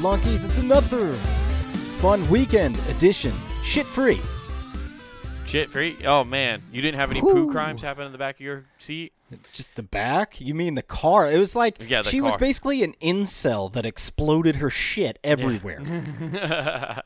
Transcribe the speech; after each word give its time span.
flunkies? 0.00 0.46
It's 0.46 0.56
another 0.56 1.12
fun 1.98 2.26
weekend 2.30 2.78
edition. 2.88 3.34
Shit 3.62 3.84
free. 3.84 4.18
Shit 5.44 5.68
free? 5.68 5.98
Oh 6.06 6.24
man, 6.24 6.62
you 6.72 6.80
didn't 6.80 6.98
have 6.98 7.10
any 7.10 7.20
poo 7.20 7.50
crimes 7.50 7.82
happen 7.82 8.06
in 8.06 8.12
the 8.12 8.18
back 8.18 8.36
of 8.36 8.40
your 8.40 8.64
seat? 8.78 9.12
Just 9.52 9.74
the 9.74 9.82
back? 9.82 10.40
You 10.40 10.54
mean 10.54 10.74
the 10.74 10.82
car? 10.82 11.30
It 11.30 11.36
was 11.36 11.54
like 11.54 11.76
Yeah, 11.86 12.00
she 12.00 12.22
was 12.22 12.36
basically 12.38 12.82
an 12.82 12.94
incel 13.02 13.70
that 13.74 13.84
exploded 13.84 14.56
her 14.56 14.70
shit 14.70 15.18
everywhere. 15.22 15.82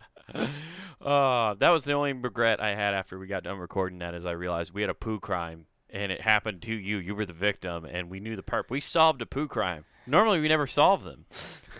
uh, 1.00 1.54
that 1.54 1.70
was 1.70 1.84
the 1.84 1.94
only 1.94 2.12
regret 2.12 2.60
I 2.60 2.76
had 2.76 2.94
after 2.94 3.18
we 3.18 3.26
got 3.26 3.42
done 3.42 3.58
recording 3.58 3.98
that 3.98 4.14
is 4.14 4.24
I 4.24 4.32
realized 4.32 4.72
we 4.72 4.82
had 4.82 4.90
a 4.90 4.94
poo 4.94 5.18
crime 5.18 5.66
and 5.90 6.12
it 6.12 6.20
happened 6.20 6.62
to 6.62 6.72
you. 6.72 6.98
You 6.98 7.16
were 7.16 7.26
the 7.26 7.32
victim 7.32 7.84
and 7.84 8.08
we 8.08 8.20
knew 8.20 8.36
the 8.36 8.44
part. 8.44 8.70
We 8.70 8.80
solved 8.80 9.20
a 9.20 9.26
poo 9.26 9.48
crime. 9.48 9.84
Normally 10.06 10.40
we 10.40 10.48
never 10.48 10.66
solve 10.66 11.02
them. 11.04 11.24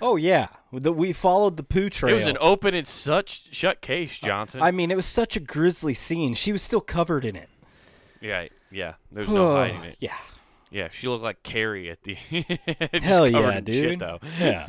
oh 0.01 0.16
yeah, 0.16 0.48
the, 0.73 0.92
we 0.92 1.12
followed 1.12 1.56
the 1.56 1.62
poo 1.62 1.88
trail. 1.91 2.12
It 2.12 2.16
was 2.16 2.27
an 2.27 2.38
open 2.41 2.74
and 2.74 2.87
such 2.87 3.55
shut 3.55 3.80
case, 3.80 4.19
Johnson. 4.19 4.62
I 4.62 4.70
mean, 4.70 4.91
it 4.91 4.97
was 4.97 5.06
such 5.06 5.37
a 5.37 5.41
grisly 5.41 5.95
scene. 5.95 6.34
She 6.34 6.52
was 6.52 6.62
still 6.62 6.80
covered 6.80 7.24
in 7.24 7.37
it. 7.37 7.48
yeah, 8.20 8.47
yeah. 8.70 8.95
There's 9.12 9.28
no 9.28 9.55
hiding 9.56 9.84
it. 9.84 9.97
Yeah. 10.00 10.16
Yeah, 10.70 10.88
she 10.88 11.06
looked 11.06 11.23
like 11.23 11.45
Carrie 11.45 11.88
at 11.88 12.02
the 12.02 12.14
Hell 13.00 13.28
yeah, 13.28 13.60
dude. 13.60 13.74
Shit, 13.74 13.98
though. 14.00 14.19
Yeah. 14.41 14.66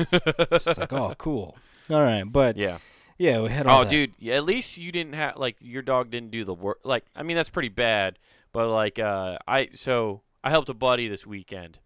Just 0.52 0.78
like, 0.78 0.94
oh, 0.94 1.16
cool. 1.18 1.58
All 1.90 2.02
right, 2.02 2.24
but 2.24 2.58
Yeah. 2.58 2.78
yeah, 3.18 3.42
we 3.42 3.50
had 3.50 3.66
all 3.66 3.82
Oh, 3.82 3.84
that. 3.86 3.90
dude, 3.90 4.28
at 4.30 4.44
least 4.44 4.78
you 4.78 4.92
didn't 4.92 5.14
have 5.14 5.38
like 5.38 5.56
your 5.62 5.82
dog 5.82 6.12
didn't 6.12 6.30
do 6.30 6.46
the 6.46 6.54
work. 6.54 6.80
Like, 6.84 7.06
I 7.16 7.24
mean, 7.24 7.36
that's 7.36 7.50
pretty 7.50 7.70
bad. 7.70 8.20
But 8.52 8.70
like, 8.70 9.00
uh, 9.00 9.40
I 9.48 9.70
so 9.74 10.22
I 10.44 10.52
helped 10.52 10.70
a 10.70 10.76
buddy 10.76 11.08
this 11.08 11.26
weekend. 11.26 11.80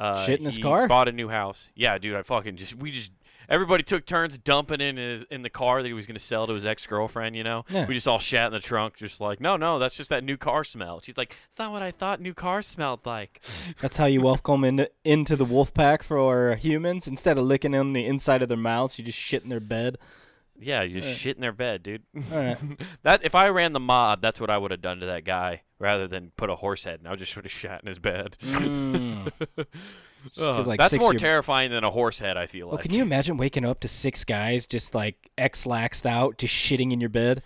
Uh, 0.00 0.24
Shit 0.24 0.38
in 0.40 0.46
his 0.46 0.56
he 0.56 0.62
car? 0.62 0.88
Bought 0.88 1.08
a 1.08 1.12
new 1.12 1.28
house. 1.28 1.68
Yeah, 1.74 1.98
dude, 1.98 2.16
I 2.16 2.22
fucking 2.22 2.56
just 2.56 2.74
we 2.74 2.90
just 2.90 3.10
everybody 3.50 3.82
took 3.82 4.06
turns 4.06 4.38
dumping 4.38 4.80
in 4.80 4.96
his 4.96 5.24
in 5.30 5.42
the 5.42 5.50
car 5.50 5.82
that 5.82 5.88
he 5.88 5.92
was 5.92 6.06
gonna 6.06 6.18
sell 6.18 6.46
to 6.46 6.54
his 6.54 6.64
ex 6.64 6.86
girlfriend. 6.86 7.36
You 7.36 7.44
know, 7.44 7.64
Yeah. 7.68 7.84
we 7.86 7.92
just 7.92 8.08
all 8.08 8.18
shat 8.18 8.46
in 8.46 8.52
the 8.54 8.60
trunk, 8.60 8.96
just 8.96 9.20
like, 9.20 9.40
no, 9.40 9.58
no, 9.58 9.78
that's 9.78 9.94
just 9.96 10.08
that 10.08 10.24
new 10.24 10.38
car 10.38 10.64
smell. 10.64 11.00
She's 11.02 11.18
like, 11.18 11.36
it's 11.50 11.58
not 11.58 11.70
what 11.70 11.82
I 11.82 11.90
thought 11.90 12.20
new 12.20 12.32
cars 12.32 12.66
smelled 12.66 13.04
like. 13.04 13.42
That's 13.82 13.98
how 13.98 14.06
you 14.06 14.22
welcome 14.22 14.64
into 14.64 14.90
into 15.04 15.36
the 15.36 15.44
wolf 15.44 15.74
pack 15.74 16.02
for 16.02 16.54
humans. 16.56 17.06
Instead 17.06 17.36
of 17.36 17.44
licking 17.44 17.74
on 17.74 17.92
the 17.92 18.06
inside 18.06 18.40
of 18.40 18.48
their 18.48 18.56
mouths, 18.56 18.98
you 18.98 19.04
just 19.04 19.18
shit 19.18 19.42
in 19.42 19.50
their 19.50 19.60
bed. 19.60 19.98
Yeah, 20.58 20.82
you 20.82 21.00
just 21.00 21.18
shit 21.18 21.36
in 21.36 21.40
their 21.42 21.52
bed, 21.52 21.82
dude. 21.82 22.02
All 22.32 22.38
right. 22.38 22.56
that 23.02 23.22
if 23.24 23.34
I 23.34 23.48
ran 23.48 23.72
the 23.74 23.80
mob, 23.80 24.20
that's 24.22 24.40
what 24.40 24.48
I 24.50 24.56
would 24.58 24.70
have 24.70 24.82
done 24.82 25.00
to 25.00 25.06
that 25.06 25.24
guy 25.24 25.62
rather 25.80 26.06
than 26.06 26.30
put 26.36 26.48
a 26.50 26.54
horse 26.56 26.84
head 26.84 27.00
and 27.00 27.08
I 27.08 27.16
just 27.16 27.34
would 27.34 27.44
have 27.44 27.50
shat 27.52 27.80
in 27.82 27.88
his 27.88 27.98
bed. 27.98 28.36
Mm. 28.42 29.32
'cause, 30.36 30.66
like, 30.66 30.78
that's 30.78 30.96
more 30.98 31.12
year- 31.14 31.18
terrifying 31.18 31.70
than 31.70 31.82
a 31.82 31.90
horse 31.90 32.18
head. 32.20 32.36
I 32.36 32.46
feel 32.46 32.66
Well, 32.68 32.76
like. 32.76 32.82
can 32.84 32.92
you 32.94 33.00
imagine 33.02 33.36
waking 33.38 33.64
up 33.64 33.80
to 33.80 33.88
six 33.88 34.22
guys 34.22 34.66
just 34.66 34.94
like 34.94 35.30
ex-laxed 35.38 36.04
out, 36.06 36.36
just 36.38 36.54
shitting 36.54 36.92
in 36.92 37.00
your 37.00 37.08
bed? 37.10 37.42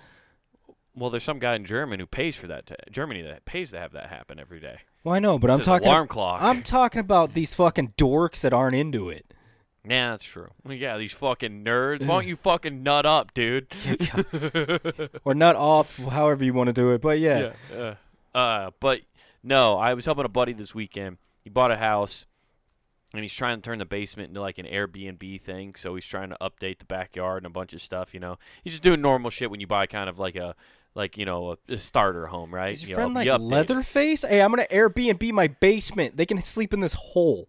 Well, 0.97 1.11
there's 1.11 1.25
some 1.25 1.39
guy 1.39 1.55
in 1.55 1.65
Germany 1.65 2.03
who 2.03 2.07
pays 2.07 2.37
for 2.37 2.47
that. 2.49 2.67
To, 2.67 2.77
Germany 2.91 3.23
that 3.23 3.45
pays 3.45 3.71
to 3.71 3.79
have 3.81 3.93
that 3.93 4.11
happen 4.11 4.39
every 4.41 4.61
day. 4.61 4.79
Well, 5.05 5.15
I 5.15 5.19
know, 5.21 5.39
but 5.39 5.51
I'm 5.51 5.61
talking. 5.61 5.87
alarm 5.89 6.09
clock. 6.09 6.41
I'm 6.43 6.63
talking 6.63 7.01
about 7.01 7.35
these 7.35 7.55
fucking 7.55 7.95
dorks 7.97 8.41
that 8.43 8.53
aren't 8.53 8.75
into 8.77 9.09
it. 9.11 9.33
Yeah, 9.87 10.13
that's 10.13 10.25
true. 10.25 10.49
Yeah, 10.67 10.97
these 10.97 11.13
fucking 11.13 11.63
nerds. 11.65 12.01
Why 12.07 12.21
don't 12.21 12.27
you 12.29 12.37
fucking 12.37 12.83
nut 12.83 13.05
up, 13.07 13.35
dude? 13.35 13.67
or 15.25 15.35
nut 15.35 15.57
off, 15.57 15.97
however 15.99 16.43
you 16.45 16.55
want 16.55 16.69
to 16.69 16.73
do 16.73 16.91
it. 16.93 17.01
But 17.03 17.19
yeah, 17.19 17.53
Yeah. 17.73 17.77
Uh, 17.79 17.95
uh, 18.35 18.71
but 18.81 19.01
no, 19.43 19.77
I 19.79 19.95
was 19.95 20.05
helping 20.07 20.25
a 20.25 20.29
buddy 20.29 20.53
this 20.53 20.75
weekend. 20.75 21.19
He 21.43 21.51
bought 21.51 21.71
a 21.71 21.77
house, 21.77 22.27
and 23.13 23.23
he's 23.23 23.35
trying 23.35 23.59
to 23.59 23.63
turn 23.63 23.79
the 23.79 23.85
basement 23.85 24.31
into 24.31 24.41
like 24.41 24.59
an 24.59 24.67
Airbnb 24.67 25.43
thing. 25.43 25.75
So 25.75 25.95
he's 25.95 26.07
trying 26.07 26.31
to 26.31 26.37
update 26.41 26.79
the 26.79 26.87
backyard 26.87 27.39
and 27.39 27.47
a 27.47 27.51
bunch 27.51 27.75
of 27.75 27.83
stuff. 27.83 28.15
You 28.15 28.21
know, 28.21 28.39
he's 28.63 28.75
just 28.75 28.83
doing 28.83 29.01
normal 29.01 29.31
shit 29.31 29.51
when 29.51 29.61
you 29.61 29.67
buy 29.67 29.87
kind 29.87 30.09
of 30.09 30.19
like 30.19 30.37
a 30.37 30.55
like 30.95 31.17
you 31.19 31.25
know 31.25 31.53
a, 31.53 31.73
a 31.73 31.79
starter 31.79 32.27
home, 32.27 32.55
right? 32.55 32.73
is 32.73 32.83
your 32.83 32.91
You 32.91 32.95
friend 32.97 33.15
know, 33.15 33.21
like. 33.21 33.41
Leatherface? 33.41 34.23
Hey, 34.23 34.41
I'm 34.41 34.51
gonna 34.51 34.67
Airbnb 34.71 35.31
my 35.33 35.49
basement. 35.49 36.17
They 36.17 36.27
can 36.27 36.43
sleep 36.43 36.73
in 36.73 36.81
this 36.81 36.95
hole. 36.95 37.49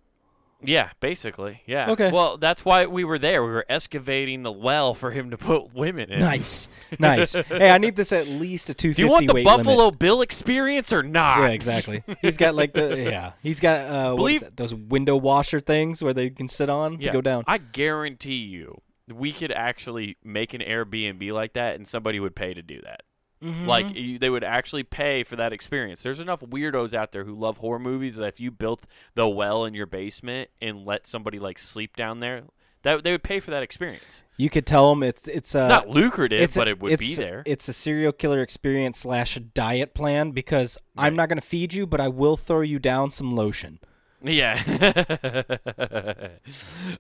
Yeah, 0.64 0.90
basically. 1.00 1.62
Yeah. 1.66 1.92
Okay. 1.92 2.12
Well, 2.12 2.38
that's 2.38 2.66
why 2.66 2.86
we 2.88 3.04
were 3.04 3.20
there. 3.20 3.44
We 3.44 3.50
were 3.52 3.66
excavating 3.70 4.44
the 4.44 4.52
well 4.52 4.94
for 4.94 5.12
him 5.12 5.30
to 5.32 5.38
put 5.38 5.74
women 5.76 6.12
in. 6.12 6.20
Nice, 6.20 6.68
nice. 6.98 7.34
hey, 7.34 7.70
I 7.70 7.78
need 7.78 7.96
this 7.96 8.12
at 8.12 8.28
least 8.28 8.70
a 8.70 8.74
250 8.74 8.94
Do 9.02 9.06
you 9.06 9.12
want 9.12 9.28
the 9.28 9.44
Buffalo 9.44 9.86
limit. 9.86 10.00
Bill 10.00 10.22
experience 10.22 10.92
or 10.92 11.04
not? 11.04 11.40
Yeah, 11.42 11.48
exactly. 11.50 12.04
He's 12.22 12.38
got 12.38 12.56
like 12.56 12.74
the 12.74 12.98
yeah. 13.12 13.34
He's 13.44 13.60
got 13.60 13.82
uh, 13.90 14.16
Believe- 14.16 14.38
is 14.38 14.42
that? 14.44 14.58
those 14.58 14.74
window 14.74 15.16
washer 15.18 15.60
things 15.60 16.02
where 16.02 16.14
they 16.14 16.30
can 16.30 16.48
sit 16.48 16.70
on 16.70 17.00
Yeah. 17.00 17.08
to 17.12 17.18
go 17.18 17.22
down. 17.22 17.44
I 17.48 17.58
guarantee 17.60 18.36
you, 18.38 18.82
we 19.14 19.34
could 19.34 19.52
actually 19.52 20.18
make 20.24 20.54
an 20.56 20.62
Airbnb 20.62 21.32
like 21.32 21.54
that, 21.54 21.76
and 21.76 21.88
somebody 21.88 22.20
would 22.20 22.36
pay 22.36 22.54
to 22.56 22.62
do 22.64 22.82
that. 22.84 23.02
Mm-hmm. 23.46 23.68
Like 23.68 23.96
you, 23.96 24.18
they 24.18 24.30
would 24.30 24.44
actually 24.44 24.84
pay 24.84 25.24
for 25.24 25.36
that 25.36 25.54
experience. 25.54 26.02
There's 26.02 26.20
enough 26.20 26.42
weirdos 26.42 26.94
out 26.94 27.12
there 27.12 27.26
who 27.26 27.36
love 27.36 27.58
horror 27.58 27.78
movies 27.80 28.16
that 28.16 28.26
if 28.26 28.40
you 28.40 28.50
built 28.50 28.86
the 29.14 29.28
well 29.28 29.66
in 29.66 29.74
your 29.76 29.86
basement 29.86 30.50
and 30.62 30.84
let 30.86 31.06
somebody 31.06 31.38
like 31.38 31.60
sleep 31.60 31.96
down 31.96 32.22
there, 32.22 32.44
that 32.82 33.04
they 33.04 33.12
would 33.12 33.24
pay 33.24 33.40
for 33.40 33.52
that 33.52 33.62
experience. 33.64 34.24
You 34.38 34.50
could 34.50 34.66
tell 34.66 34.90
them 34.90 35.04
it's 35.04 35.28
it's 35.28 35.54
uh, 35.56 35.60
It's 35.60 35.68
not 35.68 35.90
lucrative, 35.90 36.42
it's 36.42 36.56
a- 36.56 36.60
but 36.60 36.68
it 36.68 36.80
would 36.80 36.98
be 37.00 37.16
there. 37.16 37.44
It's 37.46 37.68
a 37.68 37.74
serial 37.74 38.12
killer 38.12 38.42
experience 38.42 39.00
slash 39.00 39.36
diet 39.54 39.94
plan 39.94 40.32
because 40.32 40.78
I'm 40.98 41.16
not 41.16 41.30
going 41.30 41.40
to 41.40 41.46
feed 41.46 41.74
you, 41.74 41.86
but 41.86 42.02
I 42.02 42.08
will 42.08 42.38
throw 42.38 42.62
you 42.62 42.80
down 42.80 43.12
some 43.12 43.36
lotion. 43.36 43.80
Yeah. 44.26 44.62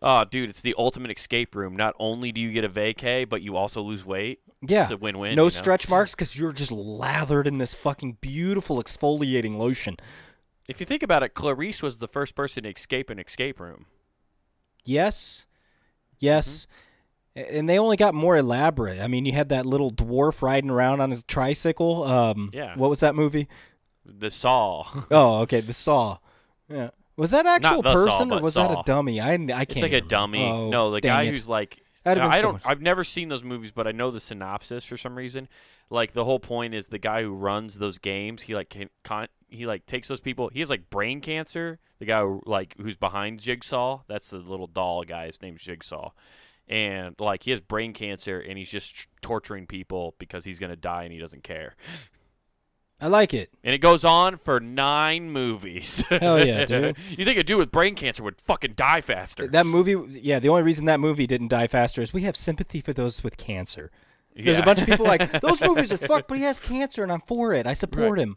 oh, 0.01 0.25
dude, 0.25 0.49
it's 0.49 0.61
the 0.61 0.75
ultimate 0.77 1.15
escape 1.17 1.55
room. 1.55 1.75
Not 1.75 1.95
only 1.99 2.31
do 2.31 2.41
you 2.41 2.51
get 2.51 2.63
a 2.63 2.69
vacay, 2.69 3.27
but 3.27 3.41
you 3.41 3.55
also 3.55 3.81
lose 3.81 4.05
weight. 4.05 4.39
Yeah, 4.67 4.83
It's 4.83 4.91
a 4.91 4.97
win-win. 4.97 5.35
no 5.35 5.43
you 5.43 5.45
know? 5.45 5.49
stretch 5.49 5.89
marks 5.89 6.15
because 6.15 6.35
you're 6.37 6.53
just 6.53 6.71
lathered 6.71 7.47
in 7.47 7.57
this 7.57 7.73
fucking 7.73 8.17
beautiful 8.21 8.81
exfoliating 8.81 9.57
lotion. 9.57 9.97
If 10.67 10.79
you 10.79 10.85
think 10.85 11.03
about 11.03 11.21
it, 11.23 11.33
Clarice 11.35 11.83
was 11.83 11.99
the 11.99 12.07
first 12.07 12.35
person 12.35 12.63
to 12.63 12.69
escape 12.71 13.09
an 13.09 13.19
escape 13.19 13.59
room. 13.59 13.85
Yes, 14.83 15.45
yes. 16.19 16.67
A- 17.35 17.57
And 17.57 17.69
they 17.69 17.77
only 17.77 17.97
got 17.97 18.15
more 18.15 18.37
elaborate. 18.37 18.99
I 18.99 19.07
mean, 19.07 19.25
you 19.25 19.33
had 19.33 19.49
that 19.49 19.65
little 19.65 19.91
dwarf 19.91 20.41
riding 20.41 20.69
around 20.71 21.01
on 21.01 21.11
his 21.11 21.23
tricycle. 21.23 22.03
Um, 22.05 22.49
Yeah. 22.53 22.75
What 22.75 22.89
was 22.89 23.01
that 23.01 23.13
movie? 23.13 23.47
The 24.03 24.31
Saw. 24.31 24.85
Oh, 25.11 25.39
okay, 25.41 25.61
the 25.61 25.73
Saw. 25.73 26.17
Yeah. 26.69 26.89
Was 27.17 27.31
that 27.31 27.45
actual 27.45 27.81
the 27.81 27.93
Saw, 27.93 28.05
person 28.05 28.31
or 28.31 28.35
but 28.35 28.43
was 28.43 28.53
that 28.55 28.71
a 28.71 28.83
dummy? 28.85 29.21
I, 29.21 29.33
I 29.33 29.37
can't. 29.37 29.51
it's 29.71 29.81
like 29.81 29.91
a 29.91 29.95
remember. 29.95 30.07
dummy. 30.09 30.43
Oh, 30.43 30.69
no, 30.69 30.91
the 30.91 31.01
dang 31.01 31.09
guy 31.11 31.23
it. 31.23 31.29
who's 31.31 31.47
like. 31.47 31.81
That'd 32.03 32.21
have 32.21 32.29
been 32.31 32.37
I 32.37 32.41
so 32.41 32.43
don't. 32.43 32.53
much- 32.53 32.63
I've 32.65 32.81
never 32.81 33.03
seen 33.03 33.29
those 33.29 33.43
movies, 33.43 33.71
but 33.71 33.87
I 33.87 33.91
know 33.91 34.11
the 34.11 34.19
synopsis 34.19 34.85
for 34.85 34.95
some 34.95 35.15
reason. 35.15 35.47
Like 35.89 36.11
the 36.11 36.23
whole 36.25 36.39
point 36.39 36.75
is 36.75 36.89
the 36.89 36.99
guy 36.99 37.23
who 37.23 37.33
runs 37.33 37.79
those 37.79 37.97
games. 37.97 38.43
He 38.43 38.53
like 38.53 38.69
can, 38.69 38.89
con, 39.03 39.27
he 39.47 39.65
like 39.65 39.85
takes 39.87 40.07
those 40.07 40.19
people. 40.19 40.49
He 40.53 40.59
has 40.59 40.69
like 40.69 40.89
brain 40.91 41.19
cancer. 41.21 41.79
The 41.99 42.05
guy 42.05 42.19
who, 42.21 42.43
like 42.45 42.75
who's 42.79 42.95
behind 42.95 43.39
Jigsaw. 43.39 44.01
That's 44.07 44.29
the 44.29 44.37
little 44.37 44.67
doll 44.67 45.03
guy. 45.03 45.25
His 45.27 45.41
name's 45.41 45.63
Jigsaw, 45.63 46.11
and 46.67 47.15
like 47.19 47.43
he 47.43 47.51
has 47.51 47.61
brain 47.61 47.93
cancer 47.93 48.39
and 48.39 48.57
he's 48.57 48.69
just 48.69 49.07
torturing 49.21 49.65
people 49.65 50.13
because 50.19 50.43
he's 50.45 50.59
gonna 50.59 50.75
die 50.75 51.03
and 51.05 51.13
he 51.13 51.19
doesn't 51.19 51.43
care. 51.43 51.75
I 52.99 53.07
like 53.07 53.33
it. 53.33 53.51
And 53.63 53.75
it 53.75 53.79
goes 53.79 54.05
on 54.05 54.37
for 54.37 54.59
nine 54.59 55.29
movies. 55.31 56.03
Hell 56.09 56.45
yeah, 56.45 56.65
dude. 56.65 56.97
you 57.09 57.25
think 57.25 57.37
a 57.37 57.43
dude 57.43 57.57
with 57.57 57.71
brain 57.71 57.95
cancer 57.95 58.23
would 58.23 58.39
fucking 58.39 58.73
die 58.75 59.01
faster? 59.01 59.47
That 59.47 59.65
movie, 59.65 59.95
yeah. 60.21 60.39
The 60.39 60.49
only 60.49 60.63
reason 60.63 60.85
that 60.85 60.99
movie 60.99 61.27
didn't 61.27 61.49
die 61.49 61.67
faster 61.67 62.01
is 62.01 62.13
we 62.13 62.21
have 62.21 62.37
sympathy 62.37 62.79
for 62.79 62.93
those 62.93 63.23
with 63.23 63.37
cancer. 63.37 63.91
There's 64.35 64.59
a 64.59 64.63
bunch 64.63 64.81
of 64.81 64.85
people 64.85 65.05
like 65.05 65.31
those 65.41 65.61
movies 65.61 65.91
are 65.91 65.97
fucked, 65.97 66.27
but 66.27 66.37
he 66.37 66.43
has 66.43 66.59
cancer, 66.59 67.03
and 67.03 67.11
I'm 67.11 67.21
for 67.21 67.53
it. 67.53 67.65
I 67.65 67.73
support 67.73 68.19
him. 68.19 68.35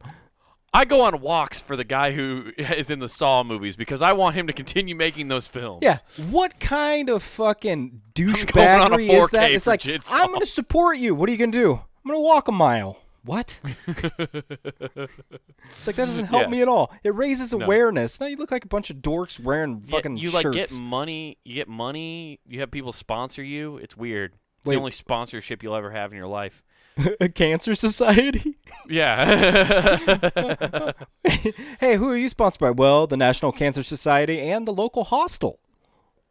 I 0.73 0.85
go 0.85 1.01
on 1.01 1.21
walks 1.21 1.61
for 1.61 1.77
the 1.77 1.85
guy 1.85 2.13
who 2.13 2.53
is 2.59 2.91
in 2.91 2.99
the 2.99 3.09
Saw 3.09 3.43
movies 3.43 3.75
because 3.75 4.03
I 4.03 4.13
want 4.13 4.37
him 4.37 4.47
to 4.49 4.53
continue 4.53 4.95
making 4.95 5.29
those 5.29 5.47
films. 5.47 5.81
Yeah. 5.83 5.99
What 6.31 6.61
kind 6.61 7.09
of 7.09 7.23
fucking 7.23 8.03
going 8.15 8.35
douchebaggery 8.35 9.09
is 9.11 9.31
that? 9.31 9.51
It's 9.51 9.67
like. 9.67 9.85
I'm 10.11 10.33
gonna 10.33 10.47
support 10.47 10.99
you. 10.99 11.15
What 11.15 11.29
are 11.29 11.33
you 11.33 11.39
gonna 11.39 11.53
do? 11.53 11.75
I'm 11.75 12.11
gonna 12.11 12.21
walk 12.21 12.49
a 12.49 12.53
mile. 12.53 12.99
What? 13.25 13.59
it's 13.87 15.87
like 15.87 15.97
that 15.97 16.07
doesn't 16.07 16.27
help 16.27 16.45
Yeah. 16.45 16.49
me 16.49 16.63
at 16.63 16.69
all. 16.69 16.93
It 17.05 17.15
raises 17.15 17.53
No. 17.53 17.65
awareness. 17.65 18.21
Now 18.21 18.27
you 18.27 18.37
look 18.37 18.51
like 18.51 18.65
a 18.65 18.69
bunch 18.69 18.91
of 18.91 18.99
dorks 18.99 19.39
wearing 19.41 19.83
Yeah, 19.85 19.91
fucking 19.91 20.17
you 20.17 20.31
like 20.31 20.45
get 20.53 20.71
shirts. 20.71 20.81
money. 20.81 21.39
You 21.45 21.55
get 21.55 21.69
money. 21.69 22.41
You 22.47 22.61
have 22.61 22.71
people 22.71 22.93
sponsor 22.93 23.43
you. 23.43 23.77
It's 23.79 23.97
weird. 23.97 24.35
It's 24.59 24.67
Wait. 24.67 24.75
the 24.75 24.81
only 24.81 24.93
sponsorship 24.93 25.63
you'll 25.63 25.77
ever 25.77 25.91
have 25.91 26.13
in 26.13 26.17
your 26.17 26.27
life. 26.29 26.63
a 27.21 27.29
cancer 27.29 27.75
society. 27.75 28.57
Yeah. 28.89 30.93
hey, 31.81 31.97
who 31.97 32.09
are 32.11 32.17
you 32.17 32.29
sponsored 32.29 32.61
by? 32.61 32.71
Well, 32.71 33.07
the 33.07 33.17
National 33.17 33.53
Cancer 33.53 33.83
Society 33.83 34.41
and 34.41 34.67
the 34.67 34.73
local 34.73 35.05
hostel. 35.05 35.61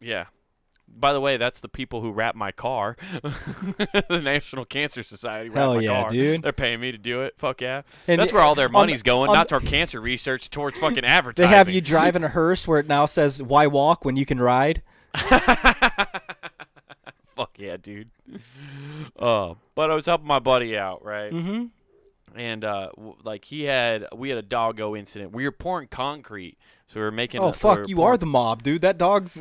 yeah. 0.01 0.25
By 0.99 1.13
the 1.13 1.21
way, 1.21 1.37
that's 1.37 1.61
the 1.61 1.69
people 1.69 2.01
who 2.01 2.11
wrap 2.11 2.33
my 2.35 2.51
car. 2.51 2.97
the 3.21 4.21
National 4.23 4.65
Cancer 4.65 5.03
Society 5.03 5.49
wrap 5.49 5.57
Hell 5.57 5.75
my 5.75 5.81
yeah, 5.81 6.01
car. 6.01 6.09
dude. 6.09 6.41
They're 6.41 6.51
paying 6.51 6.79
me 6.79 6.91
to 6.91 6.97
do 6.97 7.21
it. 7.21 7.35
Fuck 7.37 7.61
yeah. 7.61 7.83
And 8.07 8.19
that's 8.19 8.33
where 8.33 8.41
all 8.41 8.55
their 8.55 8.65
on- 8.67 8.71
money's 8.73 9.03
going, 9.03 9.31
not 9.31 9.47
toward 9.49 9.65
cancer 9.65 10.01
research, 10.01 10.49
towards 10.49 10.79
fucking 10.79 11.05
advertising. 11.05 11.49
They 11.51 11.55
have 11.57 11.69
you 11.69 11.81
driving 11.81 12.23
a 12.23 12.29
hearse 12.29 12.67
where 12.67 12.79
it 12.79 12.87
now 12.87 13.05
says 13.05 13.41
"Why 13.41 13.67
walk 13.67 14.03
when 14.05 14.15
you 14.15 14.25
can 14.25 14.39
ride." 14.39 14.81
Fuck 17.35 17.59
yeah, 17.59 17.77
dude. 17.77 18.09
Uh, 19.17 19.53
but 19.75 19.91
I 19.91 19.95
was 19.95 20.07
helping 20.07 20.27
my 20.27 20.39
buddy 20.39 20.75
out, 20.77 21.05
right? 21.05 21.31
Mm-hmm. 21.31 21.65
And 22.39 22.65
uh, 22.65 22.89
w- 22.95 23.15
like 23.23 23.45
he 23.45 23.63
had, 23.63 24.05
we 24.15 24.29
had 24.29 24.37
a 24.39 24.43
doggo 24.43 24.95
incident. 24.95 25.31
We 25.33 25.43
were 25.43 25.51
pouring 25.51 25.87
concrete, 25.87 26.57
so 26.87 26.99
we 26.99 27.03
were 27.03 27.11
making. 27.11 27.41
Oh 27.41 27.49
a, 27.49 27.53
fuck, 27.53 27.77
were 27.79 27.85
you 27.85 27.97
pouring- 27.97 28.13
are 28.15 28.17
the 28.17 28.25
mob, 28.25 28.63
dude. 28.63 28.81
That 28.81 28.97
dog's. 28.97 29.39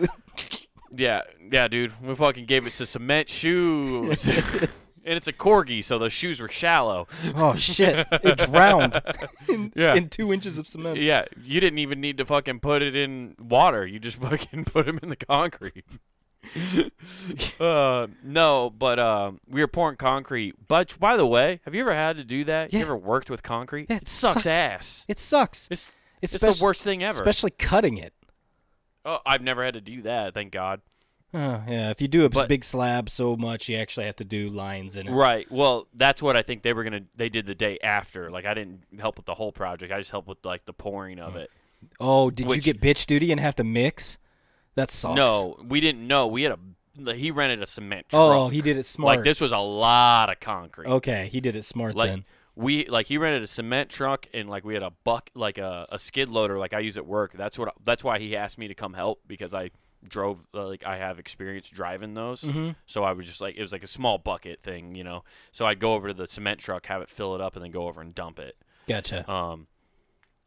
Yeah, 0.90 1.22
yeah, 1.52 1.68
dude. 1.68 1.92
We 2.02 2.14
fucking 2.14 2.46
gave 2.46 2.66
it 2.66 2.72
some 2.72 2.86
cement 2.86 3.28
shoes. 3.28 4.26
and 4.28 4.68
it's 5.04 5.26
a 5.28 5.32
corgi, 5.32 5.82
so 5.84 5.98
those 5.98 6.12
shoes 6.12 6.40
were 6.40 6.48
shallow. 6.48 7.06
oh 7.34 7.54
shit! 7.56 8.06
It 8.10 8.38
drowned 8.50 9.00
in, 9.48 9.72
Yeah. 9.76 9.94
in 9.94 10.08
two 10.08 10.32
inches 10.32 10.58
of 10.58 10.66
cement. 10.68 11.00
Yeah, 11.00 11.24
you 11.42 11.60
didn't 11.60 11.78
even 11.78 12.00
need 12.00 12.16
to 12.18 12.24
fucking 12.24 12.60
put 12.60 12.82
it 12.82 12.94
in 12.96 13.34
water. 13.38 13.86
You 13.86 13.98
just 13.98 14.16
fucking 14.20 14.64
put 14.66 14.86
them 14.86 14.98
in 15.02 15.08
the 15.08 15.16
concrete. 15.16 15.84
uh, 17.60 18.06
no, 18.22 18.70
but 18.70 18.98
uh, 18.98 19.32
we 19.48 19.60
were 19.60 19.66
pouring 19.68 19.96
concrete. 19.96 20.54
But 20.68 20.98
by 20.98 21.16
the 21.16 21.26
way, 21.26 21.60
have 21.64 21.74
you 21.74 21.80
ever 21.82 21.94
had 21.94 22.16
to 22.16 22.24
do 22.24 22.44
that? 22.44 22.72
Yeah. 22.72 22.80
You 22.80 22.84
ever 22.86 22.96
worked 22.96 23.30
with 23.30 23.42
concrete? 23.42 23.86
Yeah, 23.90 23.96
it, 23.96 24.02
it 24.02 24.08
sucks, 24.08 24.34
sucks. 24.44 24.46
ass. 24.46 25.04
It 25.08 25.18
sucks. 25.18 25.68
It's 25.70 25.90
It's, 26.22 26.34
it's 26.36 26.42
the 26.58 26.64
worst 26.64 26.82
thing 26.82 27.02
ever. 27.02 27.18
Especially 27.18 27.50
cutting 27.50 27.96
it. 27.98 28.12
Oh, 29.06 29.18
I've 29.24 29.42
never 29.42 29.64
had 29.64 29.74
to 29.74 29.80
do 29.80 30.02
that. 30.02 30.34
Thank 30.34 30.52
God. 30.52 30.82
Oh, 31.34 31.62
yeah, 31.68 31.90
if 31.90 32.00
you 32.00 32.08
do 32.08 32.24
a 32.24 32.28
But- 32.28 32.48
big 32.48 32.64
slab 32.64 33.10
so 33.10 33.36
much, 33.36 33.68
you 33.68 33.76
actually 33.76 34.06
have 34.06 34.16
to 34.16 34.24
do 34.24 34.48
lines 34.48 34.96
in 34.96 35.08
it. 35.08 35.12
Right. 35.12 35.50
Well, 35.50 35.86
that's 35.92 36.22
what 36.22 36.36
I 36.36 36.42
think 36.42 36.62
they 36.62 36.72
were 36.72 36.84
gonna. 36.84 37.02
They 37.14 37.28
did 37.28 37.46
the 37.46 37.54
day 37.54 37.78
after. 37.82 38.30
Like 38.30 38.44
I 38.46 38.54
didn't 38.54 38.84
help 38.98 39.16
with 39.16 39.26
the 39.26 39.34
whole 39.34 39.52
project. 39.52 39.92
I 39.92 39.98
just 39.98 40.10
helped 40.10 40.28
with 40.28 40.44
like 40.44 40.66
the 40.66 40.72
pouring 40.72 41.18
of 41.18 41.36
it. 41.36 41.50
Oh, 42.00 42.30
did 42.30 42.50
you 42.50 42.60
get 42.60 42.80
bitch 42.80 43.06
duty 43.06 43.32
and 43.32 43.40
have 43.40 43.56
to 43.56 43.64
mix? 43.64 44.18
That 44.76 44.90
sucks. 44.90 45.16
No, 45.16 45.58
we 45.66 45.80
didn't 45.80 46.06
know. 46.06 46.26
We 46.26 46.44
had 46.44 46.52
a. 46.52 47.14
He 47.14 47.30
rented 47.30 47.62
a 47.62 47.66
cement 47.66 48.06
oh, 48.14 48.28
truck. 48.28 48.38
Oh, 48.38 48.48
he 48.48 48.62
did 48.62 48.78
it 48.78 48.86
smart. 48.86 49.18
Like 49.18 49.24
this 49.24 49.40
was 49.40 49.52
a 49.52 49.58
lot 49.58 50.30
of 50.30 50.40
concrete. 50.40 50.88
Okay, 50.88 51.28
he 51.30 51.40
did 51.40 51.54
it 51.54 51.64
smart 51.64 51.94
Like 51.94 52.10
then. 52.10 52.24
We 52.56 52.86
like 52.86 53.06
he 53.06 53.18
rented 53.18 53.42
a 53.42 53.46
cement 53.46 53.90
truck 53.90 54.26
and 54.32 54.48
like 54.48 54.64
we 54.64 54.74
had 54.74 54.82
a 54.82 54.92
buck 55.04 55.30
like 55.34 55.58
a, 55.58 55.86
a 55.90 55.98
skid 55.98 56.30
loader 56.30 56.58
like 56.58 56.72
I 56.72 56.80
use 56.80 56.96
at 56.96 57.06
work. 57.06 57.34
That's 57.34 57.58
what 57.58 57.74
that's 57.84 58.02
why 58.02 58.18
he 58.18 58.34
asked 58.34 58.58
me 58.58 58.66
to 58.66 58.74
come 58.74 58.94
help 58.94 59.20
because 59.26 59.52
I 59.52 59.70
drove 60.08 60.46
uh, 60.54 60.66
like 60.66 60.84
I 60.84 60.96
have 60.96 61.18
experience 61.18 61.68
driving 61.68 62.14
those. 62.14 62.40
Mm-hmm. 62.40 62.70
So 62.86 63.04
I 63.04 63.12
was 63.12 63.26
just 63.26 63.42
like 63.42 63.56
it 63.56 63.62
was 63.62 63.72
like 63.72 63.84
a 63.84 63.88
small 63.88 64.16
bucket 64.16 64.62
thing, 64.62 64.94
you 64.94 65.04
know. 65.04 65.22
So 65.52 65.66
I'd 65.66 65.78
go 65.78 65.92
over 65.92 66.08
to 66.08 66.14
the 66.14 66.26
cement 66.26 66.58
truck, 66.58 66.86
have 66.86 67.02
it 67.02 67.10
fill 67.10 67.34
it 67.34 67.42
up, 67.42 67.56
and 67.56 67.64
then 67.64 67.70
go 67.70 67.88
over 67.88 68.00
and 68.00 68.14
dump 68.14 68.38
it. 68.38 68.56
Gotcha. 68.88 69.30
Um, 69.30 69.66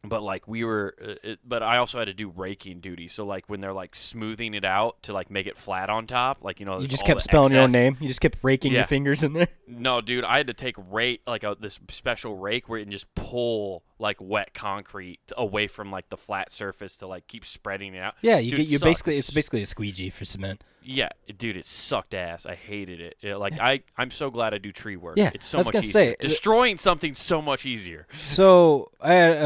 but 0.04 0.24
like 0.24 0.48
we 0.48 0.64
were, 0.64 0.96
uh, 1.04 1.14
it, 1.24 1.40
but 1.46 1.62
I 1.62 1.78
also 1.78 2.00
had 2.00 2.06
to 2.06 2.14
do 2.14 2.30
raking 2.30 2.80
duty. 2.80 3.08
So 3.08 3.26
like 3.26 3.50
when 3.50 3.60
they're 3.62 3.74
like 3.74 3.96
smoothing 3.96 4.54
it 4.54 4.64
out 4.64 5.02
to 5.04 5.14
like 5.14 5.30
make 5.30 5.46
it 5.48 5.58
flat 5.58 5.90
on 5.90 6.08
top, 6.08 6.38
like 6.42 6.60
you 6.60 6.66
know, 6.66 6.80
you 6.80 6.88
just 6.88 7.06
kept 7.06 7.22
spelling 7.22 7.52
your 7.54 7.64
own 7.64 7.72
name. 7.72 7.98
You 8.00 8.08
just 8.08 8.22
kept 8.22 8.38
raking 8.42 8.72
Yeah. 8.72 8.80
your 8.80 8.88
fingers 8.88 9.24
in 9.24 9.34
there. 9.34 9.48
No, 9.72 10.02
dude, 10.02 10.24
I 10.24 10.38
had 10.38 10.48
to 10.48 10.54
take 10.56 10.74
rake 10.90 11.22
like 11.28 11.44
a, 11.44 11.56
this 11.60 11.80
special 11.90 12.36
rake 12.36 12.68
where 12.68 12.80
you 12.80 12.86
can 12.86 12.92
just 12.92 13.14
pull 13.14 13.84
like 14.00 14.18
wet 14.20 14.52
concrete 14.56 15.20
away 15.38 15.68
from 15.68 15.92
like 15.92 16.10
the 16.10 16.18
flat 16.18 16.52
surface 16.52 16.96
to 16.98 17.06
like 17.08 17.28
keep 17.28 17.46
spreading 17.46 17.94
it 17.94 18.00
out. 18.00 18.16
Yeah, 18.24 18.40
you 18.40 18.50
Dude, 18.50 18.58
get 18.58 18.66
it 18.66 18.70
you 18.72 18.80
basically 18.80 19.18
it's 19.18 19.30
basically 19.30 19.62
a 19.62 19.68
squeegee 19.68 20.10
for 20.10 20.26
cement. 20.26 20.64
Yeah, 20.82 21.10
dude, 21.38 21.56
it 21.56 21.68
sucked 21.68 22.16
ass. 22.16 22.48
I 22.48 22.56
hated 22.56 23.00
it. 23.00 23.18
Yeah, 23.22 23.36
like 23.36 23.60
I, 23.60 23.82
I'm 23.96 24.10
so 24.10 24.32
glad 24.32 24.56
I 24.56 24.58
do 24.58 24.72
tree 24.72 24.96
work. 24.96 25.18
Yeah, 25.18 25.30
it's 25.36 25.46
so 25.46 25.58
I 25.58 25.60
was 25.60 25.68
much 25.68 25.74
gonna 25.74 25.86
easier. 25.86 25.92
say, 25.92 26.12
uh, 26.14 26.16
Destroying 26.20 26.78
something's 26.80 27.20
so 27.20 27.40
much 27.40 27.68
easier. 27.68 28.08
So 28.16 28.90
I 29.00 29.14
had 29.14 29.38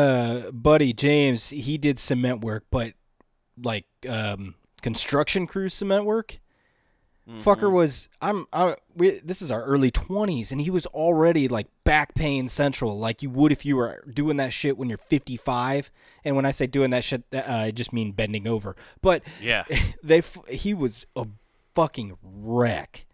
buddy 0.51 0.93
James. 0.93 1.49
He 1.49 1.77
did 1.77 1.99
cement 1.99 2.41
work, 2.41 2.65
but 2.71 2.93
like 3.61 3.85
um, 4.07 4.55
construction 4.81 5.47
crew 5.47 5.69
cement 5.69 6.05
work. 6.05 6.39
Fucker 7.25 7.55
Mm-hmm. 7.67 7.73
was 7.73 8.09
I'm 8.21 8.47
I 8.51 8.75
we, 8.95 9.21
this 9.23 9.41
is 9.41 9.49
our 9.49 9.63
early 9.63 9.89
20s 9.91 10.51
and 10.51 10.59
he 10.59 10.69
was 10.69 10.85
already 10.87 11.47
like 11.47 11.67
back 11.85 12.15
pain 12.15 12.49
central 12.49 12.99
like 12.99 13.23
you 13.23 13.29
would 13.29 13.53
if 13.53 13.65
you 13.65 13.77
were 13.77 14.03
doing 14.13 14.35
that 14.35 14.51
shit 14.51 14.77
when 14.77 14.89
you're 14.89 14.97
55 14.97 15.89
and 16.25 16.35
when 16.35 16.45
I 16.45 16.51
say 16.51 16.67
doing 16.67 16.89
that 16.89 17.05
shit 17.05 17.23
uh, 17.31 17.43
I 17.47 17.71
just 17.71 17.93
mean 17.93 18.11
bending 18.11 18.45
over 18.45 18.75
but 19.01 19.23
Yeah. 19.41 19.63
they 20.03 20.21
he 20.49 20.73
was 20.73 21.05
a 21.15 21.25
fucking 21.73 22.17
wreck 22.21 23.05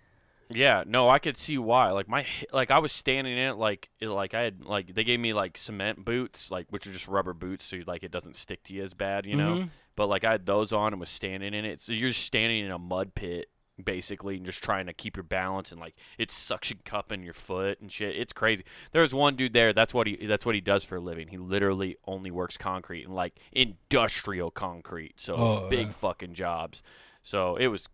Yeah, 0.51 0.83
no, 0.87 1.09
I 1.09 1.19
could 1.19 1.37
see 1.37 1.57
why. 1.57 1.91
Like 1.91 2.07
my, 2.07 2.25
like 2.51 2.71
I 2.71 2.79
was 2.79 2.91
standing 2.91 3.33
in 3.37 3.49
it, 3.49 3.57
like, 3.57 3.89
it, 3.99 4.07
like 4.07 4.33
I 4.33 4.41
had, 4.41 4.65
like 4.65 4.95
they 4.95 5.03
gave 5.03 5.19
me 5.19 5.33
like 5.33 5.57
cement 5.57 6.03
boots, 6.03 6.49
like 6.49 6.67
which 6.69 6.87
are 6.87 6.91
just 6.91 7.07
rubber 7.07 7.33
boots, 7.33 7.65
so 7.65 7.77
like 7.85 8.03
it 8.03 8.11
doesn't 8.11 8.35
stick 8.35 8.63
to 8.63 8.73
you 8.73 8.83
as 8.83 8.93
bad, 8.93 9.25
you 9.25 9.35
know. 9.35 9.55
Mhm. 9.57 9.69
But 9.95 10.07
like 10.07 10.23
I 10.23 10.31
had 10.31 10.45
those 10.45 10.71
on 10.73 10.93
and 10.93 10.99
was 10.99 11.09
standing 11.09 11.53
in 11.53 11.65
it, 11.65 11.79
so 11.81 11.91
you're 11.91 12.09
just 12.09 12.25
standing 12.25 12.65
in 12.65 12.71
a 12.71 12.79
mud 12.79 13.13
pit 13.15 13.49
basically, 13.81 14.35
and 14.35 14.45
just 14.45 14.61
trying 14.61 14.87
to 14.87 14.93
keep 14.93 15.15
your 15.15 15.23
balance, 15.23 15.71
and 15.71 15.79
like 15.79 15.95
it's 16.17 16.33
suction 16.33 16.79
cupping 16.83 17.23
your 17.23 17.33
foot 17.33 17.79
and 17.79 17.91
shit. 17.91 18.15
It's 18.17 18.33
crazy. 18.33 18.63
There 18.91 19.01
was 19.03 19.13
one 19.13 19.35
dude 19.35 19.53
there. 19.53 19.71
That's 19.71 19.93
what 19.93 20.07
he. 20.07 20.15
That's 20.25 20.45
what 20.45 20.55
he 20.55 20.61
does 20.61 20.83
for 20.83 20.95
a 20.95 20.99
living. 20.99 21.27
He 21.29 21.37
literally 21.37 21.95
only 22.05 22.31
works 22.31 22.57
concrete 22.57 23.05
and 23.05 23.13
like 23.15 23.35
industrial 23.51 24.51
concrete, 24.51 25.21
so 25.21 25.35
Oh, 25.35 25.69
big 25.69 25.87
yeah. 25.87 25.93
fucking 25.93 26.33
jobs. 26.33 26.81
So 27.21 27.55
it 27.55 27.67
was 27.67 27.87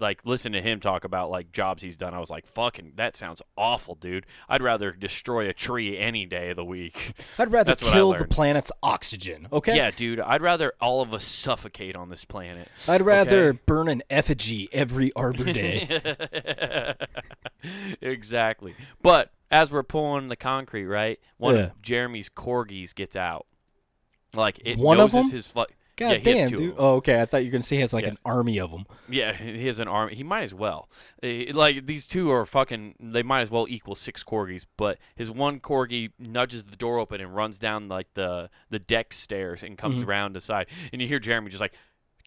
like 0.00 0.20
listen 0.24 0.52
to 0.52 0.60
him 0.62 0.80
talk 0.80 1.04
about 1.04 1.30
like 1.30 1.52
jobs 1.52 1.82
he's 1.82 1.96
done. 1.96 2.14
I 2.14 2.18
was 2.20 2.30
like, 2.30 2.46
fucking, 2.46 2.92
that 2.96 3.16
sounds 3.16 3.42
awful, 3.56 3.94
dude. 3.94 4.26
I'd 4.48 4.62
rather 4.62 4.92
destroy 4.92 5.48
a 5.48 5.52
tree 5.52 5.98
any 5.98 6.26
day 6.26 6.50
of 6.50 6.56
the 6.56 6.64
week. 6.64 7.14
I'd 7.38 7.52
rather 7.52 7.74
That's 7.74 7.82
kill 7.90 8.12
the 8.12 8.24
planet's 8.26 8.72
oxygen 8.82 9.48
okay 9.52 9.76
Yeah, 9.76 9.90
dude. 9.90 10.20
I'd 10.20 10.42
rather 10.42 10.72
all 10.80 11.00
of 11.02 11.12
us 11.14 11.24
suffocate 11.24 11.96
on 11.96 12.08
this 12.08 12.24
planet. 12.24 12.68
I'd 12.86 13.02
rather 13.02 13.48
okay? 13.50 13.58
burn 13.66 13.88
an 13.88 14.02
effigy 14.10 14.68
every 14.72 15.12
Arbor 15.14 15.44
Day 15.52 16.96
exactly. 18.00 18.74
But 19.02 19.32
as 19.50 19.72
we're 19.72 19.82
pulling 19.82 20.28
the 20.28 20.36
concrete, 20.36 20.86
right? 20.86 21.18
One 21.38 21.54
Yeah. 21.56 21.60
of 21.62 21.82
Jeremy's 21.82 22.28
corgis 22.28 22.94
gets 22.94 23.16
out. 23.16 23.46
Like 24.34 24.60
it 24.64 24.78
One 24.78 25.00
of 25.00 25.12
noses 25.14 25.30
them? 25.30 25.36
his 25.36 25.46
fu- 25.46 25.64
God 25.98 26.10
yeah, 26.12 26.18
damn, 26.18 26.48
dude. 26.48 26.74
Oh, 26.78 26.94
okay. 26.96 27.20
I 27.20 27.26
thought 27.26 27.38
you 27.42 27.48
were 27.48 27.52
gonna 27.52 27.62
say 27.62 27.76
he 27.76 27.80
has 27.82 27.92
like 27.92 28.04
Yeah. 28.04 28.10
an 28.12 28.18
army 28.24 28.58
of 28.58 28.70
them. 28.70 28.86
Yeah, 29.08 29.32
he 29.34 29.66
has 29.66 29.78
an 29.80 29.88
army. 29.88 30.14
He 30.14 30.22
might 30.22 30.42
as 30.44 30.54
well. 30.54 30.88
Eh, 31.22 31.50
Like 31.52 31.86
these 31.86 32.06
two 32.06 32.30
are 32.30 32.46
fucking. 32.46 32.94
They 33.00 33.22
might 33.22 33.40
as 33.42 33.50
well 33.50 33.66
equal 33.68 33.94
six 33.96 34.22
corgis. 34.24 34.64
But 34.76 34.98
his 35.16 35.30
one 35.30 35.58
corgi 35.60 36.12
nudges 36.18 36.64
the 36.64 36.76
door 36.76 36.98
open 36.98 37.20
and 37.20 37.34
runs 37.34 37.58
down 37.58 37.88
like 37.88 38.06
the 38.14 38.48
the 38.70 38.78
deck 38.78 39.12
stairs 39.12 39.62
and 39.62 39.76
comes 39.76 40.02
Mhm. 40.02 40.06
around 40.08 40.34
the 40.36 40.40
side. 40.40 40.66
And 40.92 41.02
you 41.02 41.08
hear 41.08 41.18
Jeremy 41.18 41.50
just 41.50 41.60
like, 41.60 41.74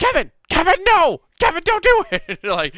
Kevin, 0.01 0.31
Kevin, 0.49 0.73
no, 0.83 1.21
Kevin, 1.39 1.61
don't 1.63 1.83
do 1.83 2.03
it. 2.11 2.39
like 2.43 2.75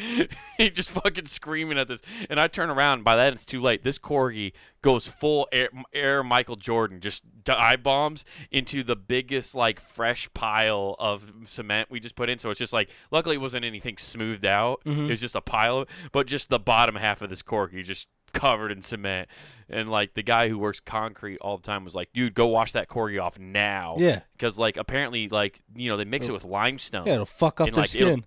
he 0.58 0.68
just 0.68 0.90
fucking 0.90 1.24
screaming 1.24 1.78
at 1.78 1.88
this. 1.88 2.02
And 2.28 2.38
I 2.38 2.48
turn 2.48 2.68
around. 2.68 2.98
And 2.98 3.04
By 3.04 3.16
that 3.16 3.32
it's 3.32 3.46
too 3.46 3.62
late. 3.62 3.82
This 3.82 3.98
corgi 3.98 4.52
goes 4.82 5.08
full 5.08 5.48
air, 5.50 5.70
air 5.94 6.22
Michael 6.22 6.56
Jordan, 6.56 7.00
just 7.00 7.22
dive 7.42 7.82
bombs 7.82 8.26
into 8.50 8.82
the 8.84 8.94
biggest 8.94 9.54
like 9.54 9.80
fresh 9.80 10.28
pile 10.34 10.96
of 10.98 11.32
cement 11.46 11.90
we 11.90 11.98
just 11.98 12.14
put 12.14 12.28
in. 12.28 12.38
So 12.38 12.50
it's 12.50 12.58
just 12.58 12.74
like, 12.74 12.90
luckily 13.10 13.36
it 13.36 13.40
wasn't 13.40 13.64
anything 13.64 13.96
smoothed 13.96 14.44
out. 14.44 14.82
Mhm. 14.84 15.06
It 15.06 15.10
was 15.10 15.20
just 15.20 15.34
a 15.34 15.40
pile, 15.40 15.86
but 16.12 16.26
just 16.26 16.50
the 16.50 16.58
bottom 16.58 16.96
half 16.96 17.22
of 17.22 17.30
this 17.30 17.42
corgi 17.42 17.82
just 17.82 18.06
covered 18.34 18.70
in 18.72 18.82
cement. 18.82 19.28
And 19.70 19.90
like 19.90 20.12
the 20.14 20.22
guy 20.22 20.48
who 20.50 20.58
works 20.58 20.80
concrete 20.80 21.38
all 21.40 21.56
the 21.56 21.62
time 21.62 21.84
was 21.84 21.94
like, 21.94 22.12
dude, 22.12 22.34
go 22.34 22.46
wash 22.48 22.72
that 22.72 22.88
corgi 22.88 23.20
off 23.22 23.38
now. 23.38 23.96
Yeah. 23.98 24.20
Because 24.36 24.58
like 24.58 24.76
apparently 24.76 25.28
like 25.28 25.60
you 25.74 25.88
know 25.90 25.96
they 25.96 26.04
mix 26.04 26.28
it 26.28 26.32
with 26.32 26.44
limestone. 26.44 27.06
Yeah, 27.06 27.14
it'll 27.14 27.24
fuck 27.26 27.60
up 27.60 27.68
And, 27.68 27.76
their 27.76 27.82
like, 27.84 27.94
it'll- 27.96 28.08
skin. 28.08 28.24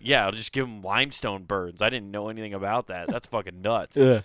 Yeah, 0.00 0.28
it'll 0.28 0.36
just 0.38 0.52
give 0.52 0.64
them 0.66 0.80
limestone 0.80 1.42
burns. 1.42 1.82
I 1.82 1.90
didn't 1.90 2.12
know 2.12 2.28
anything 2.28 2.54
about 2.54 2.86
that. 2.86 3.08
That's 3.08 3.26
fucking 3.26 3.60
nuts. 3.60 3.96
Ugh. 3.96 4.22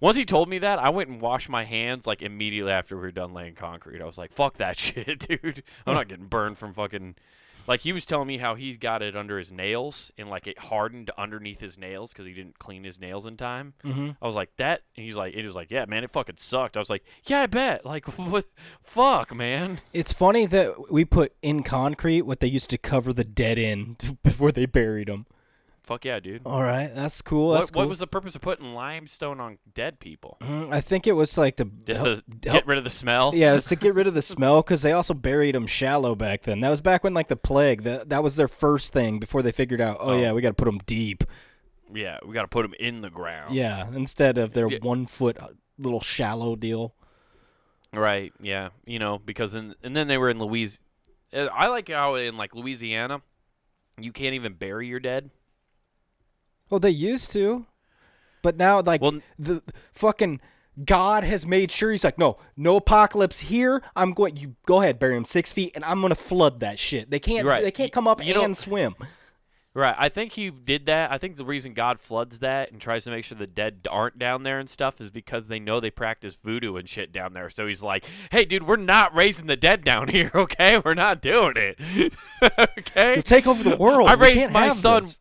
Once 0.00 0.16
he 0.16 0.24
told 0.24 0.48
me 0.48 0.58
that, 0.60 0.78
I 0.78 0.90
went 0.90 1.08
and 1.10 1.20
washed 1.20 1.48
my 1.48 1.64
hands 1.64 2.06
like 2.06 2.22
immediately 2.22 2.70
after 2.70 2.94
we 2.94 3.02
were 3.02 3.10
done 3.10 3.34
laying 3.34 3.54
concrete. 3.56 4.00
I 4.00 4.04
was 4.06 4.16
like, 4.16 4.32
"Fuck 4.32 4.58
that 4.58 4.78
shit, 4.78 5.26
dude! 5.28 5.64
I'm 5.84 5.94
not 5.94 6.06
getting 6.08 6.26
burned 6.26 6.56
from 6.56 6.72
fucking." 6.72 7.16
Like 7.66 7.80
he 7.80 7.92
was 7.92 8.04
telling 8.04 8.28
me 8.28 8.38
how 8.38 8.54
he's 8.54 8.76
got 8.76 9.02
it 9.02 9.16
under 9.16 9.38
his 9.38 9.52
nails 9.52 10.10
and 10.18 10.28
like 10.28 10.46
it 10.46 10.58
hardened 10.58 11.10
underneath 11.16 11.60
his 11.60 11.78
nails 11.78 12.12
because 12.12 12.26
he 12.26 12.32
didn't 12.32 12.58
clean 12.58 12.84
his 12.84 13.00
nails 13.00 13.26
in 13.26 13.36
time. 13.36 13.74
Mhm. 13.84 14.16
I 14.20 14.26
was 14.26 14.34
like, 14.34 14.50
"That?" 14.56 14.82
And 14.96 15.04
he's 15.04 15.16
like, 15.16 15.34
"It 15.34 15.44
was 15.44 15.54
like, 15.54 15.70
yeah, 15.70 15.84
man, 15.86 16.04
it 16.04 16.10
fucking 16.10 16.36
sucked." 16.38 16.76
I 16.76 16.80
was 16.80 16.90
like, 16.90 17.04
"Yeah, 17.24 17.42
I 17.42 17.46
bet." 17.46 17.84
Like, 17.84 18.06
what? 18.18 18.46
Fuck, 18.80 19.34
man. 19.34 19.80
It's 19.92 20.12
funny 20.12 20.46
that 20.46 20.90
we 20.90 21.04
put 21.04 21.34
in 21.42 21.62
concrete 21.62 22.22
what 22.22 22.40
they 22.40 22.46
used 22.48 22.70
to 22.70 22.78
cover 22.78 23.12
the 23.12 23.24
dead 23.24 23.58
in 23.58 23.96
before 24.22 24.52
they 24.52 24.66
buried 24.66 25.08
them. 25.08 25.26
Fuck 25.92 26.04
yeah, 26.06 26.20
dude. 26.20 26.42
All 26.46 26.62
right, 26.62 26.94
that's 26.94 27.20
cool. 27.20 27.48
What, 27.50 27.58
That's 27.58 27.70
cool. 27.70 27.82
what 27.82 27.88
was 27.90 27.98
the 27.98 28.06
purpose 28.06 28.34
of 28.34 28.40
putting 28.40 28.72
limestone 28.74 29.40
on 29.40 29.58
dead 29.74 30.00
people? 30.00 30.38
Mm, 30.40 30.72
I 30.72 30.80
think 30.80 31.06
it 31.06 31.12
was 31.12 31.36
like 31.36 31.56
to 31.56 31.66
Just 31.66 32.02
help- 32.04 32.18
to 32.40 32.48
help- 32.50 32.60
get 32.60 32.66
rid 32.66 32.78
of 32.78 32.84
the 32.84 32.90
smell. 32.90 33.32
yeah, 33.34 33.50
it 33.50 33.54
was 33.54 33.66
to 33.66 33.76
get 33.76 33.94
rid 33.94 34.06
of 34.06 34.14
the 34.14 34.22
smell 34.34 34.62
because 34.62 34.80
they 34.82 34.92
also 34.92 35.12
buried 35.12 35.54
them 35.54 35.66
shallow 35.66 36.14
back 36.14 36.42
then. 36.42 36.60
That 36.60 36.70
was 36.70 36.80
back 36.80 37.04
when 37.04 37.12
like 37.12 37.28
the 37.28 37.36
plague. 37.36 37.82
That 37.82 38.08
that 38.08 38.22
was 38.22 38.36
their 38.36 38.48
first 38.48 38.92
thing 38.92 39.18
before 39.18 39.42
they 39.42 39.52
figured 39.52 39.80
out. 39.82 39.98
Oh, 40.00 40.12
Oh. 40.12 40.16
yeah, 40.18 40.32
we 40.32 40.40
got 40.40 40.48
to 40.48 40.54
put 40.54 40.64
them 40.64 40.80
deep. 40.86 41.24
Yeah, 41.92 42.18
we 42.26 42.32
got 42.32 42.42
to 42.42 42.48
put 42.48 42.62
them 42.62 42.74
in 42.80 43.02
the 43.02 43.10
ground. 43.10 43.54
Yeah, 43.54 43.86
instead 43.94 44.38
of 44.38 44.54
their 44.54 44.68
Yeah. 44.70 44.78
one 44.80 45.04
foot 45.06 45.36
uh, 45.38 45.48
little 45.78 46.00
shallow 46.00 46.56
deal. 46.56 46.94
Right. 47.92 48.32
Yeah. 48.40 48.70
You 48.86 48.98
know, 48.98 49.18
because 49.18 49.54
in, 49.54 49.74
and 49.82 49.94
then 49.94 50.08
they 50.08 50.16
were 50.16 50.30
in 50.30 50.38
Louise. 50.38 50.80
uh, 51.34 51.48
I 51.52 51.66
like 51.66 51.90
how 51.90 52.14
in 52.14 52.38
like 52.38 52.54
Louisiana, 52.54 53.20
you 54.00 54.10
can't 54.12 54.34
even 54.34 54.54
bury 54.54 54.86
your 54.88 55.00
dead. 55.00 55.28
Well, 56.72 56.80
they 56.80 56.88
used 56.88 57.30
to. 57.32 57.66
But 58.40 58.56
now, 58.56 58.80
like 58.80 59.02
Well, 59.02 59.20
the 59.38 59.62
fucking 59.92 60.40
God 60.82 61.22
has 61.22 61.44
made 61.44 61.70
sure 61.70 61.90
he's 61.90 62.02
like, 62.02 62.16
no, 62.16 62.38
no 62.56 62.76
apocalypse 62.76 63.40
here. 63.40 63.82
I'm 63.94 64.14
going. 64.14 64.38
You 64.38 64.56
go 64.64 64.80
ahead, 64.80 64.98
bury 64.98 65.14
him 65.14 65.26
six 65.26 65.52
feet, 65.52 65.72
and 65.74 65.84
I'm 65.84 66.00
gonna 66.00 66.14
flood 66.14 66.60
that 66.60 66.78
shit. 66.78 67.10
They 67.10 67.18
can't. 67.20 67.46
Right. 67.46 67.62
They 67.62 67.70
can't 67.70 67.92
come 67.92 68.08
up 68.08 68.24
you 68.24 68.40
and 68.40 68.56
swim. 68.56 68.94
Right. 69.74 69.94
I 69.98 70.08
think 70.08 70.32
he 70.32 70.48
did 70.48 70.86
that. 70.86 71.12
I 71.12 71.18
think 71.18 71.36
the 71.36 71.44
reason 71.44 71.74
God 71.74 72.00
floods 72.00 72.38
that 72.38 72.72
and 72.72 72.80
tries 72.80 73.04
to 73.04 73.10
make 73.10 73.26
sure 73.26 73.36
the 73.36 73.46
dead 73.46 73.86
aren't 73.90 74.18
down 74.18 74.42
there 74.42 74.58
and 74.58 74.68
stuff 74.68 74.98
is 74.98 75.10
because 75.10 75.48
they 75.48 75.58
know 75.58 75.78
they 75.78 75.90
practice 75.90 76.36
voodoo 76.42 76.76
and 76.76 76.88
shit 76.88 77.12
down 77.12 77.34
there. 77.34 77.50
So 77.50 77.66
he's 77.66 77.82
like, 77.82 78.06
"Hey, 78.30 78.46
dude, 78.46 78.66
we're 78.66 78.76
not 78.76 79.14
raising 79.14 79.46
the 79.46 79.56
dead 79.56 79.84
down 79.84 80.08
here. 80.08 80.30
Okay, 80.42 80.78
we're 80.82 80.94
not 80.94 81.20
doing 81.20 81.54
it. 81.56 82.12
okay." 82.58 83.14
You'll 83.14 83.22
take 83.22 83.46
over 83.46 83.62
the 83.62 83.76
world. 83.76 84.08
I 84.08 84.14
We 84.14 84.22
raised 84.22 84.50
my 84.50 84.70
son. 84.70 85.02
this. 85.02 85.18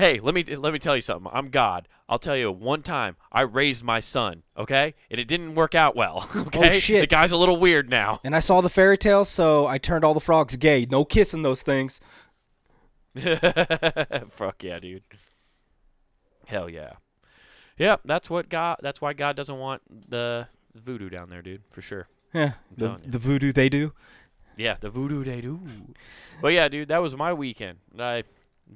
Hey, 0.00 0.18
let 0.18 0.34
me 0.34 0.42
let 0.56 0.72
me 0.72 0.78
tell 0.78 0.96
you 0.96 1.02
something. 1.02 1.30
I'm 1.30 1.50
God. 1.50 1.86
I'll 2.08 2.18
tell 2.18 2.34
you 2.34 2.50
one 2.50 2.82
time 2.82 3.16
I 3.30 3.42
raised 3.42 3.84
my 3.84 4.00
son, 4.00 4.44
okay? 4.56 4.94
And 5.10 5.20
it 5.20 5.28
didn't 5.28 5.54
work 5.54 5.74
out 5.74 5.94
well. 5.94 6.26
Oh, 6.34 6.40
okay? 6.46 6.76
Oh, 6.76 6.78
shit. 6.78 7.02
The 7.02 7.06
guy's 7.06 7.32
a 7.32 7.36
little 7.36 7.58
weird 7.58 7.90
now. 7.90 8.18
And 8.24 8.34
I 8.34 8.40
saw 8.40 8.62
the 8.62 8.70
fairy 8.70 8.96
tale, 8.96 9.26
so 9.26 9.66
I 9.66 9.76
turned 9.76 10.02
all 10.02 10.14
the 10.14 10.20
frogs 10.20 10.56
gay. 10.56 10.86
No 10.90 11.04
kissing 11.04 11.42
those 11.42 11.60
things. 11.60 12.00
Fuck 14.30 14.64
yeah, 14.64 14.78
dude. 14.80 15.02
Hell 16.46 16.70
yeah. 16.70 16.94
Yep, 17.76 18.00
that's 18.06 18.30
what 18.30 18.48
God 18.48 18.78
that's 18.80 19.02
why 19.02 19.12
God 19.12 19.36
doesn't 19.36 19.58
want 19.58 19.82
the 20.08 20.48
voodoo 20.74 21.10
down 21.10 21.28
there, 21.28 21.42
dude, 21.42 21.62
for 21.70 21.82
sure. 21.82 22.08
Yeah, 22.32 22.52
the, 22.74 22.98
the 23.06 23.18
voodoo 23.18 23.52
they 23.52 23.68
do. 23.68 23.92
Yeah, 24.56 24.76
the 24.80 24.88
voodoo 24.88 25.24
they 25.24 25.42
do. 25.42 25.60
But 26.40 26.54
yeah, 26.54 26.68
dude, 26.68 26.88
that 26.88 27.02
was 27.02 27.14
my 27.16 27.34
weekend. 27.34 27.80
I 27.98 28.24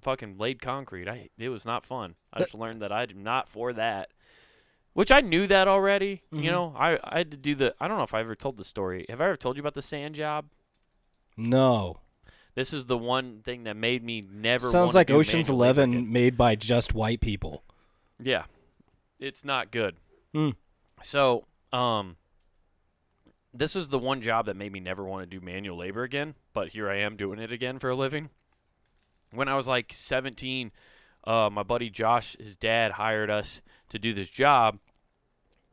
fucking 0.02 0.38
laid 0.38 0.60
concrete. 0.60 1.08
I 1.08 1.28
it 1.38 1.48
was 1.48 1.64
not 1.64 1.84
fun. 1.84 2.14
I 2.32 2.40
just 2.40 2.54
learned 2.54 2.82
that 2.82 2.92
I'm 2.92 3.22
not 3.22 3.48
for 3.48 3.72
that. 3.72 4.10
Which 4.92 5.10
I 5.10 5.20
knew 5.20 5.46
that 5.48 5.66
already. 5.66 6.20
Mhm. 6.32 6.42
You 6.44 6.50
know, 6.50 6.74
I 6.78 6.98
I 7.02 7.18
had 7.18 7.30
to 7.32 7.36
do 7.36 7.54
the. 7.54 7.74
I 7.80 7.88
don't 7.88 7.96
know 7.98 8.04
if 8.04 8.14
I 8.14 8.20
ever 8.20 8.34
told 8.36 8.56
the 8.56 8.64
story. 8.64 9.06
Have 9.08 9.20
I 9.20 9.24
ever 9.26 9.36
told 9.36 9.56
you 9.56 9.60
about 9.60 9.74
the 9.74 9.82
sand 9.82 10.14
job? 10.14 10.46
No. 11.36 11.98
This 12.54 12.72
is 12.72 12.86
the 12.86 12.96
one 12.96 13.40
thing 13.42 13.64
that 13.64 13.76
made 13.76 14.04
me 14.04 14.22
never. 14.30 14.70
Sounds 14.70 14.94
like 14.94 15.10
Ocean's 15.10 15.48
Eleven 15.48 16.12
made 16.12 16.36
by 16.36 16.54
just 16.54 16.94
white 16.94 17.20
people. 17.20 17.64
Yeah, 18.20 18.44
it's 19.18 19.44
not 19.44 19.72
good. 19.72 19.96
Hmm. 20.32 20.50
So, 21.02 21.46
um, 21.72 22.16
this 23.52 23.74
is 23.74 23.88
the 23.88 23.98
one 23.98 24.20
job 24.20 24.46
that 24.46 24.54
made 24.54 24.70
me 24.72 24.78
never 24.78 25.02
want 25.04 25.28
to 25.28 25.38
do 25.38 25.44
manual 25.44 25.78
labor 25.78 26.04
again. 26.04 26.36
But 26.52 26.68
here 26.68 26.88
I 26.88 26.98
am 26.98 27.16
doing 27.16 27.40
it 27.40 27.50
again 27.50 27.80
for 27.80 27.90
a 27.90 27.96
living. 27.96 28.30
When 29.34 29.48
I 29.48 29.56
was 29.56 29.66
like 29.66 29.92
17, 29.94 30.70
uh, 31.26 31.48
my 31.52 31.62
buddy 31.62 31.90
Josh, 31.90 32.36
his 32.38 32.56
dad, 32.56 32.92
hired 32.92 33.30
us 33.30 33.60
to 33.90 33.98
do 33.98 34.12
this 34.14 34.30
job 34.30 34.78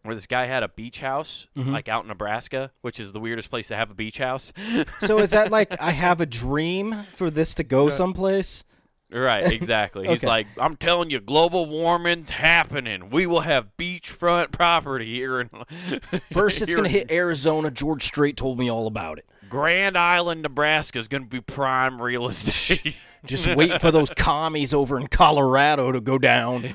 where 0.04 0.16
this 0.16 0.26
guy 0.26 0.46
had 0.48 0.64
a 0.64 0.68
beach 0.68 1.00
house, 1.00 1.48
Mhm. 1.56 1.72
like 1.72 1.88
out 1.88 2.04
in 2.04 2.08
Nebraska, 2.08 2.72
which 2.82 3.00
is 3.00 3.14
the 3.14 3.20
weirdest 3.20 3.50
place 3.52 3.68
to 3.68 3.76
have 3.76 3.92
a 3.92 3.94
beach 3.94 4.18
house. 4.18 4.52
So 5.00 5.20
is 5.20 5.30
that 5.30 5.52
like 5.52 5.76
I 5.82 5.92
have 5.92 6.20
a 6.20 6.26
dream 6.26 7.04
for 7.16 7.30
this 7.30 7.54
to 7.56 7.64
go 7.64 7.90
someplace? 7.90 8.64
Right, 9.12 9.52
exactly. 9.52 10.08
He's 10.08 10.24
like, 10.24 10.48
I'm 10.58 10.78
telling 10.78 11.10
you, 11.10 11.20
global 11.20 11.66
warming's 11.66 12.30
happening. 12.30 13.10
We 13.10 13.26
will 13.28 13.42
have 13.42 13.68
beachfront 13.78 14.52
property 14.52 15.14
here 15.16 15.42
in 15.42 15.50
First, 16.34 16.62
it's 16.62 16.74
gonna 16.74 16.88
hit 16.88 17.12
Arizona. 17.12 17.72
George 17.72 18.04
Strait 18.04 18.38
told 18.38 18.58
me 18.58 18.70
all 18.70 18.88
about 18.88 19.18
it. 19.18 19.26
Grand 19.50 19.98
Island, 19.98 20.44
Nebraska 20.44 20.98
is 20.98 21.10
going 21.10 21.24
to 21.24 21.30
be 21.30 21.42
prime 21.42 22.02
real 22.02 22.26
estate. 22.28 22.96
Just 23.26 23.54
wait 23.54 23.82
for 23.82 23.92
those 23.92 24.10
commies 24.12 24.74
over 24.74 24.98
in 24.98 25.08
Colorado 25.08 25.92
to 25.92 26.00
go 26.02 26.18
down. 26.18 26.64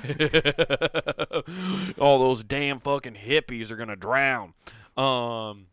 All 1.99 2.19
those 2.19 2.45
damn 2.45 2.81
fucking 2.81 3.15
hippies 3.15 3.71
are 3.71 3.77
gonna 3.77 3.97
drown. 3.97 4.55
Um, 4.97 5.67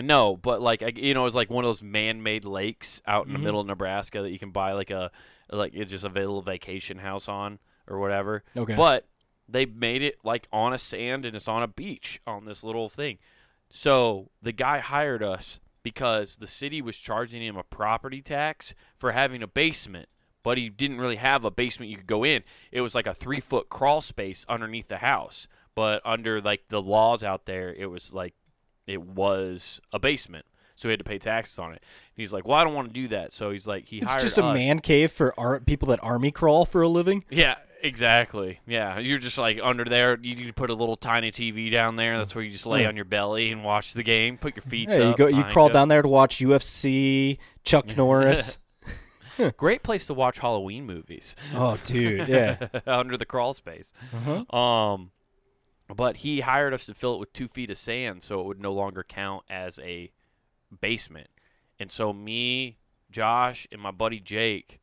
no, 0.00 0.36
but 0.36 0.60
like 0.60 0.82
you 0.98 1.14
know, 1.14 1.26
it's 1.26 1.34
like 1.34 1.50
one 1.50 1.64
of 1.64 1.68
those 1.68 1.82
man-made 1.82 2.44
lakes 2.44 3.00
out 3.06 3.26
in 3.26 3.32
the 3.32 3.38
Mhm. 3.38 3.42
middle 3.44 3.60
of 3.60 3.66
Nebraska 3.66 4.22
that 4.22 4.30
you 4.30 4.38
can 4.38 4.50
buy 4.50 4.72
like 4.72 4.90
a 4.90 5.10
like 5.50 5.72
it's 5.74 5.90
just 5.90 6.04
a 6.04 6.08
little 6.08 6.42
vacation 6.42 6.98
house 6.98 7.28
on 7.28 7.58
or 7.86 7.98
whatever. 7.98 8.42
Okay. 8.56 8.74
But 8.74 9.06
they 9.48 9.66
made 9.66 10.02
it 10.02 10.18
like 10.24 10.48
on 10.52 10.72
a 10.72 10.78
sand 10.78 11.24
and 11.24 11.36
it's 11.36 11.48
on 11.48 11.62
a 11.62 11.68
beach 11.68 12.20
on 12.26 12.44
this 12.44 12.62
little 12.62 12.88
thing. 12.88 13.18
So 13.70 14.30
the 14.40 14.52
guy 14.52 14.78
hired 14.78 15.22
us 15.22 15.60
because 15.82 16.36
the 16.36 16.46
city 16.46 16.80
was 16.80 16.96
charging 16.96 17.42
him 17.42 17.56
a 17.56 17.62
property 17.62 18.22
tax 18.22 18.74
for 18.96 19.12
having 19.12 19.42
a 19.42 19.46
basement, 19.46 20.08
but 20.42 20.58
he 20.58 20.68
didn't 20.68 20.98
really 20.98 21.16
have 21.16 21.44
a 21.44 21.50
basement 21.50 21.90
you 21.90 21.96
could 21.96 22.06
go 22.06 22.24
in. 22.24 22.42
It 22.72 22.80
was 22.80 22.94
like 22.94 23.06
a 23.06 23.14
three 23.14 23.40
foot 23.40 23.68
crawl 23.68 24.00
space 24.00 24.46
underneath 24.48 24.88
the 24.88 24.98
house. 24.98 25.46
But 25.74 26.02
under 26.04 26.40
like 26.40 26.68
the 26.68 26.80
laws 26.80 27.22
out 27.22 27.46
there, 27.46 27.74
it 27.74 27.86
was 27.86 28.12
like 28.12 28.34
it 28.86 29.02
was 29.02 29.80
a 29.92 29.98
basement. 29.98 30.46
So 30.76 30.88
he 30.88 30.92
had 30.92 30.98
to 31.00 31.04
pay 31.04 31.18
taxes 31.18 31.58
on 31.58 31.72
it. 31.72 31.82
And 31.82 32.16
he's 32.22 32.32
like, 32.32 32.46
Well, 32.46 32.58
I 32.58 32.64
don't 32.64 32.74
want 32.74 32.88
to 32.88 32.94
do 32.94 33.08
that. 33.08 33.32
So 33.32 33.50
he's 33.50 33.66
like 33.66 33.86
he 33.88 33.98
it's 33.98 34.14
just 34.16 34.38
a 34.38 34.44
us. 34.44 34.54
man 34.54 34.80
cave 34.80 35.12
for 35.12 35.32
ar- 35.38 35.60
people 35.60 35.88
that 35.88 36.00
army 36.02 36.30
crawl 36.30 36.64
for 36.66 36.82
a 36.82 36.88
living. 36.88 37.24
Yeah, 37.30 37.54
exactly. 37.82 38.60
Yeah, 38.66 38.98
you're 38.98 39.18
just 39.18 39.38
like 39.38 39.58
under 39.62 39.84
there. 39.84 40.18
You 40.20 40.34
you 40.34 40.52
put 40.52 40.70
a 40.70 40.74
little 40.74 40.96
tiny 40.96 41.30
TV 41.30 41.70
down 41.70 41.96
there. 41.96 42.18
That's 42.18 42.34
where 42.34 42.42
you 42.42 42.50
just 42.50 42.66
lay 42.66 42.82
Yeah. 42.82 42.88
on 42.88 42.96
your 42.96 43.04
belly 43.04 43.52
and 43.52 43.62
watch 43.62 43.94
the 43.94 44.02
game. 44.02 44.36
Put 44.36 44.56
your 44.56 44.62
feet 44.64 44.88
Yeah, 44.88 45.10
you 45.10 45.16
go. 45.16 45.26
You 45.28 45.44
crawl 45.44 45.68
down 45.68 45.88
there 45.88 46.02
to 46.02 46.08
watch 46.08 46.38
UFC, 46.38 47.38
Chuck 47.62 47.86
Norris. 47.96 48.58
Great 49.56 49.82
place 49.82 50.06
to 50.06 50.14
watch 50.14 50.38
Halloween 50.38 50.86
movies. 50.86 51.34
oh, 51.54 51.76
dude, 51.84 52.28
yeah. 52.28 52.68
under 52.86 53.16
the 53.16 53.26
crawl 53.26 53.52
space. 53.54 53.92
Uh-huh. 54.12 54.56
Um, 54.56 55.10
but 55.94 56.18
he 56.18 56.40
hired 56.40 56.72
us 56.72 56.86
to 56.86 56.94
fill 56.94 57.14
it 57.14 57.20
with 57.20 57.32
two 57.32 57.48
feet 57.48 57.68
of 57.70 57.76
sand, 57.76 58.22
so 58.22 58.40
it 58.40 58.46
would 58.46 58.60
no 58.60 58.72
longer 58.72 59.02
count 59.02 59.44
as 59.50 59.78
a 59.80 60.10
basement. 60.80 61.28
And 61.78 61.90
so 61.90 62.12
me, 62.12 62.76
Josh, 63.10 63.66
and 63.72 63.80
my 63.80 63.90
buddy 63.90 64.20
Jake 64.20 64.80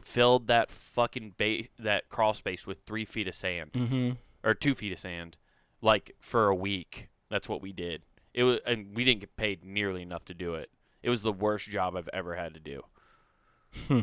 filled 0.00 0.46
that 0.46 0.70
fucking 0.70 1.34
ba- 1.36 1.64
that 1.78 2.08
crawl 2.08 2.34
space 2.34 2.66
with 2.66 2.78
three 2.86 3.04
feet 3.04 3.28
of 3.28 3.34
sand. 3.34 3.72
Mm-hmm. 3.72 4.10
or 4.44 4.54
two 4.54 4.74
feet 4.74 4.92
of 4.92 4.98
sand, 4.98 5.36
like 5.82 6.14
for 6.20 6.48
a 6.48 6.54
week. 6.54 7.08
That's 7.30 7.48
what 7.48 7.60
we 7.60 7.72
did. 7.72 8.02
It 8.32 8.44
was, 8.44 8.60
and 8.66 8.94
we 8.94 9.04
didn't 9.04 9.20
get 9.20 9.36
paid 9.36 9.64
nearly 9.64 10.02
enough 10.02 10.24
to 10.26 10.34
do 10.34 10.54
it. 10.54 10.70
It 11.02 11.10
was 11.10 11.22
the 11.22 11.32
worst 11.32 11.68
job 11.68 11.96
I've 11.96 12.08
ever 12.12 12.36
had 12.36 12.54
to 12.54 12.60
do. 12.60 12.82
Hmm. 13.88 14.00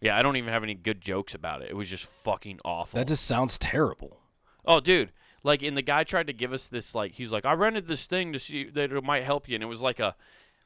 Yeah, 0.00 0.18
I 0.18 0.22
don't 0.22 0.36
even 0.36 0.52
have 0.52 0.64
any 0.64 0.74
good 0.74 1.00
jokes 1.00 1.32
about 1.34 1.62
it. 1.62 1.70
It 1.70 1.76
was 1.76 1.88
just 1.88 2.06
fucking 2.06 2.58
awful. 2.64 2.98
That 2.98 3.08
just 3.08 3.24
sounds 3.24 3.56
terrible. 3.56 4.18
oh, 4.64 4.80
dude, 4.80 5.12
like, 5.44 5.62
and 5.62 5.76
the 5.76 5.82
guy 5.82 6.04
tried 6.04 6.26
to 6.26 6.32
give 6.32 6.52
us 6.52 6.66
this, 6.68 6.94
like, 6.94 7.12
he's 7.12 7.30
like, 7.32 7.46
I 7.46 7.52
rented 7.52 7.86
this 7.86 8.06
thing 8.06 8.32
to 8.32 8.38
see 8.38 8.64
that 8.70 8.92
it 8.92 9.04
might 9.04 9.24
help 9.24 9.48
you, 9.48 9.54
and 9.54 9.62
it 9.62 9.66
was 9.66 9.80
like 9.80 10.00
a, 10.00 10.16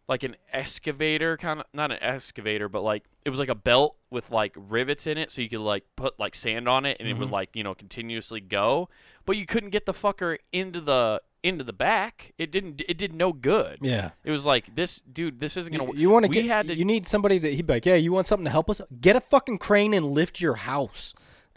like 0.09 0.23
an 0.23 0.37
excavator 0.53 1.37
kind 1.37 1.61
of, 1.61 1.67
not 1.73 1.91
an 1.91 1.99
excavator, 2.01 2.69
but 2.69 2.83
like 2.83 3.05
it 3.25 3.31
was 3.31 3.39
like 3.39 3.49
a 3.49 3.55
belt 3.55 3.97
with 4.11 4.31
like 4.31 4.53
rivets 4.57 5.07
in 5.07 5.19
it, 5.19 5.33
so 5.33 5.41
you 5.41 5.49
could 5.49 5.61
like 5.61 5.85
put 5.97 6.19
like 6.19 6.35
sand 6.35 6.69
on 6.69 6.85
it, 6.87 6.97
and 7.01 7.09
it 7.09 7.15
would 7.19 7.29
Mhm. 7.29 7.33
like 7.33 7.51
you 7.55 7.65
know 7.65 7.75
continuously 7.75 8.41
go, 8.41 8.89
but 9.25 9.37
you 9.37 9.47
couldn't 9.47 9.71
get 9.71 9.87
the 9.87 9.95
fucker 9.95 10.39
into 10.53 10.81
the 10.81 11.21
into 11.43 11.63
the 11.63 11.73
back. 11.73 12.33
It 12.39 12.51
didn't. 12.51 12.83
It 12.89 12.99
did 12.99 13.15
no 13.15 13.33
good. 13.33 13.79
Yeah. 13.81 14.11
It 14.25 14.33
was 14.33 14.45
like 14.45 14.75
this, 14.75 15.01
dude. 15.13 15.39
This 15.39 15.57
isn't 15.57 15.73
gonna. 15.73 15.85
You, 15.85 15.89
work. 15.91 15.99
you 15.99 16.11
want 16.11 16.25
to 16.25 16.29
we 16.29 16.35
get? 16.37 16.47
had 16.47 16.67
to 16.69 16.75
You 16.77 16.85
need 16.85 17.07
somebody 17.07 17.39
that 17.39 17.53
he'd 17.55 17.67
be 17.67 17.75
like, 17.75 17.87
yeah. 17.87 17.95
You 17.95 18.13
want 18.13 18.27
something 18.27 18.45
to 18.47 18.51
help 18.51 18.69
us? 18.69 18.81
Get 19.01 19.15
a 19.17 19.21
fucking 19.21 19.59
crane 19.59 19.95
and 19.95 20.07
lift 20.07 20.41
your 20.41 20.55
house. 20.57 21.15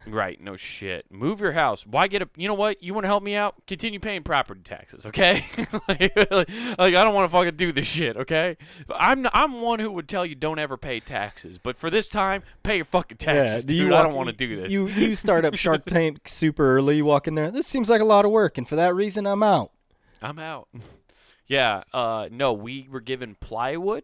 Right, 0.07 0.41
no 0.41 0.55
shit. 0.55 1.05
Move 1.11 1.41
your 1.41 1.51
house. 1.51 1.85
Why 1.85 2.07
get 2.07 2.21
a? 2.21 2.29
You 2.35 2.47
know 2.47 2.53
what? 2.53 2.81
You 2.81 2.93
want 2.93 3.03
to 3.03 3.07
help 3.09 3.23
me 3.23 3.35
out? 3.35 3.55
Continue 3.67 3.99
paying 3.99 4.23
property 4.23 4.61
taxes, 4.63 5.05
okay? 5.05 5.45
like, 5.87 6.17
like, 6.17 6.95
I 6.95 7.03
don't 7.03 7.13
want 7.13 7.29
to 7.29 7.31
fucking 7.31 7.55
do 7.55 7.71
this 7.71 7.87
shit, 7.87 8.17
okay? 8.17 8.57
I'm 8.93 9.27
I'm 9.33 9.61
one 9.61 9.79
who 9.79 9.91
would 9.91 10.07
tell 10.07 10.25
you 10.25 10.35
don't 10.35 10.59
ever 10.59 10.77
pay 10.77 10.99
taxes, 10.99 11.57
but 11.57 11.77
for 11.77 11.89
this 11.89 12.07
time, 12.07 12.43
pay 12.63 12.77
your 12.77 12.85
fucking 12.85 13.17
taxes, 13.17 13.65
you 13.65 13.85
dude. 13.85 13.93
I 13.93 14.03
don't 14.03 14.15
want 14.15 14.29
to 14.29 14.35
do 14.35 14.55
this. 14.55 14.71
You 14.71 14.87
you 14.87 15.15
start 15.15 15.45
up 15.45 15.55
Shark 15.55 15.85
Tank 15.87 16.27
super 16.27 16.77
early. 16.77 16.97
You 16.97 17.05
walk 17.05 17.27
in 17.27 17.35
there. 17.35 17.51
This 17.51 17.67
seems 17.67 17.89
like 17.89 18.01
a 18.01 18.05
lot 18.05 18.25
of 18.25 18.31
work, 18.31 18.57
and 18.57 18.67
for 18.67 18.75
that 18.75 18.95
reason, 18.95 19.27
I'm 19.27 19.43
out. 19.43 19.71
I'm 20.21 20.39
out. 20.39 20.67
yeah. 21.47 21.83
Uh, 21.93 22.29
no, 22.31 22.53
we 22.53 22.87
were 22.89 23.01
given 23.01 23.35
plywood, 23.39 24.03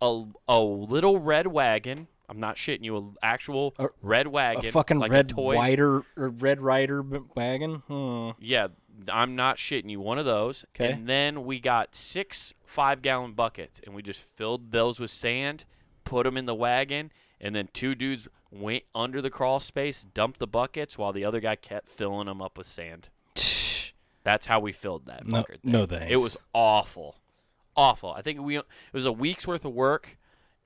a 0.00 0.24
a 0.48 0.60
little 0.60 1.18
red 1.18 1.48
wagon. 1.48 2.08
I'm 2.30 2.38
not 2.40 2.56
shitting 2.56 2.84
you. 2.84 2.96
An 2.96 3.14
actual 3.22 3.74
A- 3.78 3.88
red 4.02 4.28
wagon, 4.28 4.66
a 4.66 4.70
fucking 4.72 4.98
like 5.00 5.10
red 5.10 5.30
a 5.30 5.34
toy. 5.34 5.54
rider 5.56 6.04
or 6.16 6.28
red 6.28 6.60
rider 6.60 7.02
wagon. 7.34 7.82
Hmm. 7.88 8.30
Yeah, 8.40 8.68
I'm 9.12 9.34
not 9.34 9.56
shitting 9.56 9.90
you. 9.90 9.98
One 10.00 10.18
of 10.18 10.24
those. 10.26 10.64
'Kay. 10.72 10.92
And 10.92 11.08
then 11.08 11.44
we 11.44 11.58
got 11.58 11.96
six 11.96 12.54
five 12.64 13.02
gallon 13.02 13.32
buckets, 13.32 13.80
and 13.84 13.94
we 13.94 14.02
just 14.02 14.22
filled 14.36 14.70
those 14.70 15.00
with 15.00 15.10
sand, 15.10 15.64
put 16.04 16.22
them 16.24 16.36
in 16.36 16.46
the 16.46 16.54
wagon, 16.54 17.10
and 17.40 17.54
then 17.56 17.68
two 17.72 17.94
dudes 17.96 18.28
went 18.52 18.84
under 18.94 19.20
the 19.20 19.30
crawl 19.30 19.58
space, 19.58 20.04
dumped 20.14 20.38
the 20.38 20.46
buckets, 20.46 20.96
while 20.96 21.12
the 21.12 21.24
other 21.24 21.40
guy 21.40 21.56
kept 21.56 21.88
filling 21.88 22.26
them 22.26 22.40
up 22.40 22.56
with 22.56 22.66
sand. 22.68 23.08
That's 24.22 24.46
how 24.46 24.60
we 24.60 24.72
filled 24.72 25.06
that 25.06 25.26
No- 25.26 25.38
fucker. 25.42 25.46
thing. 25.48 25.58
no 25.64 25.86
thanks. 25.86 26.06
It 26.12 26.16
was 26.20 26.36
awful, 26.54 27.16
awful. 27.76 28.12
I 28.12 28.22
think 28.22 28.40
we 28.40 28.58
it 28.58 28.64
was 28.92 29.06
a 29.06 29.12
week's 29.12 29.46
worth 29.46 29.64
of 29.64 29.72
work, 29.72 30.18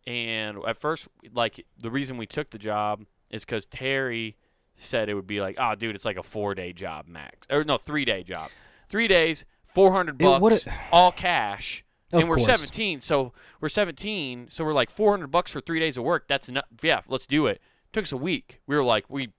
and 0.06 0.58
at 0.66 0.76
first, 0.76 1.08
like 1.32 1.64
the 1.78 1.90
reason 1.90 2.16
we 2.16 2.26
took 2.26 2.50
the 2.50 2.58
job 2.58 3.04
is 3.30 3.44
because 3.44 3.66
Terry 3.66 4.36
said 4.76 5.08
it 5.08 5.14
would 5.14 5.26
be 5.26 5.40
like, 5.40 5.56
oh, 5.58 5.74
dude, 5.74 5.94
it's 5.94 6.04
like 6.04 6.16
a 6.18 6.22
four 6.22 6.54
day 6.54 6.72
job 6.72 7.06
max, 7.08 7.46
or 7.50 7.64
no, 7.64 7.78
three 7.78 8.04
day 8.04 8.22
job, 8.22 8.50
three 8.88 9.08
days, 9.08 9.44
four 9.62 9.92
hundred 9.92 10.18
bucks, 10.18 10.66
all 10.92 11.12
cash. 11.12 11.84
Of 12.12 12.20
and 12.20 12.28
we're 12.28 12.36
course. 12.36 12.46
17, 12.46 13.00
so 13.00 13.32
we're 13.60 13.68
17, 13.68 14.46
so 14.48 14.64
we're 14.64 14.72
like 14.74 14.88
400 14.88 15.26
bucks 15.28 15.50
for 15.50 15.60
three 15.60 15.80
days 15.80 15.96
of 15.96 16.04
work. 16.04 16.28
That's 16.28 16.48
enough. 16.48 16.66
Yeah, 16.80 17.00
let's 17.08 17.26
do 17.26 17.46
it. 17.48 17.60
Took 17.92 18.04
us 18.04 18.12
a 18.12 18.16
week. 18.16 18.60
We 18.68 18.76
were 18.76 18.84
like, 18.84 19.06
we 19.08 19.32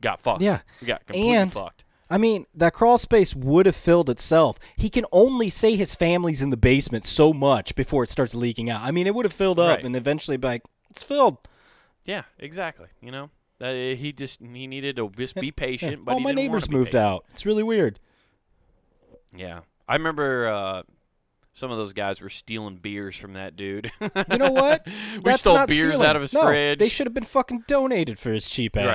got 0.00 0.20
fucked. 0.20 0.40
Yeah. 0.42 0.60
we 0.80 0.86
got 0.86 1.04
completely 1.06 1.34
And- 1.34 1.52
fucked. 1.52 1.84
I 2.10 2.16
mean, 2.18 2.46
that 2.54 2.72
crawl 2.72 2.96
space 2.98 3.34
would 3.34 3.66
have 3.66 3.76
filled 3.76 4.08
itself. 4.08 4.58
He 4.76 4.88
can 4.88 5.04
only 5.12 5.48
say 5.50 5.76
his 5.76 5.94
family's 5.94 6.40
in 6.42 6.50
the 6.50 6.56
basement 6.56 7.04
so 7.04 7.32
much 7.34 7.74
before 7.74 8.02
it 8.02 8.10
starts 8.10 8.34
leaking 8.34 8.70
out. 8.70 8.80
I 8.82 8.90
mean, 8.90 9.06
it 9.06 9.14
would 9.14 9.26
have 9.26 9.32
filled 9.32 9.60
up 9.60 9.76
Right. 9.76 9.84
and 9.84 9.94
eventually 9.94 10.36
be 10.38 10.46
like, 10.48 10.62
it's 10.90 11.02
filled. 11.02 11.36
Yeah, 12.06 12.22
exactly. 12.38 12.86
You 13.02 13.10
know, 13.12 13.30
that 13.58 13.72
uh, 13.72 13.96
he 13.96 14.12
just 14.12 14.40
he 14.40 14.66
needed 14.66 14.96
to 14.96 15.10
just 15.16 15.34
be 15.34 15.46
Yeah. 15.46 15.52
patient. 15.54 16.04
But 16.06 16.12
All 16.12 16.20
my 16.20 16.32
neighbors 16.32 16.70
moved 16.70 16.92
patient. 16.92 17.02
out. 17.04 17.24
It's 17.32 17.44
really 17.44 17.62
weird. 17.62 17.98
Yeah, 19.36 19.60
I 19.86 19.96
remember 19.96 20.48
uh, 20.48 20.82
some 21.52 21.70
of 21.70 21.76
those 21.76 21.92
guys 21.92 22.20
were 22.20 22.30
stealing 22.30 22.76
beers 22.76 23.16
from 23.16 23.34
that 23.34 23.56
dude. 23.56 23.92
You 24.00 24.38
know 24.38 24.50
what? 24.52 24.86
we 25.16 25.20
That's 25.22 25.40
stole 25.40 25.66
beers 25.66 25.86
stealing. 25.88 26.06
out 26.06 26.16
of 26.16 26.22
his 26.22 26.32
no, 26.32 26.44
fridge. 26.44 26.78
They 26.78 26.88
should 26.88 27.06
have 27.06 27.14
been 27.14 27.24
fucking 27.24 27.64
donated 27.66 28.18
for 28.18 28.32
his 28.32 28.48
cheap 28.48 28.74
Right. 28.76 28.86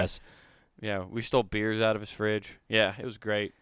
Yeah, 0.84 1.06
we 1.10 1.22
stole 1.22 1.44
beers 1.44 1.82
out 1.82 1.96
of 1.96 2.02
his 2.02 2.12
fridge. 2.12 2.58
Yeah, 2.68 2.94
it 3.00 3.06
was 3.06 3.18
great. 3.18 3.54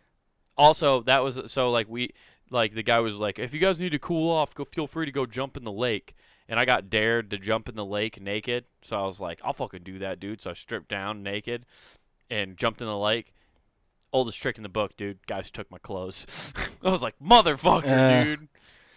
Also, 0.58 1.02
that 1.04 1.24
was 1.24 1.40
so 1.52 1.70
like 1.70 1.88
we 1.88 2.14
like 2.50 2.74
the 2.74 2.82
guy 2.82 3.00
was 3.00 3.18
like, 3.18 3.38
if 3.38 3.54
you 3.54 3.60
guys 3.60 3.80
need 3.80 3.92
to 3.92 4.00
cool 4.00 4.32
off, 4.32 4.56
go 4.56 4.66
feel 4.66 4.88
free 4.88 5.06
to 5.06 5.12
go 5.12 5.28
jump 5.28 5.56
in 5.56 5.64
the 5.64 5.72
lake. 5.72 6.16
And 6.50 6.60
I 6.60 6.66
got 6.66 6.90
dared 6.90 7.30
to 7.30 7.38
jump 7.38 7.70
in 7.70 7.76
the 7.76 7.86
lake 7.86 8.20
naked, 8.20 8.66
so 8.82 8.98
I 8.98 9.06
was 9.06 9.20
like, 9.20 9.40
I'll 9.44 9.54
fucking 9.54 9.84
do 9.84 10.00
that, 10.00 10.20
dude. 10.20 10.42
So 10.42 10.50
I 10.50 10.54
stripped 10.54 10.90
down 10.90 11.22
naked 11.24 11.66
and 12.30 12.58
jumped 12.58 12.82
in 12.82 12.88
the 12.88 12.98
lake. 12.98 13.34
Oldest 14.12 14.38
trick 14.42 14.58
in 14.58 14.64
the 14.64 14.68
book, 14.68 14.98
dude. 14.98 15.26
Guys 15.28 15.50
took 15.52 15.70
my 15.72 15.78
clothes. 15.78 16.26
I 16.84 16.90
was 16.90 17.04
like, 17.04 17.16
motherfucker, 17.24 17.86
Uh. 17.88 18.24
dude. 18.24 18.48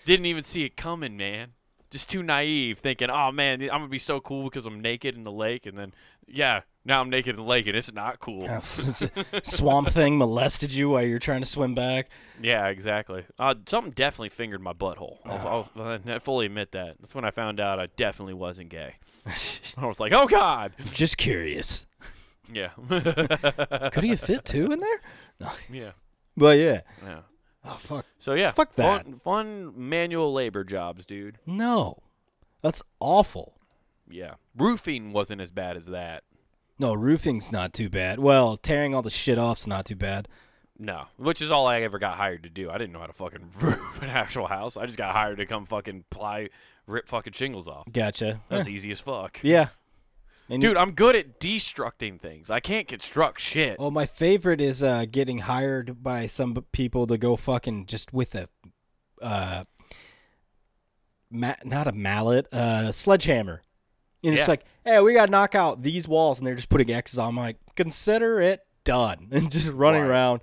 Didn't 0.06 0.26
even 0.26 0.42
see 0.42 0.64
it 0.64 0.76
coming, 0.76 1.16
man. 1.16 1.52
Just 1.90 2.08
too 2.10 2.22
naive, 2.22 2.78
thinking, 2.78 3.10
oh 3.10 3.30
man, 3.30 3.60
I'm 3.62 3.68
gonna 3.68 3.88
be 3.88 3.98
so 3.98 4.18
cool 4.18 4.44
because 4.44 4.64
I'm 4.66 4.80
naked 4.80 5.14
in 5.14 5.22
the 5.24 5.30
lake, 5.30 5.66
and 5.66 5.78
then 5.78 5.92
yeah, 6.26 6.62
now 6.84 7.00
I'm 7.00 7.08
naked 7.10 7.36
and 7.36 7.38
the 7.38 7.48
lake 7.48 7.66
and 7.66 7.76
it's 7.76 7.92
not 7.92 8.20
cool. 8.20 8.42
Yeah, 8.44 8.58
s- 8.58 9.02
s- 9.02 9.10
Swamp 9.44 9.88
thing 9.90 10.18
molested 10.18 10.72
you 10.72 10.90
while 10.90 11.02
you're 11.02 11.18
trying 11.18 11.40
to 11.42 11.48
swim 11.48 11.74
back. 11.74 12.08
Yeah, 12.42 12.66
exactly. 12.68 13.24
Uh, 13.38 13.54
something 13.66 13.92
definitely 13.92 14.28
fingered 14.30 14.60
my 14.60 14.72
butthole. 14.72 15.18
I'll, 15.24 15.68
I'll, 15.76 16.00
I 16.06 16.18
fully 16.18 16.46
admit 16.46 16.72
that. 16.72 16.96
That's 17.00 17.14
when 17.14 17.24
I 17.24 17.30
found 17.30 17.60
out 17.60 17.78
I 17.80 17.86
definitely 17.96 18.34
wasn't 18.34 18.68
gay. 18.68 18.96
I 19.76 19.86
was 19.86 20.00
like, 20.00 20.12
oh 20.12 20.26
god. 20.26 20.72
Just 20.92 21.16
curious. 21.16 21.86
Yeah. 22.52 22.70
Could 22.88 24.04
he 24.04 24.10
have 24.10 24.20
fit 24.20 24.44
two 24.44 24.70
in 24.70 24.80
there? 24.80 25.50
yeah. 25.70 25.92
But 26.36 26.58
yeah. 26.58 26.80
Yeah. 27.02 27.20
Oh 27.64 27.76
fuck. 27.78 28.04
So 28.18 28.34
yeah, 28.34 28.50
Fuck 28.52 28.74
that. 28.74 29.04
Fun, 29.04 29.14
fun 29.18 29.72
manual 29.74 30.32
labor 30.34 30.64
jobs, 30.64 31.06
dude. 31.06 31.38
No. 31.46 32.02
That's 32.60 32.82
awful. 33.00 33.54
Yeah. 34.10 34.34
Roofing 34.56 35.12
wasn't 35.14 35.40
as 35.40 35.50
bad 35.50 35.76
as 35.78 35.86
that. 35.86 36.24
No, 36.78 36.92
roofing's 36.94 37.52
not 37.52 37.72
too 37.72 37.88
bad. 37.88 38.18
Well, 38.18 38.56
tearing 38.56 38.94
all 38.94 39.02
the 39.02 39.10
shit 39.10 39.38
off's 39.38 39.66
not 39.66 39.86
too 39.86 39.94
bad. 39.96 40.26
No, 40.76 41.04
which 41.16 41.40
is 41.40 41.50
all 41.52 41.68
I 41.68 41.82
ever 41.82 42.00
got 42.00 42.16
hired 42.16 42.42
to 42.42 42.48
do. 42.50 42.68
I 42.68 42.78
didn't 42.78 42.92
know 42.92 42.98
how 42.98 43.06
to 43.06 43.12
fucking 43.12 43.52
roof 43.60 44.02
an 44.02 44.10
actual 44.10 44.48
house. 44.48 44.76
I 44.76 44.86
just 44.86 44.98
got 44.98 45.14
hired 45.14 45.38
to 45.38 45.46
come 45.46 45.66
fucking 45.66 46.04
ply, 46.10 46.48
rip 46.88 47.06
fucking 47.06 47.32
shingles 47.34 47.68
off. 47.68 47.86
Gotcha. 47.92 48.40
That's 48.48 48.60
was 48.66 48.68
easy 48.68 48.90
as 48.90 49.00
fuck. 49.00 49.38
yeah. 49.42 49.68
And 50.50 50.62
you- 50.62 50.70
Dude, 50.70 50.76
I'm 50.76 50.90
good 50.92 51.14
at 51.16 51.38
destructing 51.40 52.20
things. 52.20 52.50
I 52.50 52.58
can't 52.60 52.86
construct 52.88 53.40
shit. 53.40 53.76
Oh, 53.78 53.90
my 53.92 54.04
favorite 54.04 54.60
is 54.60 54.82
uh, 54.82 55.06
getting 55.10 55.38
hired 55.38 56.02
by 56.02 56.26
some 56.26 56.54
people 56.72 57.06
to 57.06 57.16
go 57.16 57.36
fucking 57.36 57.86
just 57.86 58.12
with 58.12 58.34
a, 58.34 58.48
uh, 59.22 59.64
ma- 61.30 61.54
not 61.64 61.86
a 61.86 61.92
mallet, 61.92 62.52
uh, 62.52 62.92
sledgehammer. 62.92 63.62
And 64.24 64.32
it's 64.34 64.42
Yeah. 64.42 64.46
like, 64.52 64.64
hey, 64.84 65.00
we 65.00 65.12
got 65.12 65.26
to 65.26 65.30
knock 65.30 65.54
out 65.54 65.82
these 65.82 66.08
walls, 66.08 66.38
and 66.38 66.46
they're 66.46 66.54
just 66.54 66.68
putting 66.70 66.90
X's 66.90 67.18
on. 67.18 67.28
I'm 67.30 67.36
like, 67.36 67.58
consider 67.76 68.40
it 68.40 68.60
done, 68.84 69.28
and 69.32 69.50
just 69.52 69.68
running 69.68 70.02
Right. 70.02 70.08
around 70.08 70.40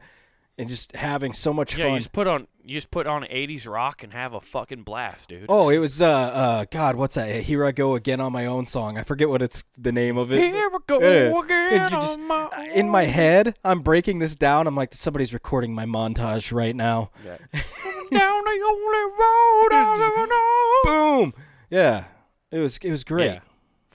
and 0.57 0.69
just 0.69 0.95
having 0.95 1.33
so 1.33 1.51
much 1.53 1.75
Yeah, 1.77 1.85
you 1.85 1.91
fun. 1.91 1.97
just 1.99 2.11
put 2.11 2.27
on 2.27 2.47
you 2.63 2.77
just 2.77 2.91
put 2.91 3.07
on 3.07 3.23
80s 3.23 3.65
rock 3.65 4.03
and 4.03 4.13
have 4.13 4.33
a 4.35 4.39
fucking 4.39 4.83
blast, 4.83 5.29
dude. 5.29 5.47
Oh, 5.49 5.69
it 5.69 5.79
was 5.79 5.99
uh, 5.99 6.07
uh, 6.07 6.65
God, 6.69 6.95
what's 6.95 7.15
that? 7.15 7.41
Here 7.45 7.65
I 7.65 7.71
go 7.71 7.95
again 7.95 8.21
on 8.21 8.31
my 8.31 8.45
own 8.45 8.67
song. 8.67 8.99
I 8.99 9.03
forget 9.03 9.29
what 9.29 9.41
it's 9.41 9.63
the 9.79 9.91
name 9.91 10.15
of 10.15 10.31
it. 10.31 10.37
Here 10.37 10.69
we 10.69 10.77
go 10.85 10.99
Yeah. 10.99 11.39
again 11.43 11.89
just- 11.89 12.19
on 12.19 12.27
my 12.27 12.69
in 12.75 12.87
my 12.87 13.05
head, 13.05 13.55
I'm 13.65 13.79
breaking 13.79 14.19
this 14.19 14.35
down. 14.35 14.67
I'm 14.67 14.75
like, 14.75 14.93
somebody's 14.93 15.33
recording 15.33 15.73
my 15.73 15.85
montage 15.85 16.53
right 16.53 16.75
now. 16.75 17.09
Yeah. 17.25 17.37
Down 18.11 18.43
the 18.43 18.61
only 18.67 19.03
road 19.19 19.69
I've 19.71 19.99
ever 19.99 20.27
known. 20.27 20.83
Boom. 20.83 21.33
Yeah, 21.71 22.03
it 22.51 22.59
was 22.59 22.77
it 22.83 22.91
was 22.91 23.03
great. 23.03 23.25
Yeah. 23.31 23.39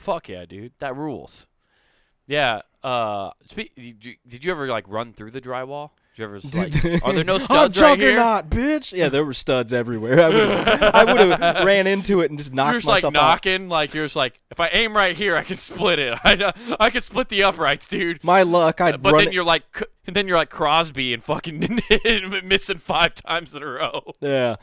Fuck 0.07 0.29
yeah, 0.29 0.45
dude. 0.47 0.73
That 0.79 0.97
rules. 0.97 1.47
Yeah. 2.29 2.63
Uh, 2.83 3.31
spe- 3.47 3.75
did, 3.77 4.05
you, 4.05 4.15
did 4.27 4.45
you 4.45 4.53
ever 4.53 4.69
like 4.69 4.85
run 4.89 5.13
through 5.13 5.33
the 5.33 5.41
drywall? 5.41 5.91
Did 6.17 6.23
you 6.23 6.25
ever 6.25 6.41
like? 6.55 7.03
are 7.05 7.13
there 7.13 7.25
no 7.25 7.35
I'm 7.35 7.41
studs 7.41 7.81
right 7.81 7.99
here? 7.99 8.13
juggernaut, 8.17 8.49
bitch. 8.49 8.93
Yeah, 8.97 9.09
there 9.09 9.25
were 9.25 9.35
studs 9.35 9.73
everywhere. 9.73 10.21
I 10.25 10.29
would 10.29 10.39
I 10.95 11.05
would 11.13 11.41
have 11.41 11.65
ran 11.65 11.87
into 11.89 12.21
it 12.21 12.31
and 12.31 12.39
just 12.39 12.53
knocked 12.55 12.71
You're 12.73 12.79
just 12.81 12.89
like 12.89 13.03
myself 13.03 13.17
out. 13.17 13.29
knocking, 13.31 13.69
like 13.69 13.93
you're 13.95 14.05
just 14.05 14.15
like, 14.17 14.35
if 14.53 14.61
I 14.61 14.69
aim 14.69 14.97
right 14.97 15.17
here, 15.17 15.37
I 15.37 15.43
can 15.43 15.57
split 15.57 15.99
it. 15.99 16.17
I 16.25 16.53
I 16.79 16.91
can 16.91 17.01
split 17.01 17.29
the 17.29 17.43
uprights, 17.43 17.89
dude. 17.89 18.23
My 18.23 18.43
luck, 18.43 18.81
I'd 18.81 19.03
But 19.03 19.15
run. 19.15 19.25
then 19.25 19.33
you're 19.33 19.45
like, 19.45 19.65
c- 19.77 19.85
and 20.07 20.15
then 20.15 20.29
you're 20.29 20.37
like 20.39 20.51
Crosby 20.51 21.13
and 21.13 21.25
fucking 21.25 21.81
missing 22.45 22.79
five 22.79 23.15
times 23.17 23.55
in 23.55 23.63
a 23.63 23.67
row. 23.67 24.13
yeah, 24.21 24.57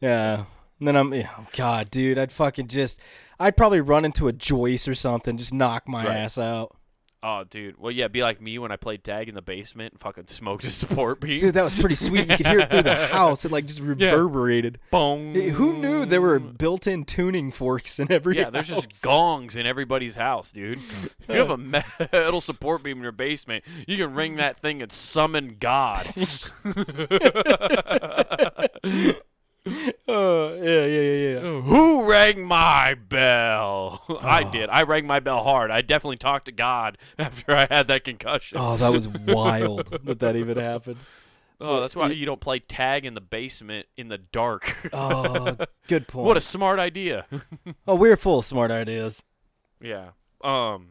yeah. 0.00 0.44
And 0.82 0.88
then 0.88 0.96
I'm, 0.96 1.14
yeah, 1.14 1.28
oh 1.38 1.46
God, 1.52 1.92
dude, 1.92 2.18
I'd 2.18 2.32
fucking 2.32 2.66
just, 2.66 2.98
I'd 3.38 3.56
probably 3.56 3.80
run 3.80 4.04
into 4.04 4.26
a 4.26 4.32
joist 4.32 4.88
or 4.88 4.96
something, 4.96 5.36
just 5.38 5.54
knock 5.54 5.86
my 5.86 6.04
Right. 6.04 6.16
ass 6.16 6.38
out. 6.38 6.76
Oh, 7.22 7.44
dude. 7.48 7.78
Well, 7.78 7.92
yeah, 7.92 8.08
be 8.08 8.24
like 8.24 8.40
me 8.42 8.58
when 8.58 8.72
I 8.72 8.76
played 8.76 9.04
tag 9.04 9.28
in 9.28 9.36
the 9.36 9.42
basement 9.42 9.92
and 9.92 10.00
fucking 10.00 10.26
smoked 10.26 10.64
a 10.64 10.70
support 10.72 11.20
beat. 11.20 11.40
Dude, 11.40 11.54
that 11.54 11.62
was 11.62 11.76
pretty 11.76 11.94
sweet. 11.94 12.28
You 12.28 12.36
could 12.36 12.48
hear 12.48 12.58
it 12.58 12.68
through 12.68 12.82
the 12.82 13.06
house. 13.12 13.44
It 13.44 13.52
like 13.52 13.66
just 13.66 13.78
reverberated. 13.78 14.80
Boom. 14.90 15.34
Who 15.34 15.74
knew 15.78 16.04
there 16.04 16.20
were 16.20 16.40
built-in 16.40 17.04
tuning 17.04 17.52
forks 17.52 18.00
in 18.00 18.10
every 18.10 18.38
Yeah, 18.38 18.50
there's 18.50 18.70
house? 18.70 18.84
just 18.86 19.04
gongs 19.04 19.54
in 19.54 19.66
everybody's 19.66 20.16
house, 20.16 20.50
dude. 20.50 20.78
If 20.78 21.14
you 21.28 21.36
have 21.36 21.50
a 21.50 21.56
metal 22.12 22.40
support 22.40 22.82
beam 22.82 22.96
in 22.96 23.04
your 23.04 23.12
basement, 23.12 23.62
you 23.86 23.96
can 23.96 24.14
ring 24.16 24.34
that 24.38 24.56
thing 24.56 24.82
and 24.82 24.90
summon 24.90 25.58
God. 25.60 26.08
Oh, 30.08 30.54
yeah, 30.62 30.86
yeah, 30.86 31.00
yeah, 31.00 31.34
yeah. 31.34 31.60
Who 31.62 32.08
rang 32.10 32.44
my 32.44 32.94
bell? 32.94 34.02
I 34.20 34.44
did. 34.44 34.68
I 34.70 34.82
rang 34.82 35.06
my 35.06 35.20
bell 35.20 35.44
hard. 35.44 35.70
I 35.70 35.82
definitely 35.82 36.16
talked 36.16 36.46
to 36.46 36.52
God 36.52 36.98
after 37.18 37.54
I 37.54 37.66
had 37.70 37.86
that 37.88 38.04
concussion. 38.04 38.58
Oh, 38.60 38.76
that 38.76 38.92
was 38.92 39.06
wild 39.08 39.86
that 40.04 40.18
that 40.18 40.36
even 40.36 40.58
happened. 40.58 40.98
Oh, 41.60 41.80
that's 41.80 41.94
why 41.94 42.08
you 42.08 42.26
don't 42.26 42.40
play 42.40 42.58
tag 42.58 43.04
in 43.04 43.14
the 43.14 43.20
basement 43.20 43.86
in 43.96 44.08
the 44.08 44.18
dark. 44.18 44.76
Oh, 44.92 45.56
good 45.86 46.08
point. 46.08 46.26
what 46.26 46.36
a 46.36 46.40
smart 46.40 46.80
idea. 46.80 47.26
oh, 47.86 47.94
we're 47.94 48.16
full 48.16 48.40
of 48.40 48.44
smart 48.44 48.70
ideas. 48.70 49.22
yeah. 49.80 50.10
Um. 50.42 50.88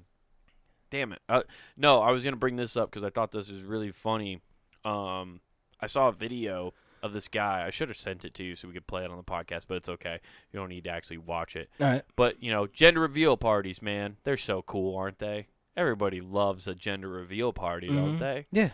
Damn 0.89 1.13
it. 1.13 1.19
Uh, 1.27 1.43
no, 1.77 2.01
I 2.01 2.11
was 2.11 2.23
gonna 2.23 2.35
bring 2.37 2.55
this 2.55 2.75
up 2.77 2.89
because 2.89 3.03
I 3.03 3.09
thought 3.09 3.31
this 3.31 3.49
was 3.49 3.63
really 3.63 3.91
funny. 3.91 4.41
Um, 4.85 5.41
I 5.79 5.87
saw 5.87 6.07
a 6.07 6.11
video 6.11 6.73
of 7.03 7.13
this 7.13 7.27
guy. 7.27 7.63
I 7.65 7.69
should 7.69 7.87
have 7.89 7.97
sent 7.97 8.23
it 8.25 8.33
to 8.35 8.43
you 8.43 8.55
so 8.55 8.67
we 8.67 8.73
could 8.73 8.87
play 8.87 9.03
it 9.03 9.09
on 9.11 9.17
the 9.17 9.23
podcast, 9.23 9.63
but 9.67 9.77
it's 9.77 9.89
okay. 9.89 10.19
You 10.51 10.59
don't 10.59 10.69
need 10.69 10.83
to 10.85 10.89
actually 10.89 11.17
watch 11.19 11.55
it. 11.55 11.69
All 11.79 11.87
right. 11.87 12.03
But 12.15 12.41
you 12.41 12.51
know, 12.51 12.67
gender 12.67 13.01
reveal 13.01 13.37
parties, 13.37 13.81
man, 13.81 14.17
they're 14.23 14.37
so 14.37 14.61
cool, 14.61 14.95
aren't 14.97 15.19
they? 15.19 15.47
Everybody 15.77 16.19
loves 16.21 16.67
a 16.67 16.75
gender 16.75 17.07
reveal 17.09 17.53
party, 17.53 17.87
don't 17.87 18.17
Mhm. 18.17 18.19
they? 18.19 18.45
Yeah. 18.51 18.69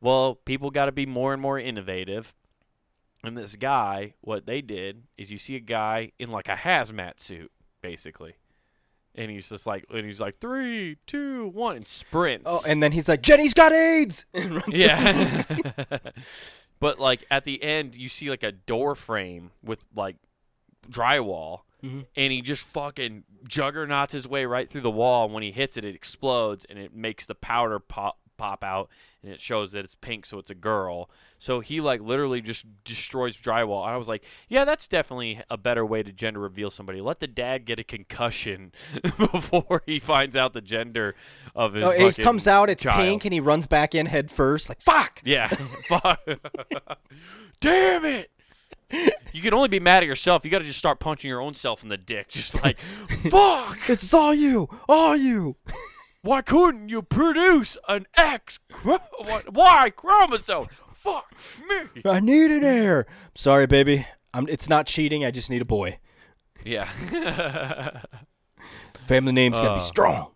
Well, 0.00 0.34
people 0.34 0.70
got 0.70 0.84
to 0.86 0.92
be 0.92 1.06
more 1.06 1.32
and 1.32 1.40
more 1.40 1.58
innovative. 1.58 2.34
And 3.24 3.36
this 3.36 3.56
guy, 3.56 4.12
what 4.20 4.44
they 4.46 4.60
did 4.60 5.04
is 5.16 5.32
you 5.32 5.38
see 5.38 5.56
a 5.56 5.60
guy 5.60 6.12
in 6.18 6.30
like 6.30 6.48
a 6.48 6.54
hazmat 6.56 7.18
suit, 7.20 7.50
basically. 7.80 8.34
And 9.18 9.30
he's 9.30 9.48
just 9.48 9.66
like, 9.66 9.86
and 9.90 10.04
he's 10.04 10.20
like, 10.20 10.38
three, 10.40 10.98
two, 11.06 11.48
one, 11.48 11.76
and 11.76 11.88
sprints. 11.88 12.44
Oh, 12.46 12.60
and 12.68 12.82
then 12.82 12.92
he's 12.92 13.08
like, 13.08 13.22
Jenny's 13.22 13.54
got 13.54 13.72
AIDS. 13.72 14.26
And 14.34 14.52
runs 14.56 14.64
yeah. 14.68 15.42
but 16.80 16.98
like 16.98 17.24
at 17.30 17.44
the 17.44 17.62
end, 17.62 17.94
you 17.96 18.08
see 18.08 18.28
like 18.30 18.42
a 18.42 18.52
door 18.52 18.94
frame 18.94 19.50
with 19.62 19.84
like 19.94 20.16
drywall, 20.90 21.60
Mhm. 21.82 22.06
and 22.16 22.32
he 22.32 22.40
just 22.42 22.66
fucking 22.66 23.24
juggernauts 23.46 24.12
his 24.12 24.26
way 24.26 24.44
right 24.46 24.68
through 24.68 24.80
the 24.82 24.90
wall. 24.90 25.24
And 25.26 25.34
when 25.34 25.42
he 25.42 25.52
hits 25.52 25.76
it, 25.76 25.84
it 25.84 25.94
explodes 25.94 26.64
and 26.66 26.78
it 26.78 26.94
makes 26.94 27.26
the 27.26 27.34
powder 27.34 27.78
pop 27.78 28.18
pop 28.36 28.62
out 28.62 28.90
and 29.26 29.34
it 29.34 29.40
shows 29.40 29.72
that 29.72 29.84
it's 29.84 29.96
pink, 29.96 30.24
so 30.24 30.38
it's 30.38 30.50
a 30.50 30.54
girl. 30.54 31.10
So 31.38 31.58
he 31.60 31.80
like 31.80 32.00
literally 32.00 32.40
just 32.40 32.64
destroys 32.84 33.36
drywall. 33.36 33.82
And 33.84 33.92
I 33.92 33.96
was 33.96 34.06
like, 34.06 34.22
yeah, 34.48 34.64
that's 34.64 34.86
definitely 34.86 35.42
a 35.50 35.56
better 35.56 35.84
way 35.84 36.02
to 36.04 36.12
gender 36.12 36.38
reveal 36.40 36.70
somebody. 36.70 37.00
Let 37.00 37.18
the 37.18 37.26
dad 37.26 37.64
get 37.64 37.80
a 37.80 37.84
concussion 37.84 38.72
before 39.18 39.82
he 39.84 39.98
finds 39.98 40.36
out 40.36 40.52
the 40.52 40.60
gender 40.60 41.16
of 41.56 41.74
his. 41.74 41.84
Oh, 41.84 41.90
it 41.90 42.16
comes 42.16 42.46
out, 42.46 42.70
it's 42.70 42.84
child. 42.84 43.00
pink, 43.00 43.24
and 43.24 43.34
he 43.34 43.40
runs 43.40 43.66
back 43.66 43.94
in 43.94 44.06
head 44.06 44.30
first, 44.30 44.68
like 44.68 44.82
fuck. 44.82 45.20
Yeah. 45.24 45.48
Fuck. 45.88 46.20
Damn 47.60 48.04
it. 48.04 48.30
You 49.32 49.42
can 49.42 49.52
only 49.52 49.68
be 49.68 49.80
mad 49.80 50.04
at 50.04 50.06
yourself. 50.06 50.44
You 50.44 50.52
got 50.52 50.60
to 50.60 50.64
just 50.64 50.78
start 50.78 51.00
punching 51.00 51.28
your 51.28 51.40
own 51.40 51.54
self 51.54 51.82
in 51.82 51.88
the 51.88 51.96
dick. 51.96 52.28
Just 52.28 52.54
like, 52.62 52.78
fuck. 53.28 53.84
This 53.88 54.04
is 54.04 54.14
all 54.14 54.32
you, 54.32 54.68
all 54.88 55.16
you. 55.16 55.56
Why 56.26 56.42
couldn't 56.42 56.88
you 56.88 57.02
produce 57.02 57.76
an 57.88 58.06
X 58.16 58.58
chro- 58.72 59.00
Y 59.52 59.90
chromosome? 59.90 60.66
Fuck 60.94 61.32
me. 61.68 62.02
I 62.04 62.18
need 62.20 62.50
an 62.50 62.64
heir. 62.64 63.06
Sorry, 63.36 63.66
baby. 63.66 64.06
I'm, 64.34 64.48
it's 64.48 64.68
not 64.68 64.86
cheating. 64.86 65.24
I 65.24 65.30
just 65.30 65.50
need 65.50 65.62
a 65.62 65.66
boy. 65.66 65.98
Yeah. 66.64 66.88
Family 69.06 69.32
name's 69.32 69.58
gotta 69.58 69.70
Uh. 69.70 69.74
be 69.76 69.80
strong. 69.80 70.30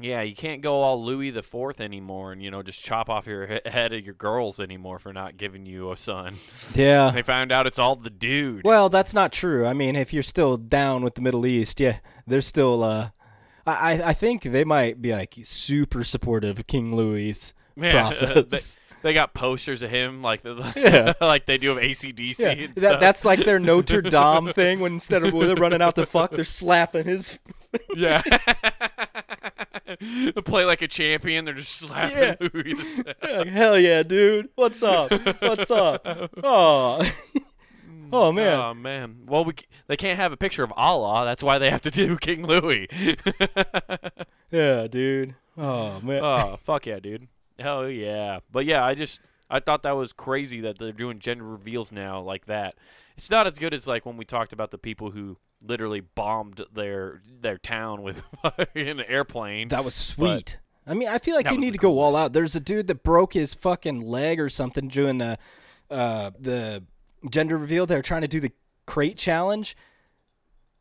yeah, 0.00 0.20
you 0.22 0.34
can't 0.34 0.62
go 0.62 0.80
all 0.80 1.00
Louis 1.04 1.30
the 1.30 1.44
Fourth 1.44 1.80
anymore, 1.80 2.32
and 2.32 2.42
you 2.42 2.50
know 2.50 2.60
just 2.62 2.82
chop 2.82 3.08
off 3.08 3.26
your 3.28 3.46
he- 3.46 3.60
head 3.70 3.92
of 3.92 4.04
your 4.04 4.14
girls 4.14 4.58
anymore 4.58 4.98
for 4.98 5.12
not 5.12 5.36
giving 5.36 5.64
you 5.64 5.92
a 5.92 5.96
son. 5.96 6.34
Yeah. 6.74 7.10
They 7.12 7.22
found 7.22 7.52
out 7.52 7.68
it's 7.68 7.78
all 7.78 7.94
the 7.94 8.10
dude. 8.10 8.64
Well, 8.64 8.88
that's 8.88 9.14
not 9.14 9.30
true. 9.32 9.64
I 9.64 9.74
mean, 9.74 9.94
if 9.94 10.12
you're 10.12 10.24
still 10.24 10.56
down 10.56 11.02
with 11.04 11.14
the 11.14 11.20
Middle 11.20 11.46
East, 11.46 11.78
yeah, 11.80 11.98
they're 12.26 12.40
still. 12.40 12.82
Uh, 12.82 13.10
I 13.66 14.02
I- 14.10 14.12
think 14.14 14.42
they 14.42 14.64
might 14.64 15.00
be 15.02 15.12
like 15.12 15.34
super 15.44 16.04
supportive 16.04 16.58
of 16.58 16.66
King 16.66 16.94
Louis' 16.94 17.52
Yeah, 17.76 17.92
process. 18.10 18.76
they, 19.02 19.08
they 19.10 19.14
got 19.14 19.34
posters 19.34 19.82
of 19.82 19.90
him 19.90 20.22
like 20.22 20.42
the, 20.42 20.72
Yeah. 20.76 21.12
like 21.26 21.46
they 21.46 21.58
do 21.58 21.72
of 21.72 21.78
ACDC 21.78 22.38
yeah, 22.38 22.48
and 22.50 22.74
that, 22.76 22.80
stuff. 22.80 23.00
that's 23.00 23.24
like 23.24 23.44
their 23.44 23.58
Notre 23.58 24.02
Dame 24.02 24.52
thing. 24.52 24.80
When 24.80 24.92
instead 24.94 25.24
of 25.24 25.32
they're 25.32 25.56
running 25.56 25.82
out 25.82 25.94
to 25.96 26.06
fuck, 26.06 26.30
they're 26.32 26.44
slapping 26.44 27.06
his. 27.06 27.38
Yeah. 27.96 28.22
They 30.00 30.32
Play 30.44 30.64
like 30.64 30.82
a 30.82 30.88
champion. 30.88 31.44
They're 31.44 31.54
just 31.54 31.72
slapping 31.76 32.18
Yeah. 32.18 32.34
Louis 32.52 33.48
Hell 33.50 33.78
yeah, 33.78 34.02
dude! 34.02 34.48
What's 34.54 34.82
up? 34.82 35.10
What's 35.40 35.70
up? 35.70 36.02
Oh, 36.42 37.02
oh 38.12 38.32
man. 38.32 38.58
Oh 38.58 38.74
man. 38.74 39.16
Well, 39.26 39.44
we 39.44 39.52
c- 39.58 39.66
they 39.86 39.96
can't 39.96 40.18
have 40.18 40.32
a 40.32 40.36
picture 40.36 40.62
of 40.62 40.72
Allah. 40.76 41.24
That's 41.24 41.42
why 41.42 41.58
they 41.58 41.70
have 41.70 41.82
to 41.82 41.90
do 41.90 42.16
King 42.20 42.46
Louis. 42.46 42.88
Yeah, 44.50 44.86
dude. 44.86 45.34
Oh 45.56 45.98
man. 46.02 46.22
oh 46.22 46.58
fuck 46.62 46.84
yeah, 46.86 47.00
dude. 47.00 47.28
Hell 47.58 47.88
yeah. 47.88 48.40
But 48.50 48.66
yeah, 48.66 48.84
I 48.84 48.94
just 48.94 49.20
I 49.48 49.60
thought 49.60 49.82
that 49.82 49.92
was 49.92 50.12
crazy 50.12 50.60
that 50.60 50.78
they're 50.78 50.92
doing 50.92 51.18
gender 51.18 51.44
reveals 51.44 51.90
now 51.90 52.20
like 52.20 52.44
that. 52.46 52.74
It's 53.16 53.30
not 53.30 53.46
as 53.46 53.58
good 53.58 53.72
as 53.72 53.86
like 53.86 54.04
when 54.04 54.16
we 54.18 54.24
talked 54.26 54.52
about 54.52 54.70
the 54.70 54.78
people 54.78 55.10
who 55.12 55.38
literally 55.66 56.00
bombed 56.00 56.62
their 56.72 57.22
their 57.40 57.56
town 57.56 58.02
with 58.02 58.22
in 58.74 58.88
an 59.00 59.06
airplane. 59.08 59.68
That 59.68 59.84
was 59.86 59.94
sweet. 59.94 60.58
I 60.86 60.94
mean, 60.94 61.08
I 61.08 61.18
feel 61.18 61.36
like 61.36 61.50
you 61.50 61.58
need 61.58 61.72
to 61.72 61.78
go 61.78 61.98
all 61.98 62.14
out. 62.16 62.32
There's 62.32 62.56
a 62.56 62.60
dude 62.60 62.88
that 62.88 63.02
broke 63.02 63.34
his 63.34 63.54
fucking 63.54 64.00
leg 64.00 64.38
or 64.40 64.50
something 64.50 64.88
doing 64.88 65.18
the 65.18 65.38
uh, 65.90 66.32
the 66.38 66.82
gender 67.30 67.56
reveal. 67.56 67.86
They 67.86 67.96
were 67.96 68.02
trying 68.02 68.22
to 68.22 68.28
do 68.28 68.40
the 68.40 68.52
crate 68.86 69.16
challenge. 69.16 69.76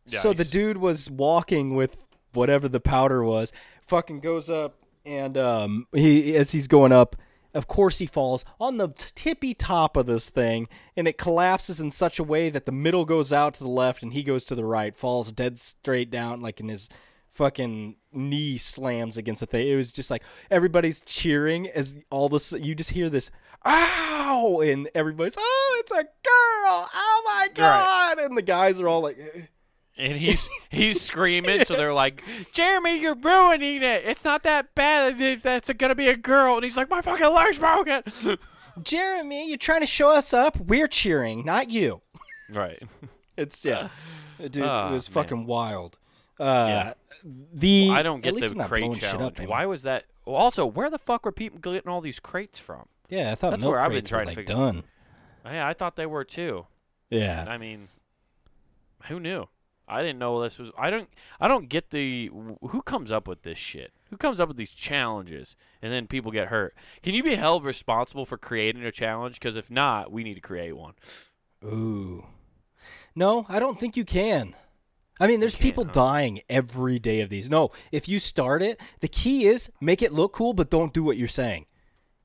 So 0.08 0.34
the 0.34 0.44
dude 0.46 0.78
was 0.78 1.10
walking 1.10 1.76
with 1.76 1.96
whatever 2.34 2.68
the 2.68 2.80
powder 2.80 3.24
was. 3.24 3.52
Fucking 3.88 4.20
goes 4.20 4.50
up 4.50 4.80
and 5.06 5.38
um, 5.38 5.88
he 5.94 6.36
as 6.36 6.52
he's 6.52 6.68
going 6.68 6.92
up. 6.92 7.16
Of 7.54 7.68
course, 7.68 7.98
he 7.98 8.06
falls 8.06 8.46
on 8.62 8.78
the 8.78 8.90
tippy 8.96 9.54
top 9.54 9.98
of 9.98 10.06
this 10.06 10.30
thing, 10.30 10.70
and 10.96 11.06
it 11.06 11.18
collapses 11.18 11.82
in 11.82 11.92
such 11.92 12.18
a 12.18 12.24
way 12.24 12.50
that 12.50 12.66
the 12.66 12.72
middle 12.72 13.04
goes 13.04 13.34
out 13.34 13.56
to 13.56 13.64
the 13.64 13.70
left 13.70 14.02
and 14.02 14.14
he 14.14 14.24
goes 14.24 14.46
to 14.46 14.56
the 14.56 14.64
right, 14.64 14.96
falls 14.96 15.34
dead 15.34 15.60
straight 15.60 16.10
down, 16.10 16.40
like 16.40 16.62
in 16.62 16.70
his 16.70 16.88
fucking 17.34 17.98
knee 18.14 18.58
slams 18.58 19.18
against 19.18 19.42
the 19.42 19.46
thing. 19.46 19.68
It 19.68 19.76
was 19.76 19.92
just 19.92 20.10
like 20.10 20.24
everybody's 20.50 21.02
cheering 21.02 21.68
as 21.68 21.98
all 22.10 22.30
this. 22.30 22.54
You 22.54 22.74
just 22.74 22.92
hear 22.92 23.10
this, 23.10 23.30
ow, 23.66 24.62
and 24.62 24.90
everybody's, 24.96 25.36
oh, 25.38 25.78
it's 25.80 25.92
a 25.92 26.04
girl, 26.04 26.90
oh 26.94 27.22
my 27.26 27.50
god, 27.54 28.20
and 28.20 28.38
the 28.38 28.42
guys 28.42 28.80
are 28.80 28.88
all 28.88 29.02
like. 29.02 29.18
"Eh." 29.20 29.42
and 29.98 30.18
he's 30.18 30.50
he's 30.70 31.02
screaming, 31.02 31.66
so 31.66 31.76
they're 31.76 31.94
like, 31.94 32.24
"Jeremy, 32.54 33.00
you're 33.00 33.16
ruining 33.16 33.84
it. 33.84 34.04
It's 34.06 34.24
not 34.26 34.44
that 34.44 34.74
bad. 34.74 35.22
If 35.22 35.44
that's 35.44 35.72
gonna 35.74 35.96
be 35.96 36.08
a 36.08 36.18
girl." 36.18 36.56
And 36.56 36.64
he's 36.64 36.78
like, 36.78 36.90
"My 36.90 37.02
fucking 37.02 37.34
leg's 37.34 37.60
broken." 37.60 38.04
Jeremy, 38.84 39.50
you're 39.50 39.58
trying 39.58 39.82
to 39.82 39.86
show 39.86 40.10
us 40.12 40.34
up. 40.34 40.58
We're 40.58 40.88
cheering, 40.88 41.44
not 41.46 41.70
you. 41.70 42.02
right. 42.50 42.82
It's 43.38 43.64
yeah, 43.66 43.90
dude. 44.40 44.64
Ah, 44.64 44.90
it 44.90 44.94
was 44.94 45.10
man. 45.10 45.14
fucking 45.24 45.46
wild. 45.46 45.98
Uh, 46.40 46.66
Yeah. 46.68 46.94
The 47.54 47.90
I 47.92 48.02
don't 48.02 48.22
get 48.22 48.34
the 48.36 48.64
crate 48.64 48.96
shit 48.96 49.04
up 49.04 49.36
challenge. 49.36 49.40
Why 49.42 49.66
was 49.66 49.84
that? 49.84 50.06
Well, 50.26 50.36
also, 50.36 50.66
where 50.66 50.90
the 50.90 50.98
fuck 50.98 51.26
were 51.26 51.32
people 51.32 51.60
getting 51.60 51.90
all 51.90 52.02
these 52.02 52.20
crates 52.20 52.60
from? 52.60 52.88
Yeah, 53.12 53.32
I 53.32 53.36
thought 53.36 53.52
That's 53.52 53.62
milk 53.62 53.74
where 53.74 53.82
I've 53.82 53.92
been 53.92 54.06
trying 54.06 54.22
were 54.22 54.24
to 54.24 54.30
like 54.30 54.48
figure- 54.48 54.56
done. 54.56 54.84
Yeah, 55.46 55.68
I 55.68 55.74
thought 55.74 55.98
they 55.98 56.06
were 56.06 56.24
too. 56.24 56.66
Yeah, 57.10 57.46
I 57.48 57.58
mean, 57.58 57.90
who 59.08 59.20
knew? 59.20 59.50
I 59.88 60.02
didn't 60.02 60.20
know 60.20 60.42
this 60.42 60.58
was. 60.58 60.72
I 60.78 60.90
don't. 60.90 61.10
I 61.40 61.50
don't 61.50 61.68
get 61.68 61.90
the. 61.90 62.30
Who 62.30 62.82
comes 62.82 63.12
up 63.12 63.28
with 63.28 63.44
this 63.44 63.58
shit? 63.58 63.92
Who 64.10 64.18
comes 64.18 64.40
up 64.40 64.48
with 64.48 64.56
these 64.56 64.72
challenges 64.72 65.58
and 65.82 65.92
then 65.92 66.08
people 66.08 66.32
get 66.32 66.48
hurt? 66.48 66.74
Can 67.04 67.14
you 67.14 67.22
be 67.22 67.36
held 67.36 67.66
responsible 67.66 68.26
for 68.26 68.38
creating 68.38 68.86
a 68.86 68.92
challenge? 68.92 69.36
Because 69.36 69.58
if 69.58 69.70
not, 69.70 70.12
we 70.12 70.24
need 70.24 70.36
to 70.36 70.42
create 70.42 70.78
one. 70.78 70.94
Ooh. 71.66 72.26
No, 73.14 73.46
I 73.50 73.60
don't 73.60 73.80
think 73.80 73.98
you 73.98 74.06
can. 74.06 74.56
I 75.20 75.28
mean, 75.28 75.42
there's 75.42 75.56
people 75.56 75.84
huh? 75.84 75.92
dying 75.92 76.42
every 76.50 76.98
day 76.98 77.20
of 77.20 77.30
these. 77.30 77.50
No, 77.50 77.72
if 77.92 78.08
you 78.08 78.18
start 78.18 78.64
it, 78.64 78.80
the 79.02 79.08
key 79.10 79.48
is 79.48 79.70
make 79.82 80.02
it 80.02 80.14
look 80.14 80.32
cool, 80.34 80.54
but 80.54 80.70
don't 80.70 80.94
do 80.94 81.04
what 81.04 81.18
you're 81.18 81.28
saying. 81.28 81.66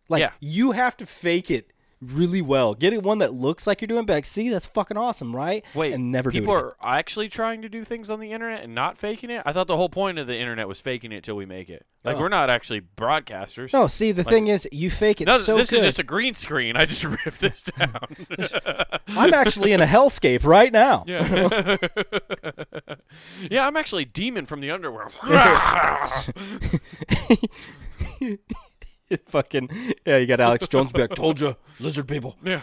Like 0.08 0.20
Yeah. 0.20 0.30
you 0.40 0.72
have 0.72 0.96
to 0.98 1.06
fake 1.06 1.50
it 1.50 1.72
really 2.02 2.42
well. 2.42 2.74
Get 2.74 2.92
it 2.92 3.02
one 3.02 3.18
that 3.18 3.32
looks 3.32 3.66
like 3.66 3.80
you're 3.80 3.86
doing 3.86 4.04
back. 4.04 4.26
See, 4.26 4.50
that's 4.50 4.66
fucking 4.66 4.98
awesome, 4.98 5.34
right? 5.34 5.64
Wait, 5.74 5.94
and 5.94 6.12
never 6.12 6.30
people 6.30 6.52
do 6.52 6.58
it. 6.58 6.62
are 6.62 6.76
actually 6.82 7.28
trying 7.28 7.62
to 7.62 7.70
do 7.70 7.84
things 7.84 8.10
on 8.10 8.20
the 8.20 8.32
internet 8.32 8.62
and 8.62 8.74
not 8.74 8.98
faking 8.98 9.30
it. 9.30 9.42
I 9.46 9.54
thought 9.54 9.66
the 9.66 9.78
whole 9.78 9.88
point 9.88 10.18
of 10.18 10.26
the 10.26 10.36
internet 10.38 10.68
was 10.68 10.78
faking 10.78 11.10
it 11.10 11.24
till 11.24 11.36
we 11.36 11.46
make 11.46 11.70
it. 11.70 11.86
Like 12.04 12.18
Oh. 12.18 12.20
we're 12.20 12.28
not 12.28 12.50
actually 12.50 12.82
broadcasters. 12.82 13.72
No, 13.72 13.86
see, 13.86 14.12
the 14.12 14.22
Like- 14.24 14.32
thing 14.32 14.48
is, 14.48 14.68
you 14.70 14.90
fake 14.90 15.22
it 15.22 15.26
No, 15.26 15.38
so 15.38 15.56
this 15.56 15.70
good. 15.70 15.78
is 15.78 15.84
just 15.86 15.98
a 15.98 16.02
green 16.04 16.34
screen. 16.34 16.76
I 16.76 16.84
just 16.84 17.02
ripped 17.24 17.40
this 17.40 17.62
down. 17.78 17.98
I'm 19.08 19.32
actually 19.32 19.72
in 19.72 19.80
a 19.80 19.86
hellscape 19.86 20.44
right 20.44 20.72
now. 20.72 21.02
yeah. 21.06 21.76
yeah, 23.50 23.66
I'm 23.66 23.76
actually 23.76 24.04
demon 24.04 24.44
from 24.44 24.60
the 24.60 24.70
underworld. 24.70 25.12
fucking 29.26 29.68
yeah, 30.06 30.16
you 30.18 30.26
got 30.26 30.40
Alex 30.40 30.68
Jones 30.70 30.92
be 30.92 31.00
like, 31.02 31.14
"Told 31.14 31.40
you, 31.40 31.56
lizard 31.80 32.08
people." 32.08 32.36
yeah. 32.44 32.62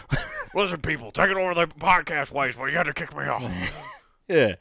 lizard 0.54 0.82
people, 0.82 1.10
taking 1.10 1.36
over 1.36 1.54
the 1.54 1.66
podcast 1.66 2.32
ways, 2.32 2.56
but 2.56 2.66
you 2.66 2.76
had 2.76 2.84
to 2.86 2.92
kick 2.92 3.16
me 3.16 3.24
off. 3.24 3.52
Yeah. 4.28 4.54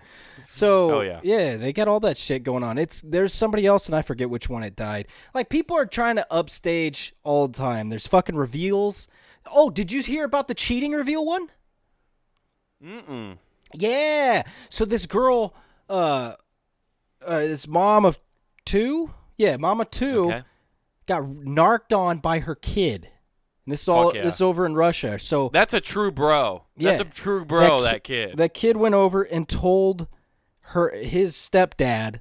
So 0.51 0.99
Oh, 0.99 1.01
yeah. 1.01 1.19
yeah, 1.23 1.55
they 1.57 1.71
got 1.73 1.87
all 1.87 1.99
that 2.01 2.17
shit 2.17 2.43
going 2.43 2.63
on. 2.63 2.77
It's 2.77 3.01
there's 3.01 3.33
somebody 3.33 3.65
else 3.65 3.85
and 3.87 3.95
I 3.95 4.01
forget 4.01 4.29
which 4.29 4.49
one 4.49 4.61
it 4.63 4.75
died. 4.75 5.07
Like 5.33 5.49
people 5.49 5.75
are 5.77 5.85
trying 5.85 6.17
to 6.17 6.27
upstage 6.29 7.13
all 7.23 7.47
the 7.47 7.57
time. 7.57 7.89
There's 7.89 8.05
fucking 8.05 8.35
reveals. 8.35 9.07
Oh, 9.51 9.69
did 9.69 9.91
you 9.91 10.01
hear 10.01 10.25
about 10.25 10.47
the 10.47 10.53
cheating 10.53 10.91
reveal 10.91 11.25
one? 11.25 11.47
Mm-mm. 12.83 13.37
Yeah. 13.73 14.43
So 14.69 14.85
this 14.85 15.05
girl, 15.05 15.55
uh, 15.89 16.33
uh 17.25 17.39
this 17.39 17.67
mom 17.67 18.05
of 18.05 18.19
two, 18.65 19.11
yeah, 19.37 19.57
mama 19.57 19.85
two, 19.85 20.25
Okay. 20.25 20.43
Got 21.05 21.27
narked 21.27 21.93
on 21.93 22.19
by 22.19 22.39
her 22.39 22.55
kid. 22.55 23.09
And 23.65 23.71
this 23.71 23.83
is 23.83 23.87
all 23.87 24.13
yeah. 24.15 24.23
this 24.23 24.35
is 24.35 24.41
over 24.41 24.65
in 24.65 24.75
Russia. 24.75 25.17
So 25.19 25.49
That's 25.53 25.73
a 25.73 25.79
true 25.81 26.11
bro. 26.11 26.65
That's 26.77 26.99
Yeah. 26.99 27.05
a 27.05 27.09
true 27.09 27.45
bro, 27.45 27.77
ki- 27.77 27.83
that 27.83 28.03
kid. 28.03 28.37
That 28.37 28.53
kid 28.53 28.77
went 28.77 28.95
over 28.95 29.23
and 29.23 29.47
told 29.47 30.07
her 30.67 30.95
his 30.95 31.35
stepdad, 31.35 32.19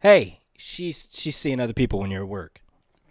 "Hey, 0.00 0.40
she's 0.56 1.08
she's 1.12 1.36
seeing 1.36 1.58
other 1.60 1.72
people 1.72 1.98
when 2.00 2.10
you're 2.10 2.22
at 2.22 2.28
work." 2.28 2.60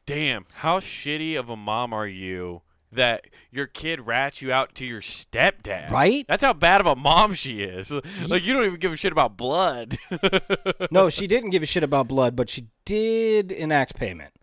Damn, 0.06 0.45
how 0.56 0.80
shitty 0.80 1.38
of 1.38 1.49
a 1.49 1.56
mom 1.58 1.93
are 1.93 2.08
you 2.08 2.62
that 2.93 3.25
your 3.51 3.67
kid 3.67 4.01
rats 4.06 4.41
you 4.41 4.51
out 4.51 4.73
to 4.75 4.86
your 4.86 5.01
stepdad? 5.01 5.89
Right? 5.89 6.25
That's 6.27 6.43
how 6.43 6.54
bad 6.54 6.82
of 6.82 6.88
a 6.88 6.95
mom 6.95 7.34
she 7.34 7.63
is. 7.63 7.91
Like 8.27 8.43
you 8.43 8.54
don't 8.54 8.65
even 8.65 8.80
give 8.80 8.91
a 8.93 8.97
shit 8.97 9.12
about 9.12 9.36
blood. 9.38 9.97
No, 10.91 11.10
she 11.10 11.27
didn't 11.27 11.51
give 11.51 11.63
a 11.63 11.65
shit 11.65 11.84
about 11.84 12.08
blood, 12.10 12.36
but 12.36 12.49
she 12.49 12.67
did 12.86 13.51
enact 13.51 13.95
payment. 13.95 14.34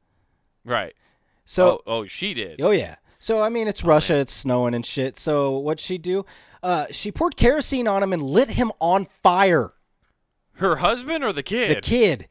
Right. 0.65 0.95
So, 1.45 1.71
oh, 1.71 1.81
oh, 1.87 2.07
she 2.07 2.35
did. 2.35 2.61
oh, 2.61 2.71
yeah. 2.71 2.97
So 3.19 3.43
I 3.43 3.49
mean, 3.49 3.67
it's 3.69 3.83
Russia, 3.83 4.17
it's 4.17 4.33
snowing 4.33 4.75
and 4.75 4.87
shit. 4.87 5.17
So 5.17 5.59
what'd 5.59 5.81
she 5.81 5.99
do? 5.99 6.25
Uh, 6.63 6.87
she 6.91 7.11
poured 7.11 7.37
kerosene 7.37 7.89
on 7.89 8.03
him 8.03 8.13
and 8.13 8.23
lit 8.23 8.51
him 8.51 8.71
on 8.81 9.07
fire. 9.07 9.73
Her 10.55 10.77
husband 10.77 11.25
or 11.25 11.33
the 11.33 11.43
kid? 11.43 11.77
The 11.77 11.81
kid. 11.81 12.29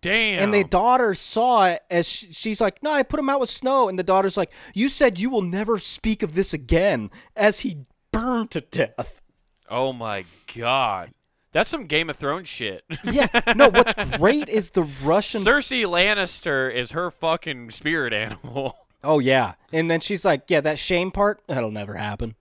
damn. 0.00 0.42
And 0.42 0.54
the 0.54 0.64
daughter 0.64 1.14
saw 1.14 1.66
it 1.66 1.82
as 1.90 2.08
sh 2.08 2.26
she's 2.32 2.60
like, 2.60 2.82
"No, 2.82 2.90
I 2.92 3.02
put 3.02 3.20
him 3.20 3.28
out 3.28 3.40
with 3.40 3.50
snow." 3.50 3.88
And 3.88 3.98
the 3.98 4.02
daughter's 4.02 4.36
like, 4.36 4.52
"You 4.74 4.88
said 4.88 5.18
you 5.20 5.28
will 5.30 5.42
never 5.42 5.78
speak 5.78 6.22
of 6.22 6.34
this 6.34 6.52
again." 6.54 7.10
As 7.36 7.60
he 7.60 7.78
burned 8.10 8.50
to 8.52 8.60
death. 8.62 9.20
oh 9.68 9.92
my 9.92 10.24
god, 10.54 11.12
that's 11.52 11.68
some 11.68 11.86
Game 11.86 12.08
of 12.10 12.16
Thrones 12.16 12.48
shit. 12.48 12.84
Yeah. 13.04 13.28
No, 13.54 13.68
what's 13.68 13.94
great 14.16 14.48
is 14.48 14.70
the 14.70 14.84
Russian. 14.84 15.42
Cersei 15.42 15.84
Lannister 15.84 16.72
is 16.72 16.92
her 16.92 17.10
fucking 17.10 17.70
spirit 17.70 18.12
animal. 18.12 18.76
oh 19.04 19.18
yeah, 19.18 19.54
and 19.72 19.90
then 19.90 20.00
she's 20.00 20.24
like, 20.24 20.44
"Yeah, 20.48 20.60
that 20.62 20.78
shame 20.78 21.10
part 21.10 21.42
that'll 21.46 21.70
never 21.70 21.94
happen." 21.94 22.34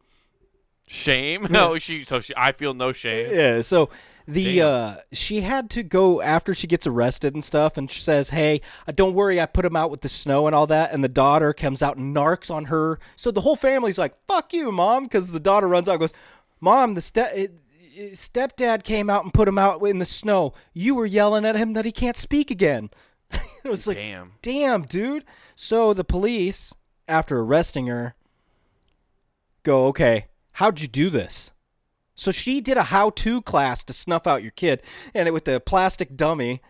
Shame? 0.88 1.48
No, 1.50 1.78
she. 1.80 2.04
So 2.04 2.20
she. 2.20 2.34
I 2.36 2.52
feel 2.52 2.74
no 2.74 2.92
shame. 2.94 3.34
Yeah. 3.34 3.62
So 3.62 3.90
the 4.28 4.58
Damn. 4.58 4.68
uh, 4.68 4.96
she 5.12 5.42
had 5.42 5.70
to 5.72 5.84
go 5.84 6.22
after 6.22 6.54
she 6.54 6.68
gets 6.68 6.88
arrested 6.88 7.34
and 7.34 7.44
stuff, 7.44 7.78
and 7.78 7.90
she 7.92 8.00
says, 8.02 8.30
"Hey, 8.30 8.62
uh, 8.88 8.92
don't 8.94 9.14
worry, 9.14 9.42
I 9.42 9.46
put 9.46 9.66
him 9.66 9.76
out 9.76 9.92
with 9.92 10.02
the 10.02 10.10
snow 10.10 10.48
and 10.48 10.56
all 10.56 10.68
that." 10.68 10.94
And 10.94 11.04
the 11.04 11.10
daughter 11.10 11.54
comes 11.54 11.82
out 11.82 11.98
and 11.98 12.16
narks 12.16 12.54
on 12.54 12.66
her. 12.66 13.00
So 13.16 13.32
the 13.32 13.42
whole 13.42 13.56
family's 13.56 13.98
like, 13.98 14.16
"Fuck 14.28 14.54
you, 14.54 14.72
mom," 14.72 15.04
because 15.04 15.32
the 15.32 15.40
daughter 15.40 15.68
runs 15.68 15.90
out 15.90 15.94
and 15.94 16.02
goes, 16.02 16.14
"Mom, 16.60 16.94
the 16.94 17.02
step." 17.02 17.34
Stepdad 18.12 18.84
came 18.84 19.10
out 19.10 19.24
and 19.24 19.34
put 19.34 19.48
him 19.48 19.58
out 19.58 19.82
in 19.82 20.00
the 20.00 20.06
snow. 20.06 20.54
You 20.74 20.96
were 20.96 21.06
yelling 21.06 21.46
at 21.46 21.56
him 21.56 21.74
that 21.74 21.86
he 21.86 21.92
can't 21.92 22.18
speak 22.18 22.52
again. 22.52 22.90
it 23.32 23.70
was 23.70 23.88
like, 23.88 23.98
Damn. 23.98 24.34
damn, 24.42 24.84
dude. 24.84 25.26
So 25.56 25.94
the 25.94 26.04
police, 26.04 26.74
after 27.08 27.40
arresting 27.40 27.88
her, 27.88 28.16
go, 29.64 29.86
okay, 29.88 30.28
how'd 30.54 30.80
you 30.80 30.88
do 30.88 31.10
this? 31.10 31.52
So 32.16 32.32
she 32.32 32.62
did 32.62 32.78
a 32.78 32.84
how-to 32.84 33.42
class 33.42 33.84
to 33.86 33.94
snuff 33.94 34.28
out 34.28 34.44
your 34.44 34.52
kid, 34.52 34.84
and 35.14 35.28
it 35.28 35.32
with 35.32 35.46
the 35.46 35.60
plastic 35.60 36.16
dummy, 36.16 36.62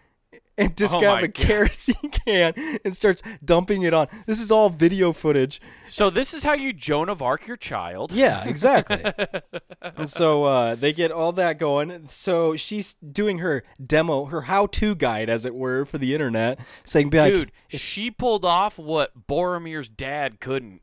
and 0.61 0.77
just 0.77 0.93
Oh 0.95 0.99
grab 0.99 1.23
a 1.23 1.27
God. 1.27 1.33
kerosene 1.33 1.95
can 2.25 2.53
and 2.85 2.95
starts 2.95 3.21
dumping 3.43 3.81
it 3.83 3.93
on. 3.93 4.07
This 4.25 4.39
is 4.39 4.51
all 4.51 4.69
video 4.69 5.11
footage. 5.13 5.59
So 5.87 6.09
this 6.09 6.33
is 6.33 6.43
how 6.43 6.53
you 6.53 6.71
Joan 6.73 7.09
of 7.09 7.21
Arc 7.21 7.47
your 7.47 7.57
child. 7.57 8.11
Yeah, 8.11 8.43
exactly. 8.45 9.03
and 9.81 10.09
so 10.09 10.43
uh, 10.45 10.75
they 10.75 10.93
get 10.93 11.11
all 11.11 11.31
that 11.33 11.57
going. 11.59 12.07
So 12.09 12.55
she's 12.55 12.93
doing 12.95 13.39
her 13.39 13.63
demo, 13.85 14.25
her 14.25 14.41
how-to 14.43 14.95
guide, 14.95 15.29
as 15.29 15.45
it 15.45 15.53
were, 15.55 15.85
for 15.85 15.97
the 15.97 16.13
internet, 16.13 16.59
saying, 16.83 17.09
"Be 17.09 17.19
like, 17.19 17.33
Dude, 17.33 17.51
she 17.69 18.11
pulled 18.11 18.45
off 18.45 18.77
what 18.77 19.27
Boromir's 19.27 19.89
dad 19.89 20.39
couldn't. 20.39 20.81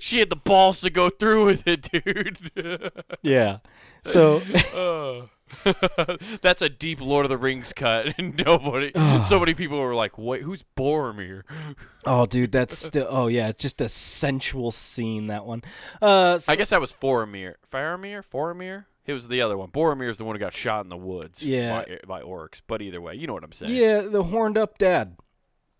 she 0.00 0.18
had 0.18 0.30
the 0.30 0.40
balls 0.42 0.80
to 0.80 0.90
go 0.90 1.10
through 1.10 1.46
with 1.46 1.66
it, 1.66 1.88
dude. 1.90 2.90
yeah." 3.22 3.58
So 4.04 4.42
Uh, 4.74 5.26
That's 6.42 6.62
a 6.62 6.68
deep 6.68 7.00
Lord 7.00 7.24
of 7.24 7.30
the 7.30 7.36
Rings 7.38 7.72
cut, 7.72 8.14
and 8.18 8.36
nobody, 8.44 8.92
so 9.28 9.38
many 9.38 9.54
people 9.54 9.78
were 9.78 9.94
like, 9.94 10.16
"Wait, 10.18 10.42
who's 10.42 10.64
Boromir?" 10.76 11.42
Oh, 12.06 12.24
dude, 12.24 12.50
that's 12.50 12.78
still. 12.78 13.06
Oh, 13.10 13.26
yeah, 13.26 13.52
just 13.52 13.78
a 13.82 13.88
sensual 13.90 14.70
scene. 14.70 15.26
That 15.26 15.44
one. 15.44 15.62
Uh, 16.00 16.40
I 16.48 16.56
guess 16.56 16.70
that 16.70 16.80
was 16.80 16.94
Faramir. 16.94 17.56
Faramir? 17.70 18.24
Faramir? 18.24 18.86
It 19.04 19.12
was 19.12 19.28
the 19.28 19.42
other 19.42 19.58
one. 19.58 19.68
Boromir 19.68 20.08
is 20.08 20.16
the 20.16 20.24
one 20.24 20.34
who 20.34 20.40
got 20.40 20.54
shot 20.54 20.82
in 20.82 20.88
the 20.88 20.96
woods. 20.96 21.44
Yeah. 21.44 21.84
By, 21.84 21.98
by 22.06 22.22
orcs. 22.22 22.62
But 22.66 22.80
either 22.80 23.02
way, 23.02 23.16
you 23.16 23.26
know 23.26 23.34
what 23.34 23.44
I'm 23.44 23.52
saying. 23.52 23.74
yeah, 23.74 24.00
the 24.00 24.22
horned 24.22 24.56
up 24.56 24.78
dad. 24.78 25.16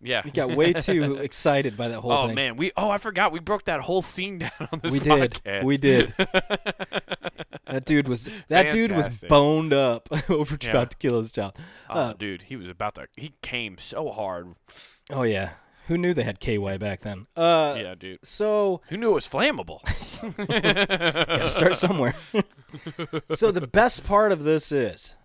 Yeah. 0.03 0.21
He 0.23 0.31
got 0.31 0.55
way 0.55 0.73
too 0.73 1.15
excited 1.21 1.77
by 1.77 1.89
that 1.89 1.99
whole 2.01 2.11
Oh 2.11 2.25
thing. 2.27 2.35
man, 2.35 2.55
we 2.57 2.71
oh 2.75 2.89
I 2.89 2.97
forgot 2.97 3.31
we 3.31 3.39
broke 3.39 3.65
that 3.65 3.81
whole 3.81 4.01
scene 4.01 4.39
down 4.39 4.51
on 4.71 4.79
this 4.83 4.91
we 4.93 4.99
did. 4.99 5.09
podcast. 5.43 5.63
We 5.63 5.77
did. 5.77 6.13
that 7.67 7.83
dude 7.85 8.07
was. 8.07 8.27
That 8.49 8.71
dude 8.71 8.91
was 8.91 9.19
boned 9.21 9.73
up 9.73 10.09
over 10.29 10.57
Yeah. 10.61 10.69
about 10.71 10.91
to 10.91 10.97
kill 10.97 11.19
his 11.19 11.31
child. 11.31 11.57
Oh, 11.89 11.99
Uh, 11.99 12.13
dude, 12.13 12.43
he 12.43 12.55
was 12.55 12.67
about 12.69 12.95
to. 12.95 13.07
He 13.15 13.33
came 13.41 13.77
so 13.77 14.09
hard. 14.11 14.55
oh 15.11 15.23
yeah. 15.23 15.51
Who 15.87 15.97
knew 15.97 16.13
they 16.13 16.23
had 16.23 16.39
KY 16.39 16.77
back 16.77 17.01
then? 17.01 17.27
Uh, 17.35 17.75
yeah, 17.77 17.95
dude. 17.95 18.19
So 18.25 18.81
Who 18.89 18.97
knew 18.97 19.11
it 19.11 19.15
was 19.15 19.27
flammable? 19.27 19.81
gotta 20.37 21.49
start 21.49 21.75
somewhere. 21.75 22.15
so 23.35 23.51
the 23.51 23.67
best 23.67 24.03
part 24.05 24.31
of 24.31 24.43
this 24.43 24.71
is 24.71 25.15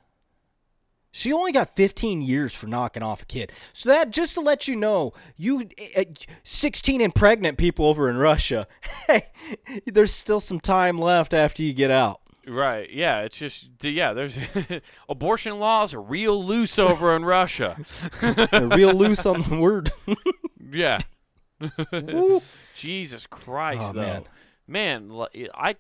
she 1.16 1.32
only 1.32 1.50
got 1.50 1.74
15 1.74 2.20
years 2.20 2.52
for 2.52 2.66
knocking 2.66 3.02
off 3.02 3.22
a 3.22 3.24
kid. 3.24 3.50
So 3.72 3.88
that 3.88 4.10
just 4.10 4.34
to 4.34 4.40
let 4.40 4.68
you 4.68 4.76
know, 4.76 5.14
you 5.36 5.68
uh, 5.96 6.04
16 6.44 7.00
and 7.00 7.14
pregnant 7.14 7.56
people 7.56 7.86
over 7.86 8.10
in 8.10 8.16
Russia, 8.18 8.66
hey, 9.06 9.28
there's 9.86 10.12
still 10.12 10.40
some 10.40 10.60
time 10.60 10.98
left 10.98 11.32
after 11.32 11.62
you 11.62 11.72
get 11.72 11.90
out. 11.90 12.20
right. 12.46 12.90
Yeah. 12.90 13.20
It's 13.22 13.38
just 13.38 13.68
yeah. 13.82 14.12
There's 14.12 14.36
abortion 15.08 15.58
laws 15.58 15.94
are 15.94 16.02
real 16.02 16.44
loose 16.44 16.78
over 16.78 17.16
in 17.16 17.24
Russia. 17.24 17.78
They're 18.20 18.68
real 18.68 18.92
loose 18.92 19.24
on 19.24 19.42
the 19.42 19.56
word. 19.56 19.92
Yeah. 20.70 20.98
Jesus 22.74 23.26
Christ, 23.26 23.80
Oh, 23.82 23.92
though. 23.94 24.00
man. 24.02 24.24
Man, 24.68 25.26
I 25.54 25.76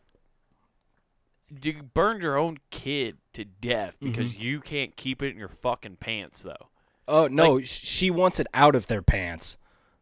you 1.62 1.82
burned 1.82 2.22
your 2.22 2.36
own 2.36 2.56
kid 2.70 3.18
to 3.36 3.44
death 3.44 3.94
because 4.00 4.32
Mm-hmm. 4.32 4.42
you 4.42 4.60
can't 4.60 4.96
keep 4.96 5.22
it 5.22 5.30
in 5.32 5.38
your 5.38 5.48
fucking 5.48 5.96
pants, 5.96 6.42
though. 6.42 6.68
Oh 7.08 7.28
no, 7.28 7.60
sh 7.60 7.68
she 7.68 8.10
wants 8.10 8.40
it 8.40 8.46
out 8.52 8.74
of 8.74 8.88
their 8.88 9.02
pants. 9.02 9.56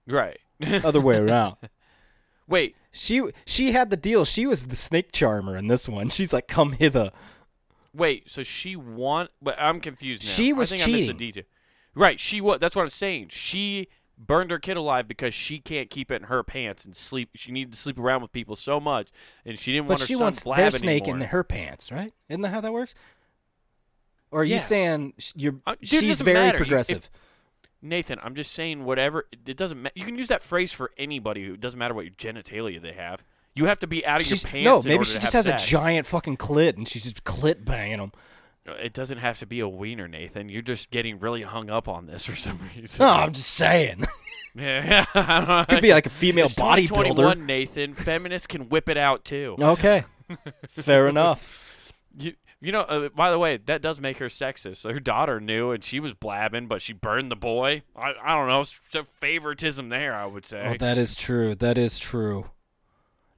Right. 0.06 0.38
Other 0.84 1.00
way 1.00 1.16
around. 1.18 1.56
Wait. 2.48 2.74
She 2.92 3.22
she 3.44 3.72
had 3.72 3.90
the 3.90 3.96
deal. 3.96 4.24
She 4.24 4.46
was 4.46 4.66
the 4.66 4.76
snake 4.76 5.10
charmer 5.12 5.56
in 5.56 5.66
this 5.68 5.88
one. 5.88 6.08
She's 6.10 6.32
like, 6.32 6.46
"Come 6.46 6.72
hither." 6.72 7.10
Wait, 7.92 8.28
so 8.30 8.42
she 8.42 8.76
want? 8.76 9.30
But 9.42 9.56
I'm 9.60 9.80
confused 9.80 10.22
now. 10.24 10.30
She 10.30 10.52
was 10.52 10.72
I 10.72 10.76
think 10.76 10.88
I 10.88 10.92
missed 10.92 11.02
a 11.02 11.06
cheating. 11.12 11.16
detail. 11.18 11.44
Right, 11.96 12.20
she 12.20 12.40
was. 12.40 12.58
That's 12.60 12.74
what 12.76 12.82
I'm 12.82 12.90
saying. 12.90 13.28
She 13.30 13.88
burned 14.16 14.52
her 14.52 14.60
kid 14.60 14.76
alive 14.76 15.08
because 15.08 15.34
she 15.34 15.58
can't 15.58 15.90
keep 15.90 16.10
it 16.12 16.16
in 16.22 16.28
her 16.28 16.44
pants 16.44 16.84
and 16.84 16.94
sleep. 16.94 17.30
She 17.34 17.50
needed 17.50 17.72
to 17.72 17.78
sleep 17.78 17.98
around 17.98 18.22
with 18.22 18.30
people 18.32 18.54
so 18.56 18.78
much, 18.78 19.08
and 19.44 19.58
she 19.58 19.72
didn't 19.72 19.86
But 19.88 19.92
want 19.94 20.00
her 20.02 20.06
she 20.06 20.14
son 20.14 20.22
wants 20.22 20.44
blab 20.44 20.58
their 20.58 20.70
snake 20.70 21.02
anymore. 21.04 21.20
in 21.22 21.28
her 21.30 21.42
pants, 21.44 21.90
right? 21.90 22.12
Isn't 22.28 22.42
that 22.42 22.50
how 22.50 22.60
that 22.60 22.72
works? 22.72 22.94
Or 24.34 24.40
are 24.40 24.44
Yeah. 24.44 24.56
you 24.56 24.60
saying 24.60 25.12
you're 25.36 25.54
Uh, 25.64 25.76
dude, 25.80 25.88
she's 26.00 26.20
very 26.20 26.34
matter. 26.34 26.58
You- 26.58 26.62
if- 26.64 26.68
progressive? 26.68 27.10
Nathan, 27.80 28.18
I'm 28.22 28.34
just 28.34 28.50
saying 28.52 28.84
whatever. 28.84 29.26
It 29.46 29.56
doesn't. 29.56 29.80
Ma- 29.82 29.90
you 29.94 30.04
can 30.04 30.16
use 30.16 30.26
that 30.28 30.42
phrase 30.42 30.72
for 30.72 30.90
anybody. 30.98 31.44
Who, 31.46 31.56
doesn't 31.56 31.78
matter 31.78 31.94
what 31.94 32.04
your 32.04 32.14
genitalia 32.14 32.80
they 32.82 32.92
have. 32.94 33.22
You 33.54 33.66
have 33.66 33.78
to 33.80 33.86
be 33.86 34.04
out 34.04 34.20
of 34.20 34.26
She's- 34.26 34.42
your 34.42 34.50
pants. 34.50 34.64
no, 34.64 34.82
maybe 34.90 35.04
she 35.04 35.18
just 35.18 35.32
has 35.34 35.44
sex. 35.44 35.62
a 35.62 35.66
giant 35.66 36.06
fucking 36.08 36.38
clit 36.38 36.76
and 36.76 36.88
she's 36.88 37.04
just 37.04 37.22
clit 37.24 37.64
banging 37.64 37.98
them. 37.98 38.12
It 38.66 38.92
doesn't 38.94 39.18
have 39.18 39.38
to 39.40 39.46
be 39.46 39.60
a 39.60 39.68
wiener, 39.68 40.08
Nathan. 40.08 40.48
You're 40.48 40.62
just 40.62 40.90
getting 40.90 41.20
really 41.20 41.42
hung 41.42 41.68
up 41.70 41.86
on 41.86 42.06
this 42.06 42.24
for 42.24 42.34
some 42.34 42.58
reason. 42.76 43.04
No, 43.06 43.12
I'm 43.12 43.32
just 43.32 43.52
saying. 43.54 44.04
Yeah, 44.56 45.04
I 45.14 45.20
don't 45.38 45.48
know. 45.48 45.64
Could 45.68 45.82
be 45.82 45.90
like 45.92 46.06
a 46.06 46.10
female 46.10 46.46
bodybuilder. 46.46 46.86
2021, 46.86 47.44
Nathan. 47.44 47.92
Feminists 47.92 48.46
can 48.46 48.68
whip 48.68 48.88
it 48.88 48.96
out 48.96 49.24
too. 49.24 49.56
Okay, 49.60 50.04
fair 50.68 51.08
enough. 51.08 51.76
You, 52.16 52.34
you 52.64 52.72
know. 52.72 52.80
Uh, 52.80 53.08
by 53.10 53.30
the 53.30 53.38
way, 53.38 53.58
that 53.66 53.82
does 53.82 54.00
make 54.00 54.18
her 54.18 54.26
sexist. 54.26 54.78
So 54.78 54.92
her 54.92 55.00
daughter 55.00 55.38
knew, 55.40 55.70
and 55.70 55.84
she 55.84 56.00
was 56.00 56.14
blabbing, 56.14 56.66
but 56.66 56.82
she 56.82 56.92
burned 56.92 57.30
the 57.30 57.36
boy. 57.36 57.82
I, 57.94 58.14
I 58.22 58.34
don't 58.34 58.48
know. 58.48 58.60
s- 58.60 58.80
Some 58.90 59.06
favoritism 59.20 59.88
there, 59.90 60.14
I 60.14 60.26
would 60.26 60.44
say. 60.44 60.72
Oh, 60.74 60.76
that 60.78 60.98
is 60.98 61.14
true. 61.14 61.54
That 61.54 61.76
is 61.78 61.98
true. 61.98 62.46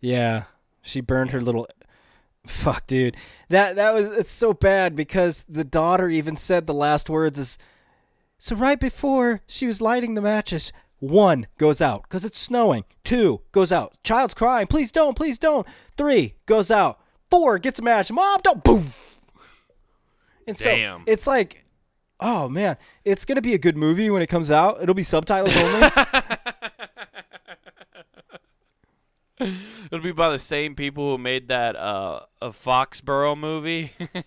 Yeah, 0.01 0.45
she 0.83 1.01
burned 1.01 1.31
her 1.33 1.41
little. 1.41 1.67
Fuck, 2.47 2.87
dude. 2.87 3.17
That 3.49 3.77
that 3.77 3.93
was 3.93 4.09
it's 4.09 4.31
so 4.31 4.53
bad 4.53 4.95
because 4.95 5.45
the 5.49 5.65
daughter 5.65 6.09
even 6.09 6.37
said 6.37 6.67
the 6.67 6.75
last 6.75 7.11
words 7.11 7.39
is. 7.39 7.59
So 8.39 8.55
right 8.55 8.79
before 8.79 9.41
she 9.47 9.67
was 9.67 9.81
lighting 9.81 10.15
the 10.15 10.21
matches, 10.21 10.73
one 10.99 11.47
goes 11.59 11.81
out 11.81 12.03
because 12.03 12.25
it's 12.25 12.39
snowing. 12.39 12.85
Two 13.03 13.41
goes 13.51 13.73
out. 13.73 13.97
Child's 14.05 14.35
crying. 14.35 14.67
Please 14.67 14.93
don't. 14.93 15.17
Please 15.17 15.39
don't. 15.39 15.67
Three 15.97 16.35
goes 16.45 16.71
out. 16.71 17.01
Four 17.31 17.59
gets 17.59 17.79
a 17.79 17.83
match. 17.83 18.13
Mom, 18.13 18.41
don't. 18.45 18.63
Boom. 18.63 18.93
And 20.47 20.57
so 20.59 20.71
Damn. 20.71 21.05
it's 21.07 21.27
like, 21.27 21.65
oh 22.21 22.49
man, 22.49 22.77
it's 23.05 23.25
gonna 23.25 23.43
be 23.43 23.55
a 23.55 23.59
good 23.59 23.77
movie 23.77 24.11
when 24.11 24.23
it 24.23 24.29
comes 24.29 24.51
out. 24.51 24.83
It'll 24.83 24.95
be 24.95 25.03
subtitles 25.03 25.57
only. 25.57 25.89
It'll 29.39 30.01
be 30.03 30.13
by 30.13 30.31
the 30.31 30.39
same 30.39 30.75
people 30.75 31.11
who 31.11 31.19
made 31.19 31.49
that 31.49 31.77
uh, 31.77 32.21
a 32.41 32.51
Foxborough 32.51 33.39
movie, 33.39 33.93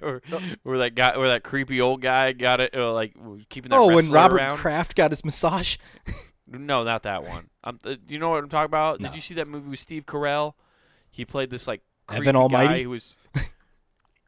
where, 0.00 0.22
where 0.62 0.78
that 0.78 0.94
guy, 0.94 1.16
where 1.16 1.28
that 1.28 1.42
creepy 1.42 1.80
old 1.80 2.00
guy 2.00 2.32
got 2.32 2.60
it, 2.60 2.72
uh, 2.74 2.92
like 2.92 3.14
keeping 3.48 3.70
that. 3.70 3.76
oh, 3.76 3.88
when 3.88 4.10
Robert 4.10 4.36
around. 4.36 4.58
Kraft 4.58 4.94
got 4.94 5.10
his 5.10 5.24
massage. 5.24 5.76
No, 6.46 6.84
not 6.84 7.02
that 7.02 7.24
one. 7.24 7.50
Um, 7.64 7.78
uh, 7.84 7.96
you 8.08 8.18
know 8.18 8.30
what 8.30 8.42
I'm 8.42 8.48
talking 8.48 8.66
about? 8.66 9.00
No. 9.00 9.08
Did 9.08 9.16
you 9.16 9.22
see 9.22 9.34
that 9.34 9.48
movie 9.48 9.68
with 9.68 9.80
Steve 9.80 10.06
Carell? 10.06 10.54
He 11.10 11.24
played 11.24 11.50
this 11.50 11.66
like 11.66 11.82
Evan 12.08 12.22
creepy 12.22 12.36
Almighty? 12.38 12.68
guy 12.68 12.82
who 12.84 12.90
was 12.90 13.14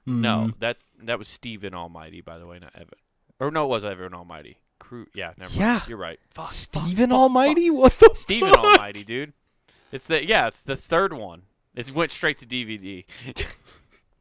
no, 0.07 0.51
Mm. 0.51 0.59
that 0.61 0.79
that 1.03 1.19
was 1.19 1.29
Stephen 1.29 1.75
Almighty, 1.75 2.21
by 2.21 2.39
the 2.39 2.47
way, 2.47 2.59
not 2.59 2.75
Evan. 2.75 2.99
Or 3.39 3.51
no, 3.51 3.65
it 3.65 3.69
was 3.69 3.85
Evan 3.85 4.15
Almighty. 4.15 4.59
Crew, 4.79 5.07
yeah, 5.15 5.33
never 5.37 5.53
Yeah. 5.55 5.73
mind. 5.75 5.83
You're 5.89 5.99
right. 5.99 6.19
Fuck, 6.31 6.47
fuck, 6.47 6.53
Stephen 6.53 7.11
fuck, 7.11 7.19
Almighty? 7.19 7.71
What 7.71 7.93
the 7.93 8.07
fuck. 8.07 8.17
Stephen 8.17 8.51
fuck? 8.51 8.65
Almighty, 8.65 9.05
dude. 9.05 9.33
It's 9.93 10.07
the 10.07 10.25
yeah, 10.27 10.47
it's 10.49 10.63
the 10.63 10.77
third 10.77 11.13
one. 11.13 11.43
It 11.75 11.91
went 11.93 12.11
straight 12.13 12.39
to 12.39 12.47
DVD. 12.47 13.05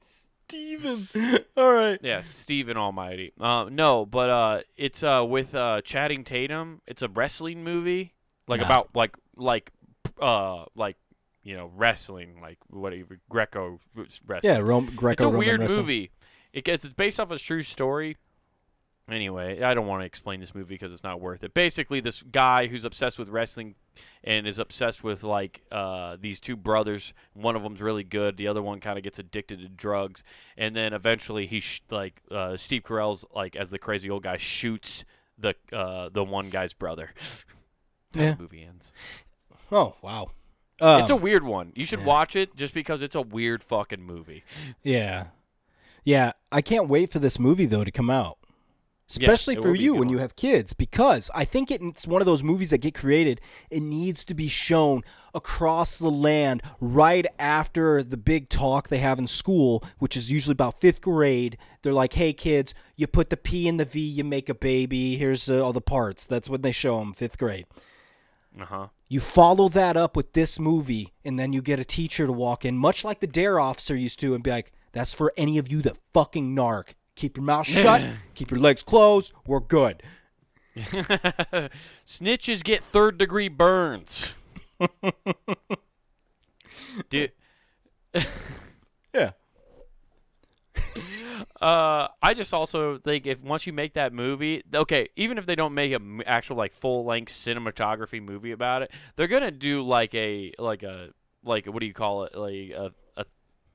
Steven. 0.02 1.08
All 1.58 1.72
right. 1.74 2.00
Yeah, 2.02 2.22
Stephen 2.22 2.76
Almighty. 2.78 3.34
Uh, 3.40 3.68
no, 3.72 4.06
but 4.06 4.30
uh, 4.30 4.62
it's 4.78 5.04
uh, 5.04 5.24
with 5.28 5.54
uh, 5.54 5.82
Channing 5.82 6.24
Tatum. 6.24 6.82
It's 6.88 7.02
a 7.02 7.08
wrestling 7.08 7.64
movie, 7.64 8.14
like 8.48 8.60
Nah. 8.62 8.66
about 8.66 8.90
like 8.96 9.16
like 9.36 9.72
uh 10.20 10.66
like 10.76 10.98
you 11.44 11.56
know 11.56 11.72
wrestling, 11.76 12.40
like 12.42 12.58
whatever 12.70 13.20
Greco 13.30 13.80
wrestling. 13.96 14.40
Yeah, 14.44 14.58
Rome, 14.60 14.92
Greco. 14.96 15.28
it's 15.28 15.34
a 15.36 15.38
weird 15.38 15.62
movie. 15.62 16.12
It 16.54 16.64
gets 16.64 16.84
it's 16.86 16.94
based 16.94 17.20
off 17.20 17.32
a 17.32 17.38
true 17.38 17.62
story. 17.64 18.18
Anyway, 19.10 19.64
I 19.64 19.74
don't 19.74 19.88
want 19.88 20.04
to 20.04 20.06
explain 20.06 20.40
this 20.40 20.54
movie 20.54 20.76
because 20.76 20.94
it's 20.94 21.04
not 21.04 21.20
worth 21.20 21.44
it. 21.44 21.56
Basically, 21.56 22.00
this 22.00 22.22
guy 22.22 22.68
who's 22.68 22.86
obsessed 22.86 23.18
with 23.18 23.28
wrestling 23.30 23.74
and 24.24 24.46
is 24.46 24.60
obsessed 24.60 25.04
with 25.04 25.24
like 25.24 25.64
uh, 25.72 26.16
these 26.22 26.40
two 26.40 26.56
brothers. 26.56 27.12
One 27.34 27.56
of 27.56 27.64
them's 27.64 27.82
really 27.82 28.04
good. 28.04 28.38
The 28.38 28.48
other 28.48 28.62
one 28.62 28.80
kind 28.80 29.00
of 29.00 29.04
gets 29.04 29.18
addicted 29.18 29.62
to 29.62 29.68
drugs, 29.68 30.24
and 30.56 30.76
then 30.76 30.94
eventually 30.94 31.48
he 31.48 31.60
sh- 31.60 31.82
like 31.90 32.22
uh, 32.30 32.56
Steve 32.56 32.84
Carell's 32.84 33.26
like 33.34 33.56
as 33.56 33.72
the 33.72 33.80
crazy 33.80 34.12
old 34.12 34.22
guy 34.22 34.38
shoots 34.38 35.06
the 35.40 35.56
uh, 35.74 36.10
the 36.14 36.24
one 36.24 36.52
guy's 36.52 36.74
brother. 36.74 37.10
That's 38.12 38.24
Yeah. 38.24 38.34
the 38.36 38.42
movie 38.44 38.62
ends. 38.64 38.94
Oh 39.72 39.96
wow. 40.04 40.30
Um, 40.82 41.02
it's 41.02 41.10
a 41.10 41.16
weird 41.16 41.44
one. 41.44 41.72
You 41.76 41.86
should 41.86 42.00
yeah. 42.00 42.06
watch 42.06 42.36
it 42.36 42.56
just 42.56 42.74
because 42.74 43.02
it's 43.02 43.16
a 43.16 43.22
weird 43.22 43.64
fucking 43.64 44.02
movie. 44.02 44.44
yeah, 44.84 45.28
yeah. 46.04 46.34
I 46.52 46.62
can't 46.62 46.88
wait 46.88 47.12
for 47.12 47.20
this 47.20 47.40
movie 47.40 47.66
though 47.66 47.84
to 47.84 47.92
come 47.92 48.10
out, 48.10 48.38
especially 49.10 49.56
for 49.56 49.70
will 49.70 49.74
be 49.74 49.80
a 49.80 49.84
you 49.84 49.94
when 49.94 50.08
one. 50.08 50.10
you 50.10 50.18
have 50.20 50.36
kids, 50.36 50.74
because 50.74 51.30
I 51.36 51.46
think 51.46 51.70
it's 51.72 52.08
one 52.08 52.22
of 52.22 52.26
those 52.26 52.44
movies 52.44 52.70
that 52.72 52.80
get 52.80 52.94
created. 52.94 53.42
It 53.70 53.82
needs 53.82 54.24
to 54.26 54.34
be 54.34 54.48
shown 54.48 55.04
across 55.34 56.00
the 56.00 56.10
land 56.10 56.64
right 56.80 57.26
after 57.38 58.02
the 58.02 58.18
big 58.18 58.50
talk 58.50 58.88
they 58.88 58.98
have 58.98 59.20
in 59.20 59.28
school, 59.28 59.84
which 60.00 60.18
is 60.18 60.32
usually 60.32 60.54
about 60.54 60.80
fifth 60.80 61.02
grade. 61.02 61.58
They're 61.82 61.94
like, 61.94 62.14
"Hey 62.14 62.34
kids, 62.34 62.74
you 62.96 63.08
put 63.08 63.30
the 63.30 63.38
P 63.38 63.68
in 63.68 63.78
the 63.78 63.86
V, 63.86 64.00
you 64.00 64.24
make 64.24 64.50
a 64.50 64.56
baby. 64.56 65.18
Here's 65.18 65.50
uh, 65.50 65.64
all 65.64 65.74
the 65.74 65.82
parts." 65.82 66.26
That's 66.26 66.50
when 66.50 66.62
they 66.62 66.72
show 66.72 67.00
them 67.00 67.14
fifth 67.14 67.38
grade. 67.38 67.66
Uh 68.60 68.66
huh. 68.66 68.88
You 69.12 69.20
follow 69.20 69.70
that 69.70 69.98
up 69.98 70.16
with 70.16 70.34
this 70.34 70.60
movie, 70.60 71.14
and 71.26 71.40
then 71.40 71.52
you 71.52 71.64
get 71.64 71.80
a 71.80 71.84
teacher 71.84 72.28
to 72.28 72.32
walk 72.32 72.64
in, 72.64 72.78
much 72.78 73.04
like 73.04 73.22
the 73.22 73.28
Dare 73.28 73.60
officer 73.60 73.96
used 73.96 74.20
to, 74.20 74.36
and 74.36 74.44
be 74.44 74.52
like, 74.52 74.72
"That's 74.92 75.14
for 75.14 75.34
any 75.36 75.58
of 75.58 75.72
you 75.72 75.82
that 75.82 75.98
fucking 76.14 76.56
narc. 76.56 76.90
Keep 77.16 77.38
your 77.38 77.44
mouth 77.44 77.66
shut. 77.66 78.04
keep 78.36 78.52
your 78.52 78.60
legs 78.60 78.84
closed. 78.84 79.34
We're 79.48 79.62
good." 79.62 80.04
Snitches 82.08 82.64
get 82.64 82.84
third 82.84 83.18
degree 83.18 83.48
burns. 83.48 84.34
Dude. 87.10 87.32
Uh, 91.62 92.08
I 92.22 92.34
just 92.34 92.54
also 92.54 92.98
think 92.98 93.28
if 93.28 93.42
once 93.42 93.68
you 93.68 93.74
make 93.74 93.94
that 93.94 94.14
movie, 94.14 94.64
okay, 94.74 95.10
even 95.18 95.38
if 95.38 95.46
they 95.46 95.56
don't 95.56 95.74
make 95.74 95.92
an 95.92 96.24
actual 96.26 96.56
like 96.56 96.74
full 96.74 97.04
length 97.06 97.34
cinematography 97.34 98.24
movie 98.24 98.52
about 98.52 98.82
it, 98.82 98.92
they're 99.16 99.28
gonna 99.28 99.52
do 99.52 99.82
like 99.82 100.16
a 100.16 100.54
like 100.58 100.84
a 100.84 101.10
like 101.44 101.66
what 101.66 101.80
do 101.80 101.86
you 101.86 101.94
call 101.94 102.24
it 102.24 102.36
like 102.36 102.70
a, 102.72 102.94
a 103.18 103.26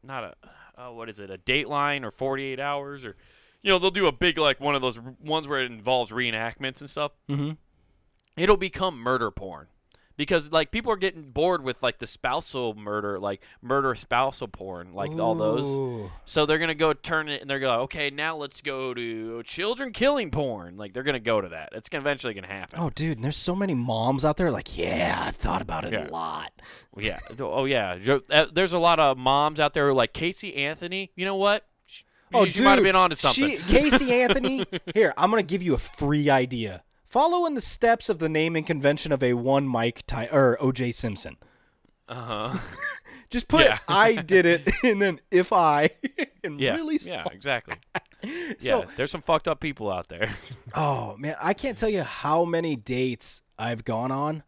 not 0.02 0.24
a 0.24 0.34
oh, 0.78 0.94
what 0.94 1.10
is 1.10 1.18
it 1.18 1.30
a 1.30 1.36
Dateline 1.36 2.04
or 2.04 2.10
Forty 2.10 2.44
Eight 2.44 2.60
Hours 2.60 3.04
or 3.04 3.16
you 3.62 3.70
know 3.70 3.78
they'll 3.78 3.90
do 3.90 4.06
a 4.06 4.12
big 4.12 4.38
like 4.38 4.60
one 4.60 4.74
of 4.74 4.80
those 4.80 4.98
ones 4.98 5.46
where 5.46 5.60
it 5.60 5.70
involves 5.70 6.10
reenactments 6.10 6.80
and 6.80 6.88
stuff. 6.88 7.12
Mm-hmm. 7.28 7.52
it'll 8.36 8.56
become 8.56 8.98
murder 8.98 9.30
porn 9.30 9.66
because 10.16 10.52
like 10.52 10.70
people 10.70 10.92
are 10.92 10.96
getting 10.96 11.22
bored 11.22 11.62
with 11.64 11.82
like 11.82 11.98
the 11.98 12.06
spousal 12.06 12.74
murder 12.74 13.18
like 13.18 13.40
murder 13.62 13.94
spousal 13.94 14.48
porn 14.48 14.92
like 14.94 15.10
all 15.12 15.34
those. 15.34 16.10
So 16.24 16.46
they're 16.46 16.58
gonna 16.58 16.74
go 16.74 16.92
turn 16.92 17.28
it 17.28 17.40
and 17.40 17.50
they're 17.50 17.58
going 17.60 17.80
okay 17.80 18.10
now 18.10 18.36
let's 18.36 18.60
go 18.62 18.94
to 18.94 19.42
children 19.42 19.92
killing 19.92 20.30
porn. 20.30 20.76
Like 20.76 20.92
they're 20.94 21.02
gonna 21.02 21.20
go 21.20 21.40
to 21.40 21.48
that. 21.48 21.70
It's 21.72 21.88
gonna 21.88 22.02
eventually 22.02 22.34
gonna 22.34 22.46
happen. 22.46 22.78
Oh, 22.80 22.90
dude, 22.90 23.18
and 23.18 23.24
there's 23.24 23.36
so 23.36 23.54
many 23.56 23.74
moms 23.74 24.24
out 24.24 24.36
there 24.36 24.50
like, 24.50 24.76
yeah, 24.76 25.24
I've 25.26 25.36
thought 25.36 25.62
about 25.62 25.84
it 25.84 25.92
Yeah. 25.92 26.06
a 26.06 26.12
lot. 26.12 26.52
yeah. 26.96 27.18
Oh 27.40 27.64
yeah. 27.64 27.96
Uh, 28.30 28.46
there's 28.52 28.72
a 28.72 28.78
lot 28.78 28.98
of 29.00 29.16
moms 29.18 29.58
out 29.60 29.74
there 29.74 29.84
who 29.84 29.90
are 29.90 29.94
like 29.94 30.12
casey 30.12 30.54
anthony 30.56 31.10
you 31.16 31.24
know 31.24 31.36
what? 31.36 31.64
Oh, 32.32 32.46
she 32.46 32.52
dude, 32.52 32.64
might 32.64 32.74
have 32.74 32.82
been 32.82 32.96
onto 32.96 33.14
something. 33.14 33.50
She, 33.50 33.56
Casey 33.58 34.12
Anthony. 34.12 34.66
Here, 34.94 35.14
I'm 35.16 35.30
gonna 35.30 35.44
give 35.44 35.62
you 35.62 35.74
a 35.74 35.78
free 35.78 36.28
idea. 36.30 36.82
Follow 37.14 37.46
in 37.46 37.54
the 37.54 37.60
steps 37.60 38.08
of 38.08 38.18
the 38.18 38.28
naming 38.28 38.64
convention 38.64 39.12
of 39.12 39.22
a 39.22 39.34
one 39.34 39.68
Mike 39.68 40.02
Ty- 40.08 40.28
or 40.32 40.58
OJ 40.60 40.92
Simpson. 40.92 41.36
uh-huh 42.08 42.58
Just 43.30 43.46
put 43.46 43.60
Yeah. 43.64 43.78
I 43.86 44.16
did 44.16 44.44
it, 44.46 44.68
and 44.82 45.00
then 45.00 45.20
if 45.30 45.52
I, 45.52 45.90
and 46.44 46.58
yeah 46.58 46.74
really 46.74 46.98
yeah 47.04 47.22
exactly 47.30 47.76
So- 48.24 48.28
yeah 48.58 48.84
there's 48.96 49.12
some 49.12 49.22
fucked 49.22 49.46
up 49.46 49.60
people 49.60 49.92
out 49.92 50.08
there 50.08 50.34
Oh 50.74 51.16
man, 51.16 51.36
I 51.40 51.54
can't 51.54 51.78
tell 51.78 51.88
you 51.88 52.02
how 52.02 52.44
many 52.44 52.74
dates 52.74 53.42
I've 53.60 53.84
gone 53.84 54.10
on 54.10 54.42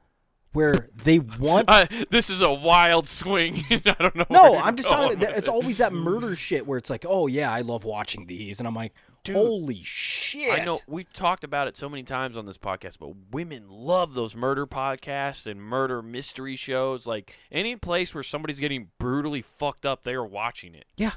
where 0.53 0.89
they 1.05 1.21
want. 1.21 1.71
Uh, 1.71 1.87
this 2.11 2.29
is 2.29 2.41
a 2.41 2.53
wild 2.53 3.07
swing. 3.07 3.63
I 3.71 3.95
don't 4.01 4.17
know. 4.17 4.27
no, 4.29 4.57
I'm 4.59 4.75
just 4.75 4.89
talking. 4.89 5.19
It's 5.23 5.49
always 5.49 5.79
that 5.79 5.93
murder 5.93 6.35
shit 6.35 6.67
where 6.67 6.79
it's 6.79 6.91
like, 6.91 7.05
oh 7.07 7.29
yeah, 7.29 7.53
I 7.53 7.61
love 7.61 7.85
watching 7.85 8.27
these, 8.27 8.59
and 8.59 8.67
I'm 8.67 8.75
like, 8.75 8.93
holy 9.35 9.83
shit. 9.83 10.51
I 10.53 10.65
know 10.65 10.81
we've 10.87 11.13
talked 11.13 11.45
about 11.45 11.69
it 11.69 11.77
so 11.77 11.89
many 11.89 12.03
times 12.03 12.37
on 12.37 12.47
this 12.47 12.59
podcast, 12.59 12.99
but 12.99 13.13
women 13.31 13.65
love 13.69 14.15
those 14.15 14.35
murder 14.37 14.67
podcasts 14.67 15.47
and 15.47 15.61
murder 15.61 16.03
mystery 16.03 16.57
shows. 16.57 17.07
Like 17.07 17.35
any 17.51 17.77
place 17.77 18.15
where 18.15 18.23
somebody's 18.23 18.61
getting 18.61 18.91
brutally 18.99 19.43
fucked 19.43 19.85
up, 19.87 20.05
they 20.05 20.15
are 20.15 20.25
watching 20.27 20.75
it. 20.75 20.87
Yeah, 20.97 21.13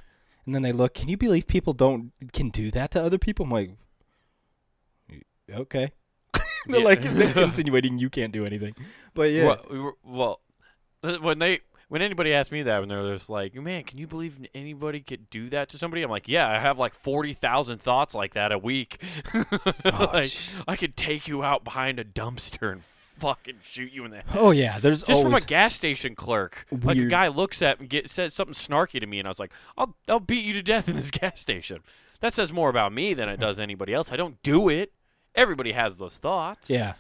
and 0.45 0.53
then 0.53 0.61
they 0.61 0.71
look. 0.71 0.93
Can 0.93 1.09
you 1.09 1.17
believe 1.17 1.47
people 1.47 1.73
don't 1.73 2.11
can 2.33 2.49
do 2.49 2.71
that 2.71 2.91
to 2.91 3.03
other 3.03 3.17
people? 3.17 3.45
I'm 3.45 3.51
like, 3.51 3.71
okay. 5.53 5.91
They're 6.67 6.81
like 6.81 7.01
they're 7.01 7.39
insinuating 7.43 7.97
you 7.99 8.09
can't 8.09 8.33
do 8.33 8.45
anything, 8.45 8.75
but 9.13 9.31
yeah. 9.31 9.45
Well, 9.47 9.65
we 9.71 9.79
were- 9.79 9.97
well, 10.03 10.41
when 11.21 11.39
they 11.39 11.61
when 11.89 12.01
anybody 12.01 12.33
asks 12.33 12.51
me 12.51 12.63
that, 12.63 12.79
when 12.79 12.87
they're 12.89 13.13
just 13.13 13.29
like, 13.29 13.53
"Man, 13.53 13.83
can 13.83 13.97
you 13.97 14.07
believe 14.07 14.39
anybody 14.55 15.01
could 15.01 15.29
do 15.29 15.49
that 15.49 15.69
to 15.69 15.77
somebody?" 15.77 16.01
I'm 16.01 16.09
like, 16.09 16.27
"Yeah, 16.27 16.47
I 16.47 16.59
have 16.59 16.79
like 16.79 16.93
forty 16.93 17.33
thousand 17.33 17.81
thoughts 17.81 18.15
like 18.15 18.33
that 18.35 18.51
a 18.51 18.57
week. 18.57 19.01
Oh, 19.85 20.09
like, 20.13 20.31
I 20.67 20.75
could 20.75 20.95
take 20.95 21.27
you 21.27 21.43
out 21.43 21.63
behind 21.63 21.99
a 21.99 22.03
dumpster 22.05 22.71
and 22.71 22.83
fucking 23.17 23.57
shoot 23.61 23.91
you 23.91 24.05
in 24.05 24.11
the 24.11 24.17
head." 24.17 24.25
Oh 24.35 24.51
yeah, 24.51 24.79
there's 24.79 25.03
Just 25.03 25.21
from 25.21 25.33
a 25.33 25.41
gas 25.41 25.75
station 25.75 26.15
clerk, 26.15 26.65
like 26.83 26.97
a 26.97 27.05
guy 27.05 27.27
looks 27.27 27.61
at 27.61 27.81
me, 27.81 27.87
get, 27.87 28.09
says 28.09 28.33
something 28.33 28.53
snarky 28.53 28.99
to 28.99 29.07
me, 29.07 29.19
and 29.19 29.27
I 29.27 29.31
was 29.31 29.39
like, 29.39 29.51
"I'll 29.77 29.95
I'll 30.07 30.19
beat 30.19 30.45
you 30.45 30.53
to 30.53 30.63
death 30.63 30.87
in 30.87 30.95
this 30.95 31.11
gas 31.11 31.39
station." 31.41 31.79
That 32.21 32.33
says 32.33 32.51
more 32.53 32.69
about 32.69 32.93
me 32.93 33.13
than 33.13 33.29
it 33.29 33.39
does 33.39 33.59
anybody 33.59 33.93
else. 33.93 34.11
I 34.11 34.15
don't 34.17 34.41
do 34.43 34.69
it. 34.69 34.91
Everybody 35.35 35.71
has 35.71 35.97
those 35.97 36.17
thoughts. 36.17 36.69
yeah. 36.69 36.93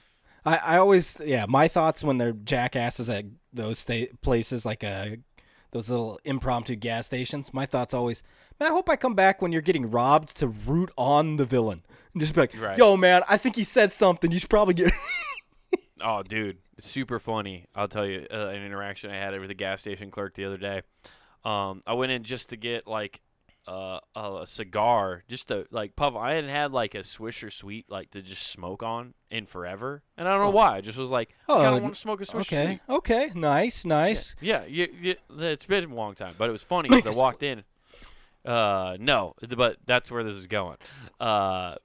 I, 0.49 0.75
I 0.75 0.77
always 0.77 1.17
yeah 1.23 1.45
my 1.47 1.67
thoughts 1.67 2.03
when 2.03 2.17
they're 2.17 2.31
jackasses 2.33 3.09
at 3.09 3.25
those 3.53 3.79
sta- 3.79 4.09
places 4.21 4.65
like 4.65 4.83
uh 4.83 5.07
those 5.71 5.89
little 5.89 6.19
impromptu 6.25 6.75
gas 6.75 7.05
stations. 7.05 7.53
My 7.53 7.65
thoughts 7.67 7.93
always, 7.93 8.23
man, 8.59 8.71
I 8.71 8.73
hope 8.73 8.89
I 8.89 8.95
come 8.95 9.13
back 9.13 9.41
when 9.41 9.51
you're 9.51 9.61
getting 9.61 9.91
robbed 9.91 10.35
to 10.37 10.47
root 10.47 10.91
on 10.97 11.37
the 11.37 11.45
villain 11.45 11.83
and 12.13 12.21
just 12.21 12.33
be 12.33 12.41
like, 12.41 12.59
Right. 12.59 12.77
yo 12.77 12.97
man, 12.97 13.21
I 13.29 13.37
think 13.37 13.55
he 13.55 13.63
said 13.63 13.93
something. 13.93 14.31
You 14.31 14.39
should 14.39 14.49
probably 14.49 14.73
get. 14.73 14.91
Oh, 16.01 16.23
dude, 16.23 16.59
super 16.79 17.19
funny. 17.19 17.65
I'll 17.75 17.89
tell 17.89 18.05
you 18.07 18.25
uh, 18.31 18.47
an 18.47 18.63
interaction 18.63 19.11
I 19.11 19.15
had 19.17 19.37
with 19.37 19.51
a 19.51 19.53
gas 19.53 19.81
station 19.81 20.11
clerk 20.11 20.33
the 20.33 20.45
other 20.45 20.55
day. 20.57 20.81
Um, 21.43 21.81
I 21.85 21.93
went 21.93 22.13
in 22.13 22.23
just 22.23 22.47
to 22.49 22.55
get 22.55 22.87
like 22.87 23.19
uh, 23.67 23.99
a 24.15 24.45
cigar, 24.47 25.23
just 25.27 25.47
to 25.49 25.67
like 25.71 25.95
puff. 25.95 26.15
I 26.15 26.33
hadn't 26.33 26.49
had 26.49 26.71
like 26.71 26.95
a 26.95 26.99
Swisher 26.99 27.51
Sweet 27.51 27.85
like 27.89 28.11
to 28.11 28.21
just 28.21 28.47
smoke 28.47 28.81
on 28.83 29.13
in 29.29 29.45
forever, 29.45 30.01
and 30.17 30.27
I 30.27 30.31
don't 30.31 30.41
know 30.41 30.47
Oh. 30.47 30.51
why. 30.51 30.77
I 30.77 30.81
just 30.81 30.97
was 30.97 31.09
like, 31.11 31.29
I 31.47 31.51
Oh, 31.53 31.75
of 31.77 31.83
want 31.83 31.93
to 31.95 31.99
smoke 31.99 32.21
a 32.21 32.25
Swisher 32.25 32.41
okay, 32.41 32.65
Sweet. 32.65 32.95
okay, 32.95 33.31
nice, 33.35 33.85
nice. 33.85 34.35
Yeah, 34.41 34.65
you, 34.65 34.87
you, 34.99 35.15
it's 35.37 35.65
been 35.65 35.91
a 35.91 35.95
long 35.95 36.15
time, 36.15 36.33
but 36.37 36.49
it 36.49 36.51
was 36.51 36.63
funny 36.63 36.89
because 36.91 37.05
I 37.05 37.17
walked 37.17 37.43
in. 37.43 37.63
Uh, 38.45 38.95
no, 38.99 39.35
but 39.55 39.77
that's 39.85 40.09
where 40.09 40.23
this 40.23 40.35
is 40.37 40.47
going. 40.47 40.77
Uh, 41.19 41.75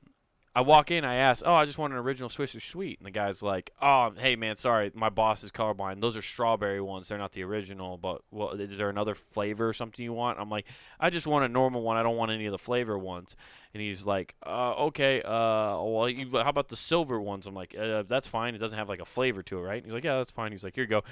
I 0.57 0.61
walk 0.61 0.93
in, 0.93 1.05
I 1.05 1.17
ask, 1.17 1.43
"Oh, 1.45 1.55
I 1.55 1.65
just 1.65 1.79
want 1.79 1.93
an 1.93 1.99
original 1.99 2.29
Swisher 2.29 2.63
Sweet," 2.63 2.99
and 3.01 3.07
the 3.07 3.11
guy's 3.11 3.43
like, 3.43 3.73
"Oh, 3.83 4.13
hey 4.17 4.37
man, 4.37 4.55
sorry, 4.55 4.93
my 4.95 5.09
boss 5.09 5.43
is 5.43 5.51
colorblind. 5.51 6.01
Those 6.01 6.17
are 6.17 6.23
strawberry 6.23 6.81
ones. 6.81 7.09
They're 7.09 7.19
not 7.19 7.33
the 7.33 7.43
original. 7.43 7.99
But 7.99 8.23
well, 8.31 8.51
is 8.51 8.79
there 8.79 8.89
another 8.89 9.17
flavor 9.17 9.69
or 9.69 9.73
something 9.73 10.05
you 10.05 10.13
want?" 10.13 10.39
I'm 10.39 10.51
like, 10.51 10.67
"I 11.01 11.11
just 11.11 11.27
want 11.27 11.45
a 11.45 11.49
normal 11.49 11.83
one. 11.83 11.97
I 11.97 12.05
don't 12.05 12.17
want 12.17 12.31
any 12.31 12.47
of 12.47 12.53
the 12.53 12.59
flavor 12.59 12.97
ones." 12.97 13.35
And 13.75 13.83
he's 13.83 14.07
like, 14.07 14.37
uh, 14.47 14.75
"Okay, 14.87 15.21
uh, 15.21 15.83
well, 15.83 16.09
you, 16.09 16.31
how 16.33 16.49
about 16.49 16.69
the 16.69 16.77
silver 16.77 17.21
ones?" 17.21 17.45
I'm 17.45 17.55
like, 17.55 17.75
uh, 17.77 18.05
"That's 18.05 18.29
fine. 18.29 18.55
It 18.55 18.59
doesn't 18.59 18.79
have 18.79 18.89
like 18.89 19.01
a 19.01 19.05
flavor 19.05 19.43
to 19.43 19.59
it, 19.59 19.63
right?" 19.63 19.79
And 19.79 19.87
he's 19.87 19.93
like, 19.93 20.05
"Yeah, 20.05 20.19
that's 20.19 20.31
fine." 20.31 20.53
He's 20.53 20.63
like, 20.63 20.77
"Here 20.77 20.85
you 20.85 20.89
go." 20.89 20.99
And 20.99 21.05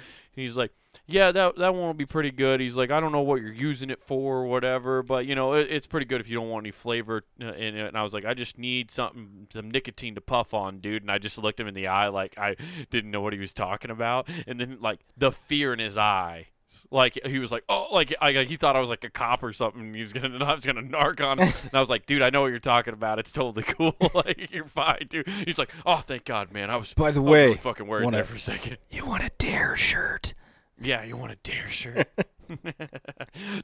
he's 0.43 0.55
like, 0.55 0.71
"Yeah, 1.05 1.33
that 1.33 1.57
that 1.57 1.73
one 1.75 1.83
will 1.83 1.93
be 1.93 2.05
pretty 2.05 2.31
good." 2.31 2.61
He's 2.61 2.77
like, 2.77 2.89
"I 2.89 3.01
don't 3.01 3.11
know 3.11 3.21
what 3.21 3.41
you're 3.41 3.51
using 3.51 3.89
it 3.89 4.01
for 4.01 4.37
or 4.37 4.45
whatever, 4.45 5.03
but 5.03 5.25
you 5.25 5.35
know, 5.35 5.53
it, 5.55 5.67
it's 5.69 5.87
pretty 5.87 6.05
good 6.05 6.21
if 6.21 6.29
you 6.29 6.37
don't 6.37 6.49
want 6.49 6.63
any 6.63 6.71
flavor 6.71 7.25
uh, 7.41 7.51
in 7.53 7.75
it." 7.75 7.87
And 7.87 7.97
I 7.97 8.03
was 8.03 8.13
like, 8.13 8.23
"I 8.23 8.33
just 8.33 8.57
need 8.57 8.91
something, 8.91 9.47
some 9.51 9.69
nicotine 9.69 10.15
to 10.15 10.21
puff 10.21 10.53
on, 10.53 10.79
dude." 10.79 11.03
And 11.03 11.11
I 11.11 11.17
just 11.17 11.37
looked 11.37 11.59
him 11.59 11.67
in 11.67 11.73
the 11.73 11.87
eye 11.87 12.07
like 12.07 12.37
I 12.37 12.55
didn't 12.89 13.11
know 13.11 13.19
what 13.19 13.33
he 13.33 13.39
was 13.39 13.51
talking 13.51 13.91
about, 13.91 14.29
and 14.47 14.57
then 14.57 14.77
like 14.79 15.01
the 15.17 15.33
fear 15.33 15.73
in 15.73 15.79
his 15.79 15.97
eye 15.97 16.47
Like 16.91 17.19
he 17.25 17.39
was 17.39 17.51
like, 17.51 17.63
oh, 17.69 17.87
like 17.91 18.13
I, 18.21 18.43
he 18.43 18.55
thought 18.57 18.75
I 18.75 18.79
was 18.79 18.89
like 18.89 19.03
a 19.03 19.09
cop 19.09 19.43
or 19.43 19.53
something. 19.53 19.93
He 19.93 20.01
was 20.01 20.13
gonna, 20.13 20.43
I 20.45 20.53
was 20.53 20.65
gonna 20.65 20.81
narc 20.81 21.25
on 21.25 21.39
him, 21.39 21.47
and 21.63 21.73
I 21.73 21.79
was 21.79 21.89
like, 21.89 22.05
dude, 22.05 22.21
I 22.21 22.29
know 22.29 22.41
what 22.41 22.47
you're 22.47 22.59
talking 22.59 22.93
about. 22.93 23.19
It's 23.19 23.31
totally 23.31 23.63
cool. 23.67 23.95
like 24.13 24.49
you're 24.51 24.67
fine, 24.67 25.07
dude. 25.09 25.27
He's 25.27 25.57
like, 25.57 25.71
oh, 25.85 25.97
thank 25.97 26.25
God, 26.25 26.51
man. 26.51 26.69
I 26.69 26.75
was. 26.75 26.93
By 26.93 27.11
the 27.11 27.21
I 27.21 27.23
way, 27.23 27.45
really 27.47 27.57
fucking 27.57 27.87
worried 27.87 28.05
wanna- 28.05 28.17
there 28.17 28.23
for 28.25 28.35
a 28.35 28.39
second. 28.39 28.77
You 28.89 29.05
want 29.05 29.23
a 29.23 29.31
dare 29.37 29.75
shirt? 29.75 30.33
Yeah, 30.81 31.03
you 31.03 31.15
want 31.15 31.31
a 31.31 31.35
dare 31.37 31.69
shirt? 31.69 32.07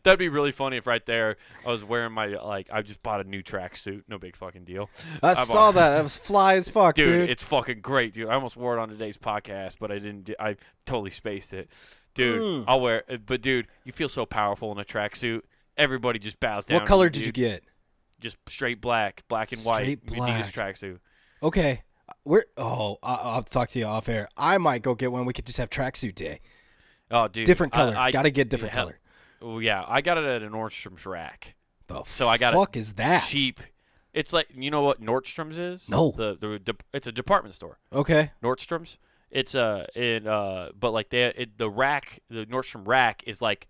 That'd 0.03 0.19
be 0.19 0.29
really 0.29 0.51
funny 0.51 0.77
if 0.77 0.87
right 0.87 1.05
there 1.05 1.37
I 1.65 1.69
was 1.69 1.83
wearing 1.83 2.13
my 2.13 2.27
like 2.27 2.69
I 2.71 2.81
just 2.81 3.03
bought 3.03 3.19
a 3.19 3.23
new 3.23 3.43
tracksuit. 3.43 4.03
No 4.07 4.17
big 4.17 4.35
fucking 4.35 4.63
deal. 4.63 4.89
I 5.21 5.31
I've 5.31 5.37
saw 5.39 5.71
that. 5.71 5.95
That 5.97 6.03
was 6.03 6.15
fly 6.17 6.55
as 6.55 6.69
fuck, 6.69 6.95
dude, 6.95 7.07
dude. 7.07 7.29
it's 7.29 7.43
fucking 7.43 7.81
great, 7.81 8.13
dude. 8.13 8.29
I 8.29 8.35
almost 8.35 8.55
wore 8.55 8.77
it 8.77 8.79
on 8.81 8.89
today's 8.89 9.17
podcast, 9.17 9.77
but 9.79 9.91
I 9.91 9.95
didn't. 9.95 10.25
Do, 10.25 10.35
I 10.39 10.55
totally 10.85 11.11
spaced 11.11 11.53
it, 11.53 11.69
dude. 12.13 12.41
Mm. 12.41 12.63
I'll 12.67 12.81
wear. 12.81 13.03
it. 13.07 13.25
But 13.25 13.41
dude, 13.41 13.67
you 13.83 13.91
feel 13.91 14.09
so 14.09 14.25
powerful 14.25 14.71
in 14.71 14.77
a 14.79 14.85
tracksuit. 14.85 15.41
Everybody 15.77 16.19
just 16.19 16.39
bows 16.39 16.65
down. 16.65 16.79
what 16.79 16.87
color 16.87 17.05
you, 17.05 17.09
did 17.11 17.25
you 17.25 17.31
get? 17.31 17.63
Just 18.19 18.37
straight 18.47 18.81
black, 18.81 19.23
black 19.29 19.51
and 19.51 19.61
white. 19.61 19.83
Straight 19.83 20.05
Adidas 20.07 20.15
black. 20.15 20.53
tracksuit. 20.53 20.99
Okay. 21.41 21.83
We're 22.25 22.45
oh, 22.57 22.97
I- 23.01 23.15
I'll 23.15 23.43
talk 23.43 23.69
to 23.71 23.79
you 23.79 23.85
off 23.85 24.09
air. 24.09 24.27
I 24.35 24.57
might 24.57 24.81
go 24.81 24.95
get 24.95 25.11
one. 25.11 25.25
We 25.25 25.33
could 25.33 25.45
just 25.45 25.57
have 25.57 25.69
tracksuit 25.69 26.15
day. 26.15 26.41
Oh, 27.11 27.27
dude, 27.27 27.45
Different 27.45 27.73
color. 27.73 27.95
I, 27.97 28.11
Gotta 28.11 28.29
get 28.29 28.49
different 28.49 28.73
hell- 28.73 28.85
color. 28.85 28.99
Oh 29.41 29.59
yeah, 29.59 29.85
I 29.87 30.01
got 30.01 30.17
it 30.17 30.25
at 30.25 30.41
an 30.43 30.51
Nordstrom's 30.51 31.05
rack. 31.05 31.55
The 31.87 32.03
So 32.03 32.27
I 32.27 32.37
got 32.37 32.53
fuck 32.53 32.75
is 32.75 32.93
that? 32.93 33.23
Cheap. 33.23 33.61
It's 34.13 34.33
like 34.33 34.47
you 34.53 34.69
know 34.69 34.81
what 34.81 35.01
Nordstrom's 35.01 35.57
is? 35.57 35.87
No. 35.87 36.11
The 36.15 36.35
the 36.39 36.59
de- 36.59 36.75
it's 36.93 37.07
a 37.07 37.11
department 37.11 37.55
store. 37.55 37.79
Okay. 37.93 38.31
Nordstrom's. 38.43 38.97
It's 39.31 39.53
uh 39.55 39.85
in 39.95 40.27
uh 40.27 40.69
but 40.79 40.91
like 40.91 41.09
they 41.09 41.25
it, 41.25 41.57
the 41.57 41.69
rack 41.69 42.19
the 42.29 42.45
Nordstrom 42.45 42.87
rack 42.87 43.23
is 43.27 43.41
like 43.41 43.67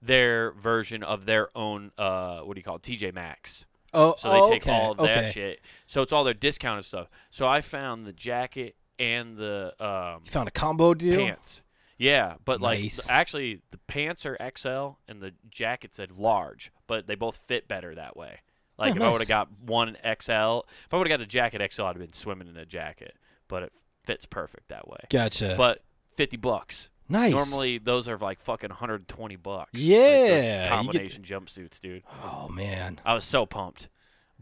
their 0.00 0.52
version 0.52 1.02
of 1.02 1.26
their 1.26 1.48
own 1.56 1.92
uh 1.98 2.40
what 2.40 2.54
do 2.54 2.58
you 2.60 2.64
call 2.64 2.76
it 2.76 2.82
TJ 2.82 3.14
Maxx. 3.14 3.64
Oh, 3.92 4.14
So 4.18 4.30
they 4.32 4.40
oh, 4.40 4.48
take 4.50 4.62
okay. 4.62 4.72
all 4.72 4.92
of 4.92 5.00
okay. 5.00 5.14
that 5.14 5.32
shit. 5.32 5.60
So 5.86 6.02
it's 6.02 6.12
all 6.12 6.24
their 6.24 6.34
discounted 6.34 6.84
stuff. 6.84 7.08
So 7.30 7.46
I 7.46 7.60
found 7.60 8.06
the 8.06 8.12
jacket 8.12 8.76
and 8.98 9.36
the 9.36 9.74
um 9.78 10.22
You 10.24 10.30
found 10.30 10.48
a 10.48 10.52
combo 10.52 10.94
deal. 10.94 11.18
pants. 11.24 11.62
Yeah, 11.96 12.34
but 12.44 12.60
like 12.60 12.80
Nice. 12.80 12.96
th- 12.96 13.10
actually 13.10 13.60
the 13.70 13.78
pants 13.86 14.26
are 14.26 14.36
XL 14.56 14.98
and 15.06 15.20
the 15.20 15.32
jacket 15.48 15.94
said 15.94 16.10
large, 16.12 16.72
but 16.88 17.06
they 17.06 17.14
both 17.14 17.36
fit 17.46 17.68
better 17.68 17.94
that 17.94 18.16
way. 18.16 18.40
Like 18.76 18.94
Oh, 18.94 18.96
if 18.96 19.02
I 19.02 19.10
would 19.12 19.20
have 19.20 19.28
got 19.28 19.48
one 19.64 19.96
XL, 20.02 20.62
if 20.84 20.92
I 20.92 20.96
would 20.96 21.06
have 21.08 21.18
got 21.18 21.20
a 21.20 21.26
jacket 21.26 21.72
XL, 21.72 21.82
I'd 21.84 21.88
have 21.96 21.98
been 21.98 22.12
swimming 22.12 22.48
in 22.48 22.56
a 22.56 22.66
jacket. 22.66 23.14
But 23.46 23.62
it 23.64 23.72
fits 24.04 24.26
perfect 24.26 24.68
that 24.68 24.88
way. 24.88 24.98
Gotcha. 25.10 25.54
But 25.56 25.82
fifty 26.14 26.36
bucks. 26.36 26.90
nice. 27.08 27.32
Normally 27.32 27.78
those 27.78 28.08
are 28.08 28.16
like 28.18 28.40
fucking 28.40 28.70
120 28.70 29.36
bucks. 29.36 29.70
like 29.72 29.80
those 29.80 29.82
Yeah, 29.82 30.62
get- 30.62 30.68
combination 30.70 31.22
jumpsuits, 31.22 31.80
dude. 31.80 32.02
Oh 32.24 32.48
man. 32.48 33.00
I 33.04 33.14
was 33.14 33.24
so 33.24 33.46
pumped. 33.46 33.88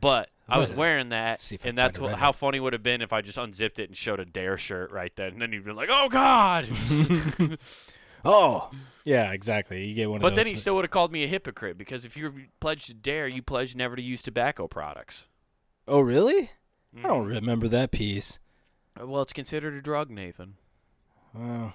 But 0.01 0.31
I 0.49 0.59
was 0.59 0.73
wearing 0.73 1.11
that, 1.11 1.49
and 1.65 1.79
that's 1.79 1.99
what, 2.01 2.17
how 2.17 2.33
funny 2.33 2.59
would 2.61 2.73
have 2.73 2.83
been 2.83 3.01
if 3.03 3.13
I 3.13 3.23
just 3.23 3.39
unzipped 3.39 3.79
it 3.79 3.89
and 3.89 3.97
showed 3.97 4.19
a 4.21 4.25
Dare 4.25 4.59
shirt 4.59 4.91
right 4.91 5.13
then, 5.17 5.35
and 5.35 5.41
then 5.43 5.53
you'd 5.53 5.65
be 5.65 5.71
like, 5.73 5.89
"Oh 5.91 6.09
God!" 6.09 6.69
Oh. 8.25 8.71
Yeah, 9.05 9.33
exactly. 9.33 9.85
You 9.85 9.95
get 9.95 10.11
one 10.11 10.21
but 10.21 10.35
then 10.37 10.47
he 10.47 10.55
still 10.57 10.77
would 10.77 10.85
have 10.85 10.91
called 10.93 11.11
me 11.11 11.25
a 11.25 11.27
hypocrite 11.27 11.77
because 11.77 12.05
if 12.05 12.17
you 12.17 12.33
pledged 12.61 12.87
to 12.87 12.95
Dare, 12.95 13.27
you 13.27 13.43
pledged 13.43 13.77
never 13.77 13.97
to 13.97 14.03
use 14.03 14.23
tobacco 14.23 14.69
products. 14.69 15.27
oh 15.89 16.01
really? 16.01 16.51
I 16.99 17.09
don't 17.09 17.27
Mhm. 17.27 17.35
remember 17.35 17.69
that 17.69 17.91
piece. 17.91 18.39
Uh, 19.01 19.07
well, 19.07 19.23
it's 19.23 19.33
considered 19.33 19.75
a 19.75 19.83
drug, 19.83 20.11
Nathan. 20.11 20.55
Oh. 21.39 21.73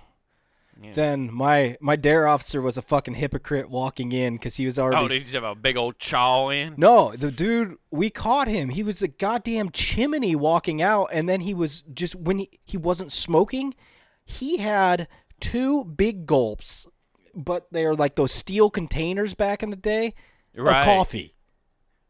Yeah. 0.81 0.93
Then 0.93 1.33
my 1.33 1.75
my 1.81 1.95
dare 1.95 2.27
officer 2.27 2.61
was 2.61 2.77
a 2.77 2.83
fucking 2.83 3.15
hypocrite 3.15 3.67
walking 3.67 4.11
in 4.11 4.35
because 4.35 4.57
he 4.57 4.65
was 4.65 4.77
already. 4.77 5.03
oh, 5.03 5.07
did 5.07 5.15
you 5.15 5.21
just 5.21 5.33
have 5.33 5.43
a 5.43 5.55
big 5.55 5.75
old 5.75 5.97
chaw 5.97 6.49
in? 6.49 6.75
No, 6.77 7.13
the 7.15 7.31
dude 7.31 7.77
we 7.89 8.11
caught 8.11 8.47
him. 8.47 8.69
He 8.69 8.83
was 8.83 9.01
a 9.01 9.07
goddamn 9.07 9.71
chimney 9.71 10.35
walking 10.35 10.79
out, 10.79 11.09
and 11.11 11.27
then 11.27 11.41
he 11.41 11.55
was 11.55 11.81
just 11.81 12.13
when 12.13 12.37
he 12.37 12.59
he 12.63 12.77
wasn't 12.77 13.11
smoking, 13.11 13.73
he 14.23 14.57
had 14.57 15.07
two 15.39 15.83
big 15.83 16.27
gulps, 16.27 16.85
but 17.33 17.65
they're 17.71 17.95
like 17.95 18.13
those 18.13 18.31
steel 18.31 18.69
containers 18.69 19.33
back 19.33 19.63
in 19.63 19.71
the 19.71 19.75
day 19.75 20.13
Right. 20.55 20.77
of 20.81 20.85
coffee. 20.85 21.33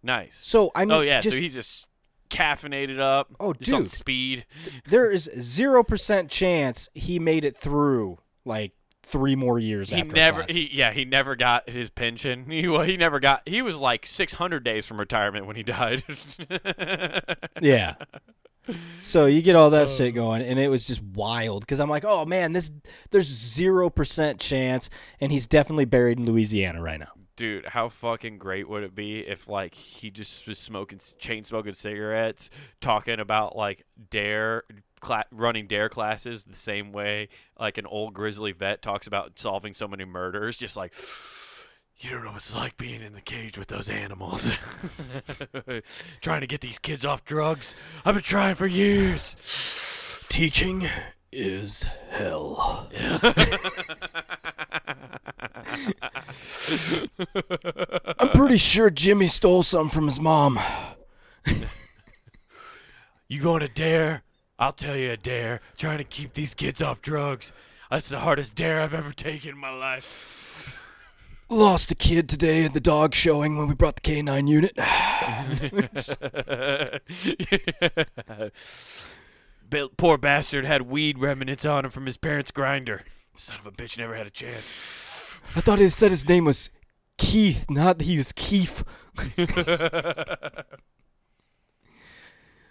Nice. 0.03 0.38
So 0.41 0.72
I 0.76 0.84
mean, 0.84 0.91
oh 0.91 0.99
yeah, 0.99 1.22
just, 1.22 1.38
so 1.38 1.41
he 1.41 1.47
just 1.47 1.88
caffeinated 2.30 2.99
up. 2.99 3.34
Oh, 3.39 3.53
just 3.53 3.73
on 3.73 3.82
dude. 3.84 3.91
speed. 3.91 4.45
there 4.89 5.09
is 5.11 5.30
zero 5.39 5.84
percent 5.84 6.30
chance 6.30 6.89
he 6.93 7.19
made 7.19 7.43
it 7.45 7.55
through 7.55 8.19
like 8.45 8.73
three 9.03 9.36
more 9.36 9.57
years 9.57 9.89
He 9.91 10.01
after 10.01 10.13
never, 10.15 10.43
he 10.49 10.69
yeah, 10.71 10.91
he 10.91 11.05
never 11.05 11.36
got 11.38 11.69
his 11.69 11.89
pension. 11.89 12.45
He 12.49 12.67
wa- 12.67 12.84
he 12.84 12.97
never 12.97 13.19
got. 13.21 13.41
He 13.47 13.61
was 13.61 13.78
like 13.78 14.05
600 14.05 14.63
days 14.63 14.86
from 14.86 14.99
retirement 14.99 15.45
when 15.45 15.55
he 15.55 15.63
died. 15.63 16.03
Yeah. 17.61 17.95
So 18.99 19.28
you 19.28 19.41
get 19.41 19.55
all 19.55 19.69
that 19.69 19.88
Uh. 19.88 19.91
shit 19.91 20.13
going, 20.13 20.41
and 20.41 20.59
it 20.59 20.67
was 20.67 20.84
just 20.86 21.01
wild 21.01 21.61
because 21.61 21.80
I'm 21.80 21.89
like, 21.89 22.03
oh 22.03 22.25
man, 22.25 22.51
this 22.51 22.69
there's 23.11 23.25
zero 23.28 23.89
percent 23.89 24.41
chance, 24.41 24.89
and 25.21 25.32
he's 25.32 25.47
definitely 25.47 25.86
buried 25.86 26.19
in 26.19 26.25
Louisiana 26.25 26.82
right 26.82 26.99
now. 26.99 27.07
Dude, 27.38 27.67
how 27.67 27.89
fucking 27.89 28.39
great 28.39 28.67
would 28.67 28.83
it 28.83 28.95
be 28.95 29.19
if 29.19 29.47
like 29.47 29.75
he 29.75 30.09
just 30.09 30.47
was 30.47 30.57
smoking 30.57 30.99
chain 31.19 31.43
smoking 31.43 31.75
cigarettes, 31.75 32.49
talking 32.81 33.19
about 33.19 33.55
like 33.55 33.85
dare 34.09 34.63
cla- 34.99 35.25
running 35.31 35.67
dare 35.67 35.88
classes 35.88 36.45
the 36.45 36.55
same 36.55 36.91
way 36.91 37.29
like 37.59 37.77
an 37.77 37.85
old 37.85 38.15
grizzly 38.15 38.51
vet 38.51 38.81
talks 38.81 39.05
about 39.05 39.33
solving 39.38 39.73
so 39.73 39.88
many 39.88 40.03
murders, 40.03 40.57
just 40.57 40.75
like 40.75 40.93
you 41.99 42.09
don't 42.09 42.23
know 42.23 42.31
what 42.31 42.38
it's 42.38 42.55
like 42.55 42.75
being 42.75 43.01
in 43.01 43.13
the 43.13 43.21
cage 43.21 43.55
with 43.55 43.67
those 43.67 43.88
animals. 43.89 44.51
trying 46.21 46.41
to 46.41 46.47
get 46.47 46.61
these 46.61 46.79
kids 46.79 47.05
off 47.05 47.23
drugs. 47.23 47.75
I've 48.03 48.15
been 48.15 48.23
trying 48.23 48.55
for 48.55 48.67
years. 48.67 49.35
Teaching 50.27 50.89
is 51.31 51.85
hell. 52.09 52.89
I'm 58.19 58.29
pretty 58.33 58.57
sure 58.57 58.89
Jimmy 58.89 59.27
stole 59.27 59.63
some 59.63 59.89
from 59.89 60.07
his 60.07 60.19
mom. 60.19 60.59
You 63.29 63.41
going 63.41 63.59
to 63.59 63.67
dare? 63.67 64.23
I'll 64.57 64.71
tell 64.71 64.95
you 64.95 65.11
a 65.11 65.17
dare. 65.17 65.59
Trying 65.75 65.97
to 65.97 66.05
keep 66.05 66.33
these 66.33 66.53
kids 66.53 66.81
off 66.81 67.01
drugs. 67.01 67.51
That's 67.91 68.07
the 68.07 68.19
hardest 68.19 68.55
dare 68.55 68.81
I've 68.81 68.93
ever 68.93 69.11
taken 69.11 69.49
in 69.51 69.57
my 69.57 69.69
life. 69.69 70.81
Lost 71.49 71.91
a 71.91 71.95
kid 71.95 72.29
today 72.29 72.63
at 72.63 72.73
the 72.73 72.79
dog 72.79 73.13
showing 73.13 73.57
when 73.57 73.67
we 73.67 73.73
brought 73.73 73.97
the 73.97 74.01
K9 74.01 74.47
unit. 74.47 74.77
Bill, 79.69 79.89
poor 79.97 80.17
bastard 80.17 80.65
had 80.65 80.83
weed 80.83 81.19
remnants 81.19 81.65
on 81.65 81.85
him 81.85 81.91
from 81.91 82.05
his 82.05 82.17
parents' 82.17 82.51
grinder. 82.51 83.03
Son 83.38 83.57
of 83.59 83.65
a 83.65 83.71
bitch 83.71 83.97
never 83.97 84.15
had 84.15 84.27
a 84.27 84.31
chance. 84.31 84.73
I 85.56 85.62
thought 85.62 85.80
he 85.80 85.89
said 85.89 86.12
his 86.12 86.28
name 86.28 86.45
was 86.45 86.70
Keith, 87.18 87.66
not 87.70 87.98
that 87.98 88.06
he 88.06 88.18
was 88.18 88.32
Keith. 88.32 88.84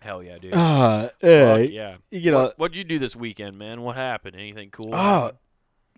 Hell 0.01 0.23
yeah, 0.23 0.39
dude. 0.39 0.55
Uh, 0.55 1.09
Fuck 1.09 1.71
yeah. 1.73 1.97
you 2.13 2.31
a 2.37 2.43
What, 2.45 2.59
what'd 2.59 2.77
you 2.77 2.85
do 2.85 3.01
this 3.01 3.17
weekend, 3.17 3.59
man? 3.59 3.83
What 3.83 3.97
happened? 3.97 4.37
Anything 4.37 4.71
cool? 4.71 4.95
oh, 4.95 5.33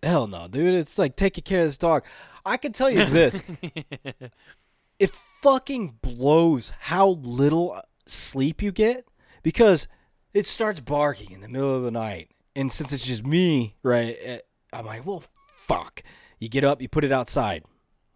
hell 0.03 0.27
no, 0.27 0.49
dude. 0.49 0.75
It's 0.75 0.97
like 0.97 1.15
taking 1.15 1.45
care 1.45 1.61
of 1.61 1.67
this 1.67 1.77
dog. 1.77 2.05
I 2.47 2.57
can 2.57 2.73
tell 2.73 2.89
you 2.89 3.05
this: 3.05 3.43
it 4.99 5.11
fucking 5.11 5.99
blows 6.01 6.73
how 6.81 7.09
little 7.09 7.83
sleep 8.07 8.63
you 8.63 8.73
get 8.73 9.07
because 9.43 9.89
it 10.33 10.47
starts 10.47 10.81
barking 10.81 11.33
in 11.33 11.41
the 11.43 11.49
middle 11.49 11.77
of 11.77 11.83
the 11.83 11.91
night, 11.91 12.31
and 12.57 12.73
since 12.73 12.95
it's 12.95 13.07
just 13.07 13.27
me, 13.27 13.77
right? 13.83 14.17
eh, 14.23 14.39
I'm 14.73 14.87
like, 14.87 15.05
well, 15.05 15.23
fuck. 15.57 16.03
You 16.39 16.49
get 16.49 16.65
up, 16.65 16.81
you 16.81 16.89
put 16.89 17.05
it 17.05 17.13
outside. 17.13 17.65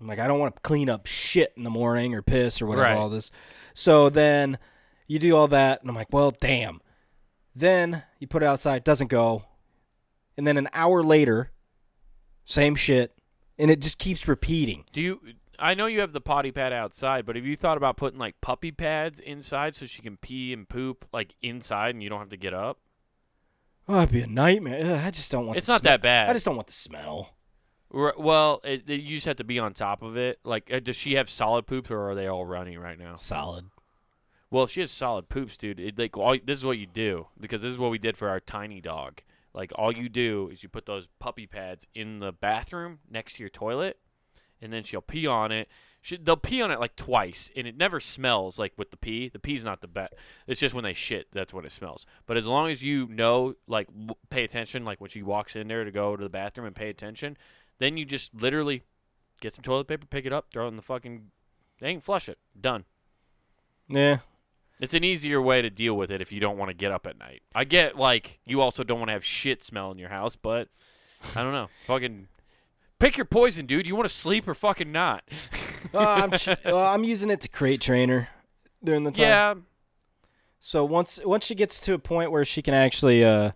I'm 0.00 0.06
like, 0.06 0.18
I 0.18 0.26
don't 0.26 0.38
want 0.38 0.56
to 0.56 0.60
clean 0.62 0.90
up 0.90 1.06
shit 1.06 1.52
in 1.56 1.62
the 1.62 1.70
morning 1.70 2.14
or 2.14 2.22
piss 2.22 2.60
or 2.60 2.66
whatever. 2.66 2.88
Right. 2.88 2.96
All 2.96 3.08
this. 3.08 3.30
So 3.72 4.10
then 4.10 4.58
you 5.06 5.18
do 5.18 5.36
all 5.36 5.48
that, 5.48 5.80
and 5.80 5.88
I'm 5.88 5.96
like, 5.96 6.12
well, 6.12 6.32
damn. 6.40 6.80
Then 7.54 8.02
you 8.18 8.26
put 8.26 8.42
it 8.42 8.46
outside, 8.46 8.76
it 8.76 8.84
doesn't 8.84 9.08
go, 9.08 9.44
and 10.36 10.46
then 10.46 10.56
an 10.56 10.68
hour 10.72 11.02
later, 11.02 11.50
same 12.44 12.74
shit, 12.74 13.14
and 13.58 13.70
it 13.70 13.80
just 13.80 13.98
keeps 13.98 14.26
repeating. 14.26 14.84
Do 14.92 15.00
you? 15.00 15.20
I 15.58 15.74
know 15.74 15.86
you 15.86 16.00
have 16.00 16.12
the 16.12 16.20
potty 16.20 16.50
pad 16.50 16.72
outside, 16.72 17.26
but 17.26 17.36
have 17.36 17.44
you 17.44 17.56
thought 17.56 17.76
about 17.76 17.96
putting 17.96 18.18
like 18.18 18.40
puppy 18.40 18.72
pads 18.72 19.20
inside 19.20 19.74
so 19.74 19.86
she 19.86 20.02
can 20.02 20.16
pee 20.16 20.52
and 20.52 20.68
poop 20.68 21.06
like 21.12 21.34
inside 21.42 21.90
and 21.94 22.02
you 22.02 22.08
don't 22.08 22.18
have 22.18 22.30
to 22.30 22.36
get 22.38 22.54
up? 22.54 22.78
Oh, 23.86 23.98
it'd 23.98 24.12
be 24.12 24.22
a 24.22 24.26
nightmare. 24.26 24.94
Ugh, 24.94 25.00
I 25.04 25.10
just 25.10 25.30
don't 25.30 25.46
want. 25.46 25.58
It's 25.58 25.68
not 25.68 25.82
smell. 25.82 25.92
that 25.92 26.02
bad. 26.02 26.30
I 26.30 26.32
just 26.32 26.46
don't 26.46 26.56
want 26.56 26.68
the 26.68 26.72
smell. 26.72 27.36
Well, 27.92 28.60
it, 28.64 28.84
it- 28.88 29.00
you 29.02 29.16
just 29.16 29.26
have 29.26 29.36
to 29.36 29.44
be 29.44 29.58
on 29.58 29.74
top 29.74 30.02
of 30.02 30.16
it. 30.16 30.40
Like, 30.44 30.72
uh, 30.72 30.80
does 30.80 30.96
she 30.96 31.14
have 31.14 31.28
solid 31.28 31.66
poops 31.66 31.90
or 31.90 32.10
are 32.10 32.14
they 32.14 32.26
all 32.26 32.46
running 32.46 32.78
right 32.78 32.98
now? 32.98 33.16
Solid. 33.16 33.66
Well, 34.50 34.64
if 34.64 34.70
she 34.70 34.80
has 34.80 34.90
solid 34.90 35.28
poops, 35.28 35.56
dude, 35.56 35.80
it, 35.80 35.98
like 35.98 36.16
all, 36.16 36.36
this 36.44 36.58
is 36.58 36.64
what 36.64 36.78
you 36.78 36.86
do 36.86 37.26
because 37.40 37.62
this 37.62 37.72
is 37.72 37.78
what 37.78 37.90
we 37.90 37.98
did 37.98 38.16
for 38.16 38.28
our 38.28 38.40
tiny 38.40 38.80
dog. 38.80 39.20
Like 39.54 39.72
all 39.76 39.92
you 39.92 40.08
do 40.08 40.50
is 40.52 40.62
you 40.62 40.68
put 40.68 40.86
those 40.86 41.08
puppy 41.18 41.46
pads 41.46 41.86
in 41.94 42.18
the 42.20 42.32
bathroom 42.32 42.98
next 43.10 43.34
to 43.36 43.42
your 43.42 43.50
toilet, 43.50 43.98
and 44.60 44.72
then 44.72 44.82
she'll 44.84 45.00
pee 45.02 45.26
on 45.26 45.52
it. 45.52 45.68
She, 46.00 46.16
they'll 46.16 46.36
pee 46.36 46.60
on 46.60 46.70
it 46.70 46.80
like 46.80 46.96
twice, 46.96 47.50
and 47.54 47.66
it 47.66 47.76
never 47.76 48.00
smells 48.00 48.58
like 48.58 48.72
with 48.76 48.90
the 48.90 48.96
pee. 48.96 49.28
The 49.28 49.38
pee's 49.38 49.64
not 49.64 49.80
the 49.82 49.86
best. 49.86 50.14
It's 50.46 50.60
just 50.60 50.74
when 50.74 50.84
they 50.84 50.94
shit, 50.94 51.28
that's 51.32 51.52
when 51.54 51.64
it 51.64 51.72
smells. 51.72 52.06
But 52.26 52.36
as 52.36 52.46
long 52.46 52.70
as 52.70 52.82
you 52.82 53.06
know, 53.08 53.54
like, 53.68 53.86
w- 53.86 54.14
pay 54.28 54.42
attention, 54.44 54.84
like 54.84 55.00
when 55.00 55.10
she 55.10 55.22
walks 55.22 55.54
in 55.54 55.68
there 55.68 55.84
to 55.84 55.90
go 55.92 56.16
to 56.16 56.22
the 56.22 56.28
bathroom 56.28 56.66
and 56.66 56.74
pay 56.74 56.88
attention, 56.90 57.36
then 57.82 57.96
you 57.96 58.04
just 58.04 58.34
literally 58.34 58.82
get 59.40 59.54
some 59.54 59.62
toilet 59.62 59.88
paper, 59.88 60.06
pick 60.06 60.24
it 60.24 60.32
up, 60.32 60.46
throw 60.52 60.66
it 60.66 60.68
in 60.68 60.76
the 60.76 60.82
fucking 60.82 61.30
thing, 61.78 62.00
flush 62.00 62.28
it. 62.28 62.38
Done. 62.58 62.84
Yeah. 63.88 64.18
It's 64.80 64.94
an 64.94 65.04
easier 65.04 65.40
way 65.40 65.62
to 65.62 65.70
deal 65.70 65.94
with 65.94 66.10
it 66.10 66.20
if 66.20 66.32
you 66.32 66.40
don't 66.40 66.58
want 66.58 66.70
to 66.70 66.74
get 66.74 66.90
up 66.90 67.06
at 67.06 67.18
night. 67.18 67.42
I 67.54 67.64
get 67.64 67.96
like 67.96 68.40
you 68.44 68.60
also 68.60 68.82
don't 68.82 68.98
want 68.98 69.08
to 69.08 69.12
have 69.12 69.24
shit 69.24 69.62
smell 69.62 69.90
in 69.92 69.98
your 69.98 70.08
house, 70.08 70.34
but 70.36 70.68
I 71.36 71.42
don't 71.42 71.52
know. 71.52 71.68
Fucking 71.86 72.28
pick 72.98 73.16
your 73.16 73.26
poison, 73.26 73.66
dude. 73.66 73.86
You 73.86 73.94
want 73.94 74.08
to 74.08 74.14
sleep 74.14 74.48
or 74.48 74.54
fucking 74.54 74.90
not? 74.90 75.24
Uh, 75.94 75.98
I'm 75.98 76.30
ch- 76.38 76.66
I'm 76.66 77.04
using 77.04 77.30
it 77.30 77.40
to 77.42 77.48
crate 77.48 77.80
trainer 77.80 78.28
during 78.82 79.04
the 79.04 79.10
time. 79.12 79.22
yeah. 79.24 79.54
So 80.58 80.84
once 80.84 81.20
once 81.24 81.44
she 81.44 81.54
gets 81.56 81.80
to 81.80 81.94
a 81.94 81.98
point 81.98 82.30
where 82.30 82.44
she 82.44 82.62
can 82.62 82.74
actually 82.74 83.24
uh 83.24 83.52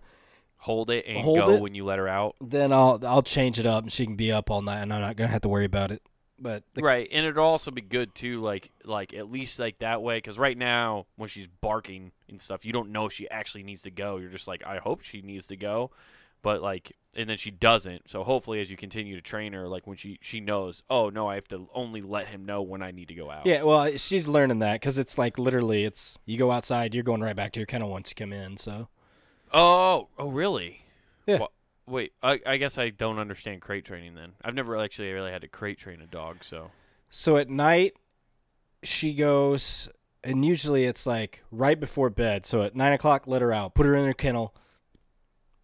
Hold 0.67 0.89
it 0.89 1.05
and 1.07 1.17
Hold 1.19 1.37
go 1.39 1.49
it. 1.53 1.61
when 1.61 1.73
you 1.73 1.85
let 1.85 1.97
her 1.97 2.07
out. 2.07 2.35
then 2.41 2.71
I'll 2.73 2.99
I'll 3.03 3.23
change 3.23 3.57
it 3.57 3.65
up 3.65 3.83
and 3.83 3.91
she 3.91 4.05
can 4.05 4.15
be 4.15 4.31
up 4.31 4.51
all 4.51 4.61
night 4.61 4.81
and 4.81 4.93
I'm 4.93 5.01
not 5.01 5.15
gonna 5.15 5.31
have 5.31 5.41
to 5.41 5.49
worry 5.49 5.65
about 5.65 5.91
it. 5.91 6.01
But 6.39 6.63
the, 6.75 6.83
right, 6.83 7.07
and 7.11 7.25
it'll 7.25 7.43
also 7.43 7.71
be 7.71 7.81
good 7.81 8.13
too, 8.13 8.41
like 8.41 8.69
like 8.85 9.11
at 9.13 9.31
least 9.31 9.57
like 9.57 9.79
that 9.79 10.03
way, 10.03 10.17
because 10.17 10.37
right 10.37 10.57
now 10.57 11.07
when 11.15 11.29
she's 11.29 11.47
barking 11.47 12.11
and 12.29 12.39
stuff, 12.39 12.63
you 12.63 12.71
don't 12.73 12.91
know 12.91 13.09
she 13.09 13.27
actually 13.29 13.63
needs 13.63 13.81
to 13.83 13.91
go. 13.91 14.17
You're 14.17 14.29
just 14.29 14.47
like, 14.47 14.63
I 14.63 14.77
hope 14.77 15.01
she 15.01 15.21
needs 15.23 15.47
to 15.47 15.55
go, 15.57 15.89
but 16.43 16.61
like, 16.61 16.95
and 17.15 17.27
then 17.27 17.37
she 17.37 17.49
doesn't. 17.49 18.07
So 18.07 18.23
hopefully, 18.23 18.61
as 18.61 18.69
you 18.69 18.77
continue 18.77 19.15
to 19.15 19.21
train 19.21 19.53
her, 19.53 19.67
like 19.67 19.87
when 19.87 19.97
she 19.97 20.19
she 20.21 20.39
knows, 20.39 20.83
oh 20.91 21.09
no, 21.09 21.27
I 21.27 21.35
have 21.35 21.47
to 21.47 21.67
only 21.73 22.01
let 22.01 22.27
him 22.27 22.45
know 22.45 22.61
when 22.61 22.83
I 22.83 22.91
need 22.91 23.07
to 23.07 23.15
go 23.15 23.31
out. 23.31 23.47
yeah, 23.47 23.63
well 23.63 23.97
she's 23.97 24.27
learning 24.27 24.59
that 24.59 24.73
because 24.81 24.99
it's 24.99 25.17
like 25.17 25.39
literally 25.39 25.85
it's 25.85 26.19
you 26.25 26.37
go 26.37 26.51
outside 26.51 26.93
you're 26.93 27.03
going 27.03 27.21
right 27.21 27.35
back 27.35 27.51
to 27.53 27.59
your 27.59 27.65
kennel 27.67 27.89
once 27.89 28.11
you 28.11 28.15
come 28.15 28.31
in. 28.33 28.57
So 28.57 28.89
Oh, 29.53 30.09
oh 30.17 30.29
really? 30.29 30.81
Yeah. 31.25 31.39
Wha- 31.39 31.47
wait, 31.85 32.13
I, 32.21 32.39
I 32.45 32.57
guess 32.57 32.77
I 32.77 32.89
don't 32.89 33.19
understand 33.19 33.61
crate 33.61 33.85
training 33.85 34.15
then. 34.15 34.33
I've 34.43 34.55
never 34.55 34.77
actually 34.77 35.11
really 35.11 35.31
had 35.31 35.41
to 35.41 35.47
crate 35.47 35.77
train 35.79 36.01
a 36.01 36.07
dog, 36.07 36.43
so. 36.43 36.71
so 37.09 37.37
at 37.37 37.49
night 37.49 37.93
she 38.83 39.13
goes 39.13 39.89
and 40.23 40.43
usually 40.45 40.85
it's 40.85 41.05
like 41.05 41.43
right 41.51 41.79
before 41.79 42.09
bed. 42.09 42.45
So 42.45 42.63
at 42.63 42.75
nine 42.75 42.93
o'clock 42.93 43.23
let 43.27 43.41
her 43.41 43.53
out, 43.53 43.73
put 43.73 43.85
her 43.85 43.95
in 43.95 44.05
her 44.05 44.13
kennel, 44.13 44.53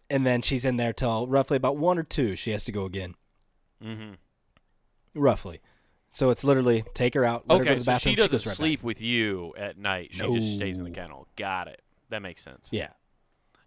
and 0.08 0.26
then 0.26 0.42
she's 0.42 0.64
in 0.64 0.76
there 0.76 0.92
till 0.92 1.26
roughly 1.26 1.56
about 1.56 1.76
one 1.76 1.98
or 1.98 2.02
two. 2.02 2.36
She 2.36 2.50
has 2.52 2.64
to 2.64 2.72
go 2.72 2.84
again. 2.84 3.14
Mm-hmm. 3.82 4.14
Roughly. 5.14 5.60
So 6.10 6.30
it's 6.30 6.44
literally 6.44 6.84
take 6.94 7.14
her 7.14 7.24
out, 7.24 7.48
let 7.48 7.58
her 7.58 7.64
go 7.64 7.70
Okay, 7.72 7.78
to 7.78 7.84
the 7.84 7.98
so 7.98 8.10
she 8.10 8.14
doesn't 8.14 8.30
goes 8.32 8.46
right 8.46 8.52
back. 8.52 8.56
sleep 8.56 8.82
with 8.82 9.02
you 9.02 9.52
at 9.56 9.76
night. 9.76 10.10
She 10.12 10.22
just 10.22 10.54
stays 10.54 10.78
in 10.78 10.84
the 10.84 10.90
kennel. 10.90 11.28
Got 11.36 11.68
it. 11.68 11.82
That 12.10 12.22
makes 12.22 12.42
sense. 12.42 12.68
Yeah. 12.70 12.90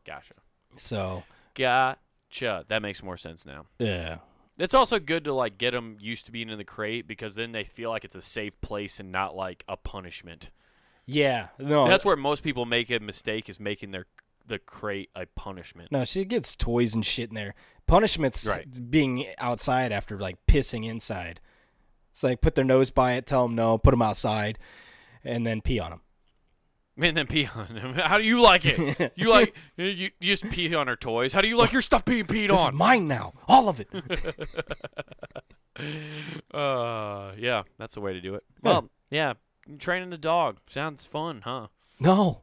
Gotcha. 0.08 0.34
So 0.78 1.24
Gotcha. 1.56 2.66
That 2.68 2.82
makes 2.82 3.04
more 3.04 3.18
sense 3.18 3.46
now. 3.46 3.66
yeah. 3.80 4.18
It's 4.60 4.74
also 4.74 4.98
good 4.98 5.24
to 5.26 5.34
like 5.34 5.60
get 5.60 5.72
them 5.72 5.98
used 6.00 6.26
to 6.26 6.32
being 6.32 6.50
in 6.50 6.58
the 6.58 6.64
crate 6.64 7.08
because 7.08 7.36
then 7.36 7.52
they 7.52 7.64
feel 7.64 7.92
like 7.92 8.04
it's 8.04 8.16
a 8.16 8.24
safe 8.24 8.60
place 8.60 9.00
and 9.00 9.12
not 9.12 9.36
like 9.36 9.64
a 9.68 9.78
punishment. 9.78 10.50
Yeah. 11.06 11.50
No. 11.60 11.88
That's 11.88 12.04
where 12.04 12.16
most 12.16 12.42
people 12.44 12.66
make 12.66 12.90
a 12.90 12.98
mistake 13.00 13.50
is 13.50 13.60
making 13.60 13.92
their 13.92 14.08
the 14.48 14.58
crate 14.58 15.10
a 15.14 15.26
punishment. 15.28 15.92
no, 15.92 16.06
she 16.06 16.24
gets 16.26 16.56
toys 16.56 16.96
and 16.96 17.06
shit 17.06 17.30
in 17.30 17.36
there. 17.36 17.54
Punishments 17.86 18.48
Right. 18.48 18.90
being 18.90 19.28
outside 19.40 19.92
after 19.92 20.18
like 20.18 20.38
pissing 20.48 20.90
inside. 20.90 21.40
It's 22.14 22.24
like 22.24 22.42
put 22.42 22.56
their 22.56 22.64
nose 22.64 22.90
by 22.90 23.14
it, 23.14 23.28
tell 23.28 23.44
them 23.44 23.56
no, 23.56 23.78
put 23.78 23.92
them 23.92 24.02
outside, 24.02 24.58
and 25.24 25.46
then 25.46 25.62
pee 25.62 25.80
on 25.80 25.92
them. 25.92 26.02
And 27.00 27.16
then 27.16 27.28
pee 27.28 27.48
on 27.54 27.68
them. 27.74 27.94
How 27.96 28.18
do 28.18 28.24
you 28.24 28.42
like 28.42 28.66
it? 28.66 29.14
You 29.16 29.30
like 29.30 29.54
you, 29.78 29.86
you 29.86 30.10
just 30.22 30.50
pee 30.50 30.74
on 30.74 30.88
her 30.88 30.96
toys. 30.96 31.34
How 31.34 31.42
do 31.42 31.48
you 31.48 31.58
like 31.58 31.72
your 31.72 31.82
stuff 31.82 32.04
being 32.06 32.26
peed 32.26 32.50
This 32.50 32.60
is 32.60 32.68
on? 32.70 32.76
mine 32.76 33.08
now, 33.08 33.34
all 33.48 33.70
of 33.70 33.80
it. 33.80 33.90
Uh, 36.54 37.34
yeah, 37.38 37.64
that's 37.78 37.94
the 37.94 38.02
way 38.02 38.14
to 38.14 38.20
do 38.20 38.34
it. 38.34 38.44
Well, 38.64 38.90
yeah, 39.12 39.34
training 39.78 40.12
a 40.12 40.18
dog 40.18 40.58
sounds 40.68 41.06
fun, 41.06 41.42
huh? 41.44 41.68
no, 42.00 42.42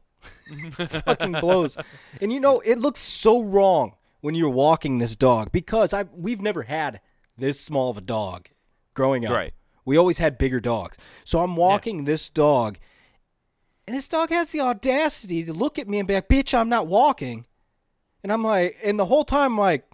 fucking 0.87 1.33
blows. 1.33 1.75
And 2.21 2.31
you 2.31 2.39
know 2.39 2.61
it 2.61 2.79
looks 2.79 3.01
so 3.01 3.41
wrong 3.43 3.95
when 4.21 4.35
you're 4.35 4.49
walking 4.49 4.99
this 4.99 5.15
dog 5.17 5.51
because 5.51 5.93
I 5.93 6.03
we've 6.15 6.41
never 6.41 6.63
had 6.63 7.01
this 7.37 7.59
small 7.59 7.89
of 7.89 7.97
a 7.97 8.01
dog 8.01 8.47
growing 8.93 9.25
up. 9.25 9.33
Right. 9.33 9.53
We 9.83 9.97
always 9.97 10.17
had 10.17 10.37
bigger 10.37 10.59
dogs. 10.59 10.97
So 11.25 11.39
I'm 11.41 11.55
walking 11.55 12.05
this 12.05 12.29
dog, 12.29 12.79
and 13.87 13.95
this 13.95 14.07
dog 14.07 14.29
has 14.29 14.51
the 14.51 14.61
audacity 14.61 15.43
to 15.43 15.53
look 15.53 15.77
at 15.79 15.87
me 15.87 15.99
and 15.99 16.07
be 16.07 16.13
like, 16.15 16.29
"Bitch, 16.29 16.53
I'm 16.53 16.69
not 16.69 16.87
walking." 16.87 17.45
And 18.23 18.31
I'm 18.31 18.43
like, 18.43 18.77
and 18.83 18.99
the 18.99 19.05
whole 19.05 19.23
time 19.25 19.53
I'm 19.53 19.57
like, 19.57 19.85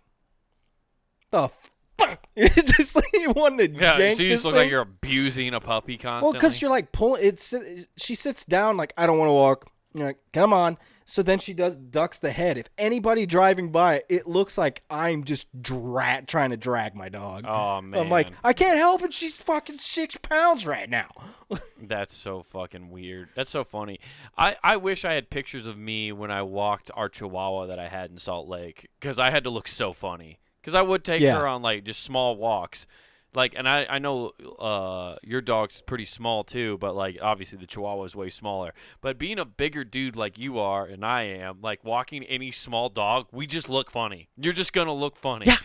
"The 1.32 1.50
fuck!" 1.98 2.26
It's 2.36 2.72
just 2.78 2.96
like 2.96 3.06
you 3.14 3.32
wanted 3.32 3.76
to 3.76 3.82
Yeah, 3.82 3.98
yank 3.98 4.18
so 4.18 4.24
you 4.24 4.30
just 4.30 4.46
look 4.46 4.54
thing. 4.54 4.62
like 4.64 4.70
you're 4.72 4.82
abusing 4.82 5.54
a 5.54 5.60
puppy 5.60 5.98
constantly. 5.98 6.26
Well, 6.26 6.34
because 6.34 6.62
you're 6.62 6.72
like 6.72 6.92
pulling. 6.92 7.24
It's 7.26 7.54
she 7.98 8.16
sits 8.16 8.44
down 8.46 8.78
like 8.78 8.94
I 8.98 9.06
don't 9.06 9.18
want 9.18 9.30
to 9.30 9.34
walk. 9.34 9.70
You're 9.94 10.08
like, 10.08 10.20
come 10.34 10.54
on. 10.54 10.78
So 11.12 11.22
then 11.22 11.40
she 11.40 11.54
does 11.54 11.76
ducks 11.76 12.20
the 12.20 12.32
head. 12.32 12.58
If 12.58 12.68
anybody 12.78 13.26
driving 13.26 13.70
by, 13.70 14.04
it 14.08 14.28
looks 14.28 14.58
like 14.58 14.82
I'm 14.90 15.26
just 15.26 15.46
dra- 15.62 16.24
trying 16.26 16.52
to 16.52 16.56
drag 16.58 16.96
my 16.96 17.10
dog. 17.10 17.44
oh 17.46 17.82
man, 17.82 18.00
I'm 18.00 18.10
like, 18.10 18.30
I 18.46 18.54
can't 18.54 18.78
help 18.78 19.02
it. 19.04 19.14
She's 19.14 19.36
fucking 19.36 19.80
six 19.80 20.16
pounds 20.16 20.66
right 20.66 20.90
now. 20.90 21.10
that's 21.82 22.16
so 22.16 22.44
fucking 22.44 22.90
weird. 22.92 23.28
That's 23.36 23.52
so 23.52 23.66
funny. 23.66 24.00
I 24.38 24.56
I 24.64 24.78
wish 24.78 25.04
I 25.04 25.12
had 25.12 25.30
pictures 25.30 25.68
of 25.68 25.78
me 25.78 26.14
when 26.14 26.32
I 26.32 26.44
walked 26.44 26.90
our 26.94 27.10
Chihuahua 27.10 27.66
that 27.66 27.78
I 27.78 27.90
had 27.90 28.10
in 28.10 28.18
Salt 28.18 28.48
Lake 28.48 28.88
because 28.98 29.20
I 29.20 29.32
had 29.32 29.44
to 29.44 29.50
look 29.50 29.68
so 29.68 29.92
funny. 29.92 30.40
Because 30.62 30.76
I 30.76 30.82
would 30.82 31.04
take 31.04 31.22
Yeah. 31.22 31.38
her 31.40 31.46
on 31.46 31.62
like 31.62 31.84
just 31.84 32.04
small 32.04 32.38
walks. 32.38 32.88
Like, 33.34 33.54
and 33.56 33.68
I, 33.68 33.86
I 33.90 34.00
know 34.00 34.32
uh, 34.60 35.16
your 35.24 35.40
dog's 35.40 35.80
pretty 35.80 36.04
small 36.04 36.44
too, 36.44 36.78
but 36.80 36.96
like 36.96 37.18
obviously 37.22 37.58
the 37.58 37.66
Chihuahua 37.66 38.04
is 38.04 38.16
way 38.16 38.30
smaller. 38.30 38.74
But 39.00 39.18
being 39.18 39.40
a 39.40 39.46
bigger 39.46 39.84
dude 39.86 40.16
like 40.18 40.38
you 40.38 40.60
are 40.60 40.86
and 40.86 41.06
I 41.06 41.22
am, 41.24 41.60
like 41.62 41.84
walking 41.84 42.26
any 42.26 42.52
small 42.52 42.90
dog, 42.90 43.28
we 43.32 43.48
just 43.48 43.70
look 43.70 43.90
funny. 43.90 44.28
You're 44.36 44.52
just 44.52 44.74
gonna 44.74 44.94
look 44.94 45.16
funny. 45.16 45.46
Yeah. 45.48 45.58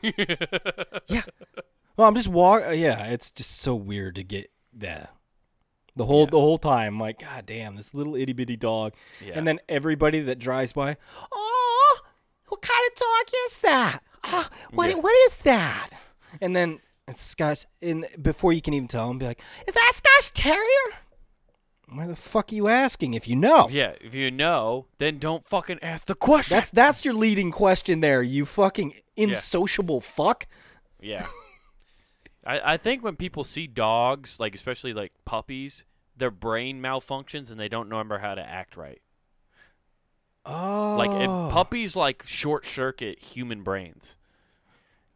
yeah. 1.08 1.22
Well, 1.96 2.08
I'm 2.08 2.14
just 2.14 2.28
walk. 2.28 2.62
uh, 2.66 2.70
Yeah, 2.70 3.04
it's 3.08 3.30
just 3.30 3.50
so 3.58 3.74
weird 3.74 4.14
to 4.16 4.24
get 4.24 4.50
that. 4.72 5.14
The 5.96 6.06
whole 6.06 6.24
Yeah. 6.24 6.30
the 6.30 6.40
whole 6.40 6.58
time, 6.58 6.98
like, 6.98 7.20
god 7.20 7.46
damn, 7.46 7.76
this 7.76 7.94
little 7.94 8.16
itty 8.16 8.32
bitty 8.32 8.56
dog. 8.56 8.94
Yeah. 9.24 9.34
And 9.36 9.46
then 9.46 9.60
everybody 9.68 10.20
that 10.20 10.38
drives 10.38 10.72
by, 10.72 10.96
oh, 11.30 11.98
what 12.48 12.62
kind 12.62 12.80
of 12.90 12.98
dog 12.98 13.34
is 13.46 13.58
that? 13.58 14.00
Ah, 14.24 14.50
what 14.72 14.88
Yeah. 14.90 14.96
what 14.96 15.14
is 15.30 15.36
that? 15.40 15.90
And 16.40 16.56
then 16.56 16.80
it's 17.08 17.22
Scotch. 17.22 17.66
And 17.82 18.06
before 18.20 18.52
you 18.52 18.60
can 18.62 18.74
even 18.74 18.88
tell 18.88 19.10
him, 19.10 19.18
be 19.18 19.26
like, 19.26 19.40
is 19.66 19.74
that 19.74 19.92
Scotch 19.96 20.32
Terrier? 20.32 20.98
Why 21.88 22.06
the 22.06 22.16
fuck 22.16 22.50
are 22.50 22.54
you 22.54 22.68
asking 22.68 23.14
if 23.14 23.28
you 23.28 23.36
know? 23.36 23.68
Yeah, 23.70 23.92
if 24.00 24.14
you 24.14 24.30
know, 24.30 24.86
then 24.98 25.18
don't 25.18 25.46
fucking 25.46 25.80
ask 25.82 26.06
the 26.06 26.14
question. 26.14 26.56
That's 26.56 26.70
that's 26.70 27.04
your 27.04 27.14
leading 27.14 27.50
question 27.50 28.00
there. 28.00 28.22
You 28.22 28.46
fucking 28.46 28.94
insociable 29.16 30.00
fuck. 30.00 30.46
yeah. 31.00 31.26
I, 32.46 32.74
I 32.74 32.76
think 32.76 33.02
when 33.02 33.16
people 33.16 33.42
see 33.42 33.66
dogs, 33.66 34.38
like 34.38 34.54
especially 34.54 34.92
like 34.92 35.12
puppies, 35.24 35.84
their 36.16 36.30
brain 36.30 36.80
malfunctions 36.80 37.50
and 37.50 37.58
they 37.58 37.68
don't 37.68 37.88
remember 37.88 38.18
how 38.18 38.34
to 38.34 38.42
act 38.42 38.76
right. 38.76 39.00
Oh, 40.46 40.96
Like 40.98 41.52
puppies 41.52 41.96
like 41.96 42.22
short 42.26 42.66
circuit 42.66 43.18
human 43.18 43.62
brains. 43.62 44.16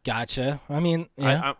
Gotcha. 0.03 0.61
I 0.69 0.79
mean, 0.79 1.09
yeah. 1.17 1.41
I, 1.41 1.49
I 1.49 1.55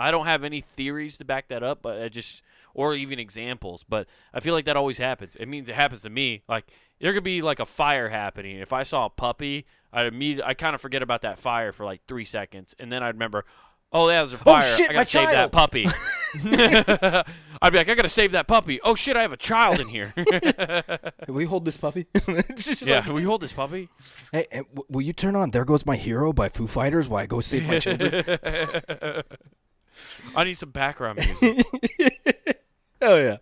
I 0.00 0.10
don't 0.10 0.26
have 0.26 0.44
any 0.44 0.62
theories 0.62 1.18
to 1.18 1.24
back 1.24 1.48
that 1.48 1.62
up, 1.62 1.80
but 1.82 2.00
I 2.00 2.08
just 2.08 2.42
or 2.72 2.94
even 2.94 3.18
examples. 3.18 3.84
But 3.86 4.06
I 4.32 4.40
feel 4.40 4.54
like 4.54 4.64
that 4.64 4.76
always 4.76 4.98
happens. 4.98 5.36
It 5.36 5.46
means 5.46 5.68
it 5.68 5.74
happens 5.74 6.02
to 6.02 6.10
me. 6.10 6.42
Like 6.48 6.72
there 7.00 7.12
could 7.12 7.24
be 7.24 7.42
like 7.42 7.60
a 7.60 7.66
fire 7.66 8.08
happening. 8.08 8.56
If 8.56 8.72
I 8.72 8.82
saw 8.82 9.06
a 9.06 9.10
puppy, 9.10 9.66
I 9.92 10.04
immediately 10.04 10.44
I 10.48 10.54
kind 10.54 10.74
of 10.74 10.80
forget 10.80 11.02
about 11.02 11.22
that 11.22 11.38
fire 11.38 11.72
for 11.72 11.84
like 11.84 12.00
three 12.06 12.24
seconds, 12.24 12.74
and 12.78 12.90
then 12.90 13.02
I'd 13.02 13.14
remember. 13.14 13.44
Oh, 13.92 14.08
yeah, 14.08 14.24
there's 14.24 14.34
a 14.34 14.36
oh, 14.36 14.38
fire. 14.38 14.76
shit, 14.76 14.90
I 14.90 14.92
gotta 14.92 15.10
save 15.10 15.28
child." 15.28 15.36
that 15.36 15.52
puppy. 15.52 15.86
I'd 17.62 17.72
be 17.72 17.78
like, 17.78 17.88
I 17.88 17.94
gotta 17.94 18.08
save 18.08 18.32
that 18.32 18.46
puppy. 18.46 18.80
Oh 18.82 18.94
shit, 18.94 19.16
I 19.16 19.22
have 19.22 19.32
a 19.32 19.36
child 19.36 19.80
in 19.80 19.88
here. 19.88 20.14
Will 21.28 21.40
you 21.42 21.48
hold 21.48 21.64
this 21.64 21.76
puppy? 21.76 22.06
It's 22.28 22.64
just 22.64 22.82
yeah, 22.82 22.96
like, 22.96 23.06
can 23.06 23.14
we 23.14 23.24
hold 23.24 23.40
this 23.40 23.52
puppy? 23.52 23.88
hey, 24.32 24.46
hey, 24.50 24.58
w- 24.58 24.84
will 24.88 25.02
you 25.02 25.12
turn 25.12 25.34
on 25.34 25.50
"There 25.50 25.64
Goes 25.64 25.84
My 25.84 25.96
Hero" 25.96 26.32
by 26.32 26.48
Foo 26.48 26.66
Fighters 26.66 27.08
while 27.08 27.22
I 27.22 27.26
go 27.26 27.40
save 27.40 27.64
my 27.64 27.78
children? 27.80 28.24
I 30.36 30.44
need 30.44 30.54
some 30.54 30.70
background 30.70 31.18
music. 31.18 31.66
oh 33.02 33.16
yeah. 33.16 33.38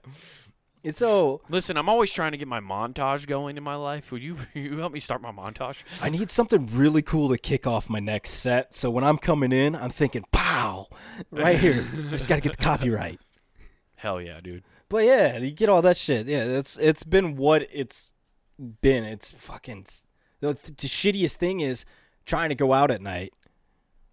So 0.90 1.40
Listen, 1.48 1.76
I'm 1.76 1.88
always 1.88 2.12
trying 2.12 2.32
to 2.32 2.38
get 2.38 2.48
my 2.48 2.60
montage 2.60 3.26
going 3.26 3.56
in 3.56 3.62
my 3.62 3.74
life. 3.74 4.10
Would 4.12 4.22
you 4.22 4.36
you 4.54 4.78
help 4.78 4.92
me 4.92 5.00
start 5.00 5.20
my 5.20 5.32
montage? 5.32 5.82
I 6.02 6.08
need 6.08 6.30
something 6.30 6.66
really 6.66 7.02
cool 7.02 7.28
to 7.30 7.38
kick 7.38 7.66
off 7.66 7.88
my 7.88 8.00
next 8.00 8.30
set. 8.30 8.74
So 8.74 8.90
when 8.90 9.04
I'm 9.04 9.18
coming 9.18 9.52
in, 9.52 9.74
I'm 9.74 9.90
thinking, 9.90 10.24
pow, 10.32 10.88
right 11.30 11.58
here. 11.58 11.86
I 12.06 12.10
just 12.10 12.28
got 12.28 12.36
to 12.36 12.40
get 12.40 12.56
the 12.56 12.62
copyright. 12.62 13.20
Hell 13.96 14.20
yeah, 14.20 14.40
dude. 14.40 14.62
But 14.88 15.04
yeah, 15.04 15.38
you 15.38 15.50
get 15.50 15.68
all 15.68 15.82
that 15.82 15.96
shit. 15.96 16.26
Yeah, 16.26 16.44
it's 16.44 16.76
it's 16.78 17.02
been 17.02 17.36
what 17.36 17.66
it's 17.72 18.12
been. 18.80 19.04
It's 19.04 19.32
fucking. 19.32 19.86
The, 20.40 20.52
the 20.52 20.88
shittiest 20.88 21.34
thing 21.34 21.60
is 21.60 21.84
trying 22.24 22.48
to 22.50 22.54
go 22.54 22.72
out 22.72 22.90
at 22.90 23.02
night. 23.02 23.34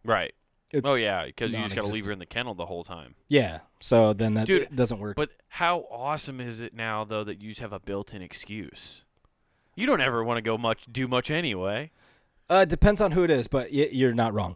Right. 0.04 0.34
It's, 0.76 0.90
oh 0.90 0.96
yeah, 0.96 1.26
because 1.26 1.52
you 1.52 1.58
just 1.60 1.76
gotta 1.76 1.88
leave 1.88 2.06
her 2.06 2.12
in 2.12 2.20
the 2.20 2.26
kennel 2.26 2.54
the 2.54 2.66
whole 2.66 2.84
time. 2.84 3.16
Yeah. 3.28 3.60
So 3.80 4.14
then 4.14 4.34
that 4.36 4.48
Dude, 4.48 4.76
doesn't 4.76 5.00
work. 5.00 5.16
But 5.16 5.30
how 5.48 5.86
awesome 5.92 6.40
is 6.42 6.62
it 6.62 6.74
now 6.74 7.04
though 7.04 7.24
that 7.24 7.42
you 7.42 7.50
just 7.50 7.62
have 7.62 7.74
a 7.74 7.80
built-in 7.80 8.22
excuse? 8.22 9.04
You 9.76 9.86
don't 9.86 10.02
ever 10.02 10.24
want 10.24 10.38
to 10.38 10.42
go 10.42 10.58
much 10.58 10.86
do 10.92 11.08
much 11.08 11.30
anyway. 11.32 11.92
Uh, 12.50 12.66
depends 12.66 13.02
on 13.02 13.12
who 13.14 13.24
it 13.24 13.30
is, 13.32 13.48
but 13.48 13.72
y- 13.72 13.90
you're 13.92 14.14
not 14.14 14.34
wrong. 14.34 14.56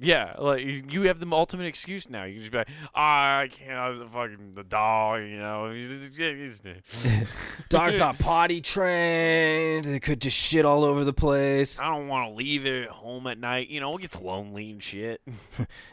Yeah, 0.00 0.34
like 0.38 0.92
you 0.92 1.02
have 1.02 1.18
the 1.18 1.26
ultimate 1.32 1.66
excuse 1.66 2.08
now. 2.08 2.22
You 2.22 2.34
can 2.34 2.42
just 2.42 2.52
be 2.52 2.58
like, 2.58 2.68
"Ah, 2.94 3.40
I 3.40 3.48
can't. 3.48 3.72
I 3.76 3.88
was 3.88 3.98
a 4.00 4.06
fucking 4.06 4.52
the 4.54 4.62
dog, 4.62 5.22
you 5.22 5.38
know. 5.38 5.72
Dogs 7.68 7.98
not 7.98 8.18
potty 8.18 8.60
trained. 8.60 9.84
They 9.86 9.98
could 10.00 10.20
just 10.20 10.36
shit 10.36 10.64
all 10.64 10.84
over 10.84 11.04
the 11.04 11.12
place. 11.12 11.80
I 11.80 11.86
don't 11.86 12.06
want 12.08 12.30
to 12.30 12.34
leave 12.36 12.64
it 12.64 12.84
at 12.84 12.90
home 12.90 13.26
at 13.26 13.38
night. 13.38 13.68
You 13.68 13.80
know, 13.80 13.96
it 13.96 14.02
gets 14.02 14.20
lonely 14.20 14.70
and 14.70 14.82
shit. 14.82 15.20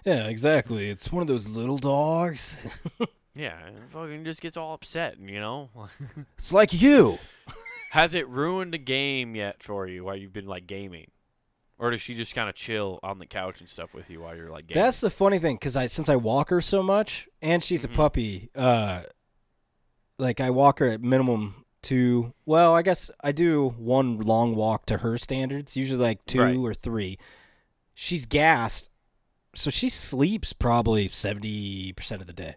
Yeah, 0.06 0.28
exactly. 0.28 0.90
It's 0.90 1.12
one 1.12 1.22
of 1.22 1.28
those 1.28 1.48
little 1.48 1.80
dogs. 1.80 2.56
yeah, 3.34 3.56
and 3.66 3.90
fucking 3.90 4.24
just 4.24 4.40
gets 4.40 4.56
all 4.56 4.76
upset. 4.76 5.18
You 5.20 5.40
know, 5.40 5.70
It's 6.38 6.54
like 6.54 6.80
you. 6.80 7.18
has 7.92 8.14
it 8.14 8.28
ruined 8.30 8.74
the 8.74 8.78
game 8.78 9.36
yet 9.36 9.64
for 9.64 9.88
you 9.88 10.04
while 10.04 10.16
you've 10.16 10.32
been 10.34 10.46
like 10.46 10.68
gaming, 10.68 11.08
or 11.78 11.92
does 11.92 12.02
she 12.02 12.14
just 12.14 12.34
kind 12.36 12.48
of 12.50 12.56
chill 12.56 13.00
on 13.04 13.20
the 13.20 13.26
couch 13.26 13.60
and 13.60 13.70
stuff 13.70 13.94
with 13.94 14.10
you 14.10 14.22
while 14.22 14.36
you're 14.36 14.50
like 14.52 14.68
gaming? 14.68 14.84
That's 14.84 15.02
the 15.02 15.10
funny 15.10 15.40
thing, 15.40 15.56
because 15.56 15.76
I 15.76 15.88
since 15.88 16.10
I 16.10 16.16
walk 16.16 16.50
her 16.50 16.62
so 16.62 16.82
much, 16.84 17.28
and 17.42 17.64
she's 17.64 17.86
Mhm. 17.86 17.92
a 17.94 17.96
puppy. 17.96 18.50
Uh, 18.56 19.04
like 20.18 20.40
I 20.40 20.50
walk 20.50 20.80
her 20.80 20.88
at 20.90 21.02
minimum 21.02 21.66
two. 21.82 22.34
Well, 22.46 22.74
I 22.74 22.82
guess 22.82 23.12
I 23.24 23.32
do 23.32 23.70
one 23.78 24.20
long 24.20 24.56
walk 24.56 24.86
to 24.88 24.98
her 25.00 25.18
standards. 25.18 25.76
Usually 25.78 26.00
like 26.00 26.26
two 26.26 26.42
Right. 26.42 26.56
or 26.58 26.74
three. 26.74 27.18
She's 27.94 28.26
gassed, 28.26 28.90
so 29.54 29.70
she 29.70 29.90
sleeps 29.90 30.54
probably 30.54 31.08
seventy 31.10 31.94
percent 31.94 32.22
of 32.22 32.28
the 32.28 32.34
day. 32.34 32.56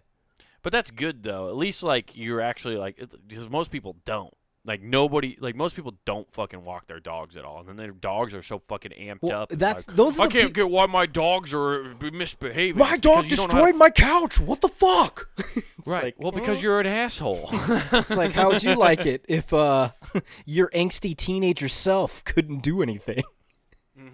But 0.61 0.71
that's 0.73 0.91
good 0.91 1.23
though. 1.23 1.49
At 1.49 1.55
least 1.55 1.83
like 1.83 2.15
you're 2.15 2.41
actually 2.41 2.75
like 2.77 2.97
because 3.27 3.49
most 3.49 3.71
people 3.71 3.97
don't. 4.05 4.33
Like 4.65 4.81
nobody, 4.81 5.37
like 5.39 5.55
most 5.55 5.75
people 5.75 5.95
don't 6.05 6.31
fucking 6.33 6.63
walk 6.65 6.87
their 6.87 6.99
dogs 6.99 7.37
at 7.37 7.45
all, 7.45 7.59
and 7.61 7.69
then 7.69 7.77
their 7.77 7.91
dogs 7.91 8.35
are 8.35 8.43
so 8.43 8.61
fucking 8.67 8.91
amped 8.91 9.19
Well, 9.21 9.43
up. 9.43 9.49
that's 9.49 9.87
like, 9.87 9.95
those. 9.95 10.19
Are 10.19 10.23
I 10.23 10.27
can't 10.27 10.47
pe- 10.49 10.53
get 10.63 10.69
why 10.69 10.85
my 10.85 11.05
dogs 11.05 11.53
are 11.53 11.95
misbehaving. 12.01 12.77
My 12.77 12.93
It's 12.95 12.99
dog 12.99 13.23
because 13.23 13.31
you 13.31 13.37
don't 13.37 13.53
know 13.53 13.59
how 13.59 13.65
destroyed 13.65 13.79
my 13.79 13.89
couch. 13.89 14.39
What 14.39 14.59
the 14.61 14.67
fuck? 14.67 15.29
right. 15.85 16.03
like, 16.03 16.15
well, 16.19 16.33
because 16.33 16.61
you're 16.61 16.79
an 16.79 16.87
asshole. 16.87 17.49
It's 17.93 18.15
like, 18.15 18.33
how 18.33 18.49
would 18.49 18.61
you 18.63 18.75
like 18.75 19.05
it 19.05 19.23
if 19.29 19.53
uh, 19.53 19.91
your 20.45 20.69
angsty 20.71 21.15
teenager 21.15 21.69
self 21.69 22.23
couldn't 22.25 22.59
do 22.61 22.81
anything? 22.83 23.23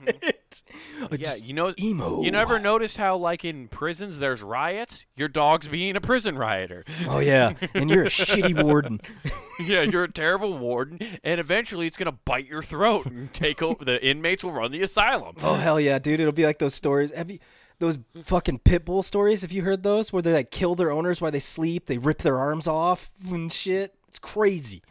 Yeah, 1.12 1.36
you 1.36 1.54
know, 1.54 1.74
emo. 1.80 2.22
you 2.22 2.32
never 2.32 2.60
noticed 2.60 2.98
how 2.98 3.18
like 3.18 3.44
in 3.46 3.68
prisons 3.68 4.20
there's 4.20 4.42
riots. 4.42 5.06
Your 5.16 5.28
dog's 5.28 5.68
being 5.68 5.96
a 5.96 6.02
prison 6.02 6.38
rioter. 6.38 6.84
Oh 7.08 7.20
yeah, 7.20 7.54
and 7.74 7.90
you're 7.90 8.06
a 8.06 8.10
shitty 8.10 8.64
warden. 8.64 9.02
yeah, 9.60 9.82
you're 9.82 10.06
a 10.06 10.12
terrible 10.12 10.58
warden, 10.58 11.00
and 11.24 11.40
eventually 11.40 11.88
it's 11.88 11.98
gonna 11.98 12.14
bite 12.14 12.48
your 12.48 12.64
throat 12.64 13.06
and 13.06 13.34
take 13.34 13.62
over. 13.62 13.84
The 13.84 14.04
inmates 14.06 14.44
will 14.44 14.54
run 14.54 14.72
the 14.72 14.82
asylum. 14.82 15.36
Oh 15.42 15.56
hell 15.56 15.80
yeah, 15.80 16.00
dude! 16.00 16.20
It'll 16.20 16.32
be 16.32 16.46
like 16.46 16.60
those 16.60 16.76
stories. 16.76 17.12
Have 17.12 17.30
you 17.30 17.40
those 17.80 17.98
fucking 18.24 18.60
pit 18.60 18.86
bull 18.86 19.04
stories? 19.04 19.42
Have 19.42 19.52
you 19.52 19.64
heard 19.64 19.84
those 19.84 20.14
where 20.14 20.22
they 20.22 20.34
like 20.34 20.52
kill 20.52 20.76
their 20.76 20.92
owners 20.92 21.22
while 21.22 21.32
they 21.32 21.40
sleep? 21.40 21.88
They 21.88 21.98
rip 21.98 22.20
their 22.20 22.40
arms 22.40 22.68
off 22.68 23.12
and 23.30 23.52
shit. 23.52 23.94
It's 24.08 24.20
crazy. 24.20 24.82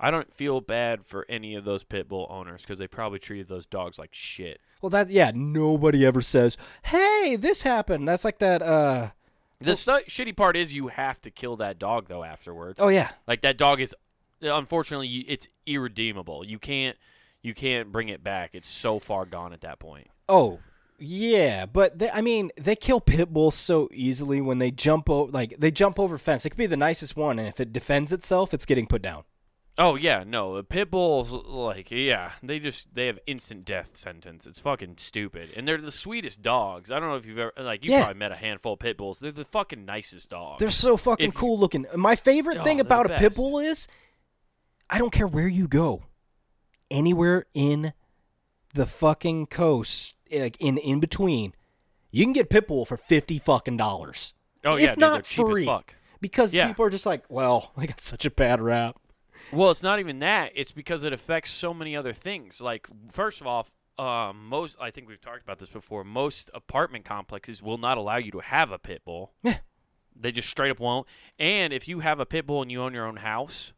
I 0.00 0.10
don't 0.10 0.34
feel 0.34 0.60
bad 0.60 1.04
for 1.06 1.24
any 1.28 1.54
of 1.54 1.64
those 1.64 1.84
pit 1.84 2.08
bull 2.08 2.26
owners 2.30 2.62
because 2.62 2.78
they 2.78 2.88
probably 2.88 3.18
treated 3.18 3.48
those 3.48 3.64
dogs 3.66 3.98
like 3.98 4.10
shit. 4.12 4.60
Well, 4.82 4.90
that 4.90 5.08
yeah, 5.10 5.30
nobody 5.34 6.04
ever 6.04 6.20
says, 6.20 6.56
"Hey, 6.84 7.36
this 7.36 7.62
happened." 7.62 8.06
That's 8.06 8.24
like 8.24 8.38
that. 8.38 8.60
uh 8.62 9.10
The 9.60 9.76
stu- 9.76 10.04
shitty 10.08 10.36
part 10.36 10.56
is 10.56 10.72
you 10.72 10.88
have 10.88 11.20
to 11.22 11.30
kill 11.30 11.56
that 11.56 11.78
dog 11.78 12.08
though 12.08 12.24
afterwards. 12.24 12.78
Oh 12.80 12.88
yeah, 12.88 13.10
Like 13.26 13.40
that 13.42 13.56
dog 13.56 13.80
is, 13.80 13.94
unfortunately, 14.42 15.08
it's 15.08 15.48
irredeemable. 15.66 16.44
You 16.44 16.58
can't, 16.58 16.96
you 17.42 17.54
can't 17.54 17.90
bring 17.92 18.08
it 18.08 18.22
back. 18.22 18.50
It's 18.52 18.68
so 18.68 18.98
far 18.98 19.24
gone 19.24 19.52
at 19.52 19.60
that 19.62 19.78
point. 19.78 20.08
Oh, 20.28 20.58
yeah, 20.98 21.66
but 21.66 21.98
they, 21.98 22.10
I 22.10 22.20
mean, 22.20 22.50
they 22.56 22.76
kill 22.76 23.00
pit 23.00 23.32
bulls 23.32 23.54
so 23.54 23.88
easily 23.92 24.40
when 24.40 24.58
they 24.58 24.70
jump 24.70 25.08
over, 25.10 25.30
like 25.30 25.56
they 25.58 25.70
jump 25.70 25.98
over 25.98 26.18
fence. 26.18 26.44
It 26.44 26.50
could 26.50 26.58
be 26.58 26.66
the 26.66 26.76
nicest 26.76 27.16
one, 27.16 27.38
and 27.38 27.48
if 27.48 27.58
it 27.60 27.72
defends 27.72 28.12
itself, 28.12 28.52
it's 28.54 28.66
getting 28.66 28.86
put 28.86 29.02
down. 29.02 29.24
Oh 29.76 29.96
yeah, 29.96 30.22
no, 30.24 30.54
the 30.56 30.62
pit 30.62 30.88
bulls 30.90 31.32
like 31.32 31.90
yeah, 31.90 32.32
they 32.44 32.60
just 32.60 32.94
they 32.94 33.06
have 33.06 33.18
instant 33.26 33.64
death 33.64 33.96
sentence. 33.96 34.46
It's 34.46 34.60
fucking 34.60 34.98
stupid, 34.98 35.50
and 35.56 35.66
they're 35.66 35.80
the 35.80 35.90
sweetest 35.90 36.42
dogs. 36.42 36.92
I 36.92 37.00
don't 37.00 37.08
know 37.08 37.16
if 37.16 37.26
you've 37.26 37.38
ever 37.40 37.52
like 37.58 37.84
you 37.84 37.90
Yeah. 37.90 38.04
probably 38.04 38.18
met 38.20 38.30
a 38.30 38.36
handful 38.36 38.74
of 38.74 38.78
pit 38.78 38.96
bulls. 38.96 39.18
They're 39.18 39.32
the 39.32 39.44
fucking 39.44 39.84
nicest 39.84 40.30
dogs. 40.30 40.60
They're 40.60 40.70
so 40.70 40.96
fucking 40.96 41.26
If 41.28 41.34
you- 41.34 41.40
cool 41.40 41.58
looking. 41.58 41.86
My 41.96 42.14
favorite 42.14 42.58
Oh, 42.58 42.62
thing 42.64 42.78
about 42.78 43.10
a 43.10 43.16
pit 43.18 43.34
bull 43.34 43.58
is, 43.58 43.88
I 44.88 44.98
don't 44.98 45.12
care 45.12 45.26
where 45.26 45.48
you 45.48 45.66
go, 45.66 46.04
anywhere 46.88 47.46
in 47.52 47.94
the 48.74 48.86
fucking 48.86 49.46
coast, 49.46 50.14
like 50.32 50.56
in 50.60 50.78
in 50.78 51.00
between, 51.00 51.52
you 52.12 52.24
can 52.24 52.32
get 52.32 52.48
pit 52.48 52.68
bull 52.68 52.84
for 52.84 52.96
fifty 52.96 53.38
fucking 53.40 53.76
dollars. 53.76 54.34
oh 54.64 54.74
if 54.76 54.82
yeah, 54.82 54.90
dude, 54.90 54.98
not 54.98 55.12
they're 55.14 55.22
cheap 55.22 55.46
free. 55.46 55.62
as 55.62 55.66
fuck. 55.66 55.94
Because 56.20 56.54
Yeah. 56.54 56.68
people 56.68 56.84
are 56.86 56.90
just 56.90 57.06
like, 57.06 57.24
well, 57.28 57.72
I 57.76 57.86
got 57.86 58.00
such 58.00 58.24
a 58.24 58.30
bad 58.30 58.60
rap. 58.60 59.00
Well, 59.54 59.70
it's 59.70 59.82
not 59.82 60.00
even 60.00 60.18
that. 60.18 60.52
It's 60.54 60.72
because 60.72 61.04
it 61.04 61.12
affects 61.12 61.50
so 61.50 61.72
many 61.72 61.96
other 61.96 62.12
things. 62.12 62.60
Like, 62.60 62.88
first 63.10 63.40
of 63.40 63.46
all, 63.46 63.66
um, 63.98 64.48
most 64.48 64.76
I 64.80 64.90
think 64.90 65.08
we've 65.08 65.20
talked 65.20 65.42
about 65.42 65.58
this 65.58 65.68
before. 65.68 66.04
Most 66.04 66.50
apartment 66.52 67.04
complexes 67.04 67.62
will 67.62 67.78
not 67.78 67.96
allow 67.96 68.16
you 68.16 68.32
to 68.32 68.40
have 68.40 68.72
a 68.72 68.78
pit 68.78 69.02
bull. 69.04 69.32
Yeah. 69.42 69.58
They 70.16 70.32
just 70.32 70.48
straight 70.48 70.70
up 70.70 70.80
won't. 70.80 71.06
And 71.38 71.72
if 71.72 71.88
you 71.88 72.00
have 72.00 72.20
a 72.20 72.26
pit 72.26 72.46
bull 72.46 72.62
and 72.62 72.70
you 72.70 72.82
own 72.82 72.94
your 72.94 73.06
own 73.06 73.16
house, 73.16 73.72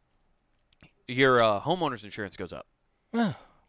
your 1.07 1.41
uh, 1.41 1.61
homeowner's 1.61 2.03
insurance 2.03 2.37
goes 2.37 2.53
up. 2.53 2.67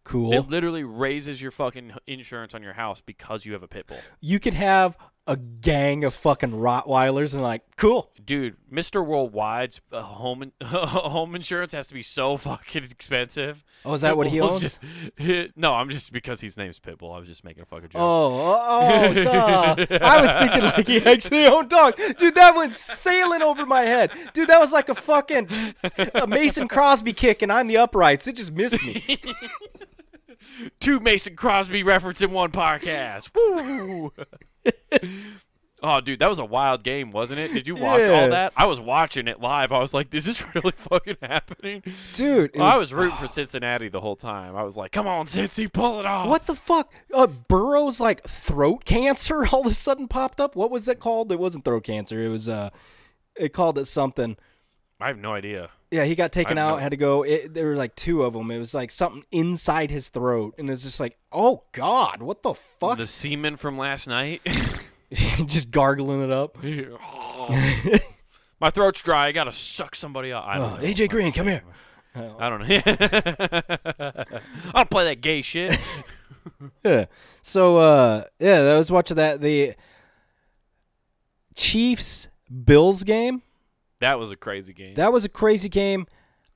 Cool. 0.08 0.32
It 0.32 0.48
literally 0.48 0.84
raises 0.84 1.42
your 1.42 1.50
fucking 1.50 1.92
insurance 2.06 2.54
on 2.54 2.62
your 2.62 2.72
house 2.72 3.02
because 3.04 3.44
you 3.44 3.52
have 3.52 3.62
a 3.62 3.68
pit 3.68 3.86
bull. 3.86 3.98
you 4.20 4.40
could 4.40 4.54
have 4.54 4.96
a 5.26 5.36
gang 5.36 6.04
of 6.04 6.14
fucking 6.14 6.52
Rottweilers 6.52 7.34
and 7.34 7.42
like, 7.42 7.60
cool. 7.76 8.10
Dude, 8.24 8.56
Mr. 8.72 9.06
Worldwide's 9.06 9.82
uh, 9.92 10.00
home 10.00 10.42
in- 10.44 10.52
home 10.66 11.34
insurance 11.34 11.72
has 11.74 11.88
to 11.88 11.92
be 11.94 12.02
so 12.02 12.38
fucking 12.38 12.84
expensive. 12.84 13.62
Oh, 13.84 13.92
is 13.92 14.00
that 14.00 14.16
what 14.16 14.28
he 14.28 14.40
owns? 14.40 14.62
just- 14.62 14.78
no, 15.56 15.74
I'm 15.74 15.90
just 15.90 16.10
because 16.12 16.40
his 16.40 16.56
name's 16.56 16.80
Pitbull. 16.80 17.14
I 17.14 17.18
was 17.18 17.28
just 17.28 17.44
making 17.44 17.62
a 17.62 17.66
fucking 17.66 17.90
joke. 17.90 17.96
Oh, 18.00 18.58
oh, 18.70 19.12
duh. 19.12 19.76
I 20.00 20.22
was 20.22 20.30
thinking 20.40 20.62
like 20.62 20.86
he 20.86 21.04
actually 21.04 21.44
owned 21.44 21.68
dog. 21.68 21.96
Dude, 22.16 22.34
that 22.36 22.56
went 22.56 22.72
sailing 22.72 23.42
over 23.42 23.66
my 23.66 23.82
head. 23.82 24.10
Dude, 24.32 24.48
that 24.48 24.58
was 24.60 24.72
like 24.72 24.88
a 24.88 24.94
fucking 24.94 25.74
a 26.14 26.26
Mason 26.26 26.68
Crosby 26.68 27.12
kick 27.12 27.42
and 27.42 27.52
I'm 27.52 27.66
the 27.66 27.76
uprights. 27.76 28.26
It 28.26 28.36
just 28.36 28.52
missed 28.52 28.82
me. 28.82 29.20
Two 30.80 31.00
Mason 31.00 31.36
Crosby 31.36 31.82
reference 31.82 32.20
in 32.22 32.30
one 32.32 32.50
podcast. 32.52 33.30
Woo! 33.34 34.12
oh, 35.82 36.00
dude, 36.00 36.18
that 36.18 36.28
was 36.28 36.38
a 36.38 36.44
wild 36.44 36.82
game, 36.82 37.12
wasn't 37.12 37.38
it? 37.38 37.52
Did 37.52 37.66
you 37.66 37.76
watch 37.76 38.00
Yeah. 38.00 38.22
all 38.22 38.28
that? 38.30 38.52
I 38.56 38.66
was 38.66 38.80
watching 38.80 39.28
it 39.28 39.40
live. 39.40 39.70
I 39.72 39.78
was 39.78 39.94
like, 39.94 40.12
"Is 40.14 40.24
this 40.24 40.42
really 40.54 40.72
fucking 40.72 41.18
happening?" 41.22 41.82
Dude, 42.14 42.50
it 42.54 42.60
I 42.60 42.76
was 42.76 42.92
rooting 42.92 43.16
for 43.16 43.28
Cincinnati 43.28 43.88
the 43.88 44.00
whole 44.00 44.16
time. 44.16 44.56
I 44.56 44.62
was 44.62 44.76
like, 44.76 44.92
"Come 44.92 45.06
on, 45.06 45.26
Cincy, 45.26 45.72
pull 45.72 46.00
it 46.00 46.06
off!" 46.06 46.28
What 46.28 46.46
the 46.46 46.54
fuck? 46.56 46.92
Uh, 47.14 47.26
Burrow's 47.26 48.00
like 48.00 48.24
throat 48.24 48.84
cancer 48.84 49.46
all 49.52 49.60
of 49.60 49.66
a 49.66 49.74
sudden 49.74 50.08
popped 50.08 50.40
up. 50.40 50.56
What 50.56 50.70
was 50.70 50.86
that 50.86 50.98
called? 51.00 51.30
It 51.32 51.38
wasn't 51.38 51.64
throat 51.64 51.84
cancer. 51.84 52.22
It 52.22 52.28
was 52.28 52.48
uh, 52.48 52.70
it 53.36 53.52
called 53.52 53.78
it 53.78 53.86
something. 53.86 54.36
I 55.00 55.06
have 55.08 55.18
no 55.18 55.34
idea. 55.34 55.70
Yeah, 55.90 56.04
he 56.04 56.14
got 56.14 56.32
taken 56.32 56.58
out. 56.58 56.72
know. 56.72 56.76
Had 56.76 56.90
to 56.90 56.96
go. 56.98 57.22
It, 57.22 57.54
there 57.54 57.66
were 57.66 57.76
like 57.76 57.94
two 57.96 58.22
of 58.22 58.34
them. 58.34 58.50
It 58.50 58.58
was 58.58 58.74
like 58.74 58.90
something 58.90 59.24
inside 59.30 59.90
his 59.90 60.08
throat, 60.10 60.54
and 60.58 60.68
it's 60.68 60.82
just 60.82 61.00
like, 61.00 61.16
oh 61.32 61.62
god, 61.72 62.20
what 62.22 62.42
the 62.42 62.54
fuck? 62.54 62.98
The 62.98 63.06
semen 63.06 63.56
from 63.56 63.78
last 63.78 64.06
night. 64.06 64.42
just 65.46 65.70
gargling 65.70 66.22
it 66.22 66.30
up. 66.30 66.58
My 68.60 68.70
throat's 68.70 69.00
dry. 69.00 69.28
I 69.28 69.32
gotta 69.32 69.52
suck 69.52 69.94
somebody 69.94 70.32
up. 70.32 70.44
I 70.46 70.58
don't 70.58 70.72
Oh, 70.72 70.76
know. 70.76 70.82
AJ 70.82 71.08
Green, 71.08 71.32
come 71.32 71.46
here. 71.46 71.62
I 72.14 72.48
don't 72.50 72.66
know. 72.68 72.80
I 72.80 74.72
don't 74.74 74.90
play 74.90 75.04
that 75.04 75.20
gay 75.20 75.40
shit. 75.42 75.78
Yeah. 76.84 77.04
So 77.42 77.76
uh 77.78 78.24
yeah, 78.40 78.60
I 78.62 78.76
was 78.76 78.90
watching 78.90 79.16
that 79.16 79.40
the 79.40 79.74
Chiefs 81.54 82.28
Bills 82.64 83.04
game. 83.04 83.42
That 84.00 84.18
was 84.18 84.30
a 84.30 84.36
crazy 84.36 84.72
game. 84.72 84.94
That 84.94 85.12
was 85.12 85.24
a 85.24 85.28
crazy 85.28 85.68
game. 85.68 86.06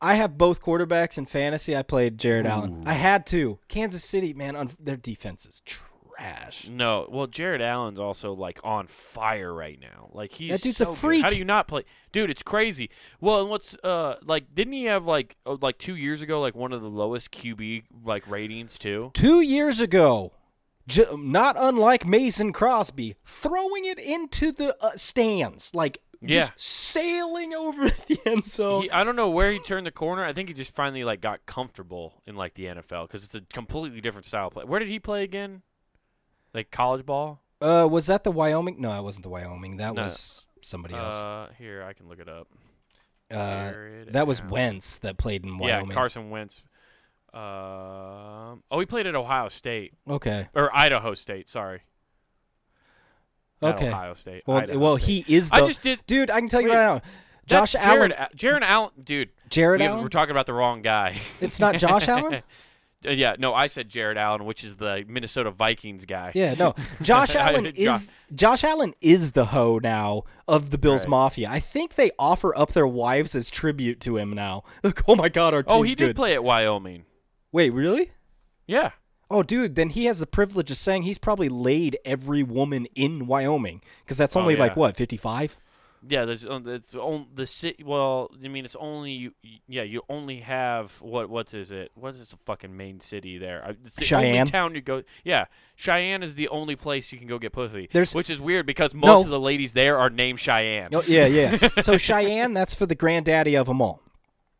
I 0.00 0.14
have 0.16 0.36
both 0.36 0.60
quarterbacks 0.62 1.16
in 1.16 1.26
fantasy. 1.26 1.76
I 1.76 1.82
played 1.82 2.18
Jared 2.18 2.46
Allen. 2.46 2.82
I 2.86 2.94
had 2.94 3.24
to. 3.28 3.58
Kansas 3.68 4.02
City, 4.04 4.32
man, 4.34 4.56
on, 4.56 4.72
their 4.80 4.96
defense 4.96 5.46
is 5.46 5.60
trash. 5.64 6.68
no, 6.68 7.06
well, 7.10 7.26
Jared 7.28 7.62
Allen's 7.62 7.98
also 8.00 8.32
like 8.32 8.58
on 8.64 8.86
fire 8.88 9.52
right 9.54 9.78
now. 9.80 10.08
Like 10.12 10.32
he's 10.32 10.50
That 10.50 10.60
dude's 10.62 10.80
a 10.80 10.84
so 10.86 10.90
good. 10.92 10.98
freak. 10.98 11.22
How 11.22 11.30
do 11.30 11.36
you 11.36 11.44
not 11.44 11.68
play, 11.68 11.84
dude? 12.12 12.30
It's 12.30 12.42
crazy. 12.42 12.90
Well, 13.20 13.40
and 13.42 13.48
what's 13.50 13.76
uh 13.84 14.16
like? 14.24 14.54
Didn't 14.54 14.72
he 14.72 14.84
have 14.84 15.04
like 15.06 15.36
oh, 15.46 15.58
like 15.60 15.78
two 15.78 15.94
years 15.96 16.20
ago 16.20 16.40
like 16.40 16.54
one 16.56 16.72
of 16.72 16.82
the 16.82 16.90
lowest 16.90 17.30
QB 17.30 17.84
like 18.04 18.28
ratings 18.28 18.78
too? 18.80 19.10
Two 19.14 19.40
years 19.40 19.80
ago, 19.80 20.32
j- 20.86 21.06
not 21.16 21.54
unlike 21.58 22.06
Mason 22.06 22.52
Crosby, 22.52 23.14
throwing 23.24 23.84
it 23.84 23.98
into 24.00 24.50
the 24.52 24.76
uh, 24.84 24.96
stands, 24.96 25.74
like 25.74 25.98
Yeah. 26.30 26.40
just 26.46 26.60
sailing 26.60 27.54
over 27.54 27.90
the 28.06 28.18
end 28.26 28.44
zone. 28.44 28.82
He, 28.84 28.90
I 28.90 29.02
don't 29.04 29.16
know 29.16 29.30
where 29.30 29.50
he 29.52 29.58
turned 29.58 29.86
the 29.86 29.90
corner. 29.90 30.24
I 30.24 30.32
think 30.32 30.48
he 30.48 30.54
just 30.54 30.74
finally 30.74 31.04
like 31.04 31.20
got 31.20 31.44
comfortable 31.46 32.22
in 32.26 32.36
like 32.36 32.54
the 32.54 32.66
NFL 32.66 33.08
because 33.08 33.24
it's 33.24 33.34
a 33.34 33.40
completely 33.52 34.00
different 34.00 34.26
style 34.26 34.46
of 34.48 34.52
play. 34.54 34.64
Where 34.64 34.78
did 34.80 34.88
he 34.88 34.98
play 34.98 35.22
again? 35.24 35.62
Like 36.54 36.70
college 36.70 37.04
ball? 37.06 37.40
Uh, 37.60 37.86
was 37.90 38.06
that 38.06 38.24
the 38.24 38.30
Wyoming? 38.32 38.76
No, 38.80 38.92
it 38.98 39.02
wasn't 39.02 39.22
the 39.22 39.28
Wyoming. 39.30 39.76
That 39.78 39.94
No. 39.94 40.04
was 40.04 40.44
somebody 40.62 40.94
else. 40.94 41.16
Uh, 41.16 41.48
here 41.58 41.82
I 41.82 41.92
can 41.92 42.08
look 42.08 42.18
it 42.18 42.28
up. 42.28 42.48
Uh, 43.30 43.70
Jared 43.70 44.12
that 44.12 44.26
was. 44.26 44.42
Wentz 44.42 44.98
that 44.98 45.16
played 45.16 45.44
in 45.44 45.56
Wyoming. 45.58 45.88
Yeah, 45.88 45.94
Carson 45.94 46.28
Wentz. 46.30 46.62
Um, 47.32 48.62
oh, 48.70 48.78
he 48.78 48.84
played 48.86 49.06
at 49.06 49.14
Ohio 49.14 49.48
State 49.48 49.94
Okay. 50.08 50.48
or 50.54 50.74
Idaho 50.76 51.14
State. 51.14 51.48
Sorry. 51.48 51.80
Okay. 53.62 53.88
Ohio 53.88 54.14
State. 54.14 54.42
Well, 54.46 54.58
Idaho 54.58 54.78
well, 54.78 54.98
State. 54.98 55.26
he 55.26 55.34
is 55.36 55.50
the 55.50 55.56
I 55.56 55.66
just 55.66 55.82
did. 55.82 56.00
dude. 56.06 56.30
I 56.30 56.40
can 56.40 56.48
tell 56.48 56.60
you 56.62 56.68
right 56.68 56.74
now. 56.76 57.02
Josh 57.46 57.72
that's 57.72 57.84
Allen. 57.84 58.14
Jared, 58.34 58.62
Allen, 58.62 58.90
dude. 59.02 59.30
Jared 59.50 59.80
we, 59.80 59.86
Allen. 59.86 60.02
We're 60.02 60.08
talking 60.08 60.30
about 60.30 60.46
the 60.46 60.52
wrong 60.54 60.82
guy. 60.82 61.20
It's 61.40 61.58
not 61.60 61.76
Josh 61.78 62.08
Allen. 62.08 62.42
Uh, 63.04 63.10
yeah, 63.10 63.34
no, 63.36 63.52
I 63.52 63.66
said 63.66 63.88
Jared 63.88 64.16
Allen, 64.16 64.44
which 64.44 64.62
is 64.62 64.76
the 64.76 65.04
Minnesota 65.08 65.50
Vikings 65.50 66.04
guy. 66.04 66.30
Yeah, 66.36 66.54
no. 66.54 66.76
Josh 67.02 67.34
Allen 67.34 67.66
is 67.66 68.08
Josh 68.32 68.62
Allen 68.62 68.94
is 69.00 69.32
the 69.32 69.46
hoe 69.46 69.80
now 69.82 70.22
of 70.46 70.70
the 70.70 70.78
Bills 70.78 71.02
Right. 71.02 71.08
Mafia. 71.10 71.48
I 71.50 71.58
think 71.58 71.96
they 71.96 72.12
offer 72.16 72.56
up 72.56 72.74
their 72.74 72.86
wives 72.86 73.34
as 73.34 73.50
tribute 73.50 73.98
to 74.02 74.18
him 74.18 74.32
now. 74.32 74.62
Like, 74.84 75.00
oh 75.08 75.16
my 75.16 75.28
God, 75.28 75.52
our 75.52 75.64
team's 75.64 75.72
Oh, 75.74 75.82
he 75.82 75.96
good. 75.96 76.08
did 76.08 76.16
play 76.16 76.34
at 76.34 76.44
Wyoming. 76.44 77.04
Wait, 77.50 77.70
really? 77.70 78.12
Yeah. 78.68 78.90
Oh, 79.32 79.42
dude, 79.42 79.74
then 79.74 79.88
he 79.90 80.04
has 80.04 80.18
the 80.18 80.26
privilege 80.26 80.70
of 80.70 80.76
saying 80.76 81.02
he's 81.02 81.18
probably 81.18 81.48
laid 81.48 81.98
every 82.04 82.42
woman 82.42 82.86
in 82.94 83.26
Wyoming 83.26 83.80
because 84.04 84.16
that's 84.18 84.36
Oh, 84.36 84.40
only 84.40 84.56
like 84.56 84.76
what 84.76 84.96
fifty-five. 84.96 85.56
Yeah, 86.08 86.24
there's 86.24 86.42
it's 86.42 86.94
on 86.96 87.28
the 87.32 87.46
city. 87.46 87.84
Well, 87.84 88.28
I 88.44 88.48
mean, 88.48 88.64
it's 88.64 88.74
only 88.74 89.12
you. 89.12 89.32
Yeah, 89.68 89.84
you 89.84 90.02
only 90.08 90.40
have 90.40 91.00
what? 91.00 91.30
What 91.30 91.54
is 91.54 91.70
it? 91.70 91.92
What 91.94 92.14
is 92.16 92.28
the 92.28 92.36
fucking 92.38 92.76
main 92.76 92.98
city 92.98 93.38
there? 93.38 93.64
Uh, 93.64 93.74
It's 93.84 93.94
the 93.94 94.04
Cheyenne? 94.04 94.38
only 94.40 94.50
town 94.50 94.74
you 94.74 94.80
go. 94.80 95.04
Yeah, 95.24 95.44
Cheyenne 95.76 96.24
is 96.24 96.34
the 96.34 96.48
only 96.48 96.74
place 96.74 97.12
you 97.12 97.18
can 97.18 97.28
go 97.28 97.38
get 97.38 97.52
pussy. 97.52 97.88
There's- 97.92 98.16
which 98.16 98.30
is 98.30 98.40
weird 98.40 98.66
because 98.66 98.94
most 98.94 99.06
No. 99.06 99.20
of 99.22 99.28
the 99.28 99.38
ladies 99.38 99.74
there 99.74 99.96
are 99.96 100.10
named 100.10 100.40
Cheyenne. 100.40 100.88
Oh, 100.92 101.04
yeah, 101.06 101.26
yeah. 101.26 101.68
so 101.80 101.96
Cheyenne, 101.96 102.52
that's 102.52 102.74
for 102.74 102.84
the 102.86 102.96
granddaddy 102.96 103.56
of 103.56 103.68
them 103.68 103.80
all. 103.80 104.02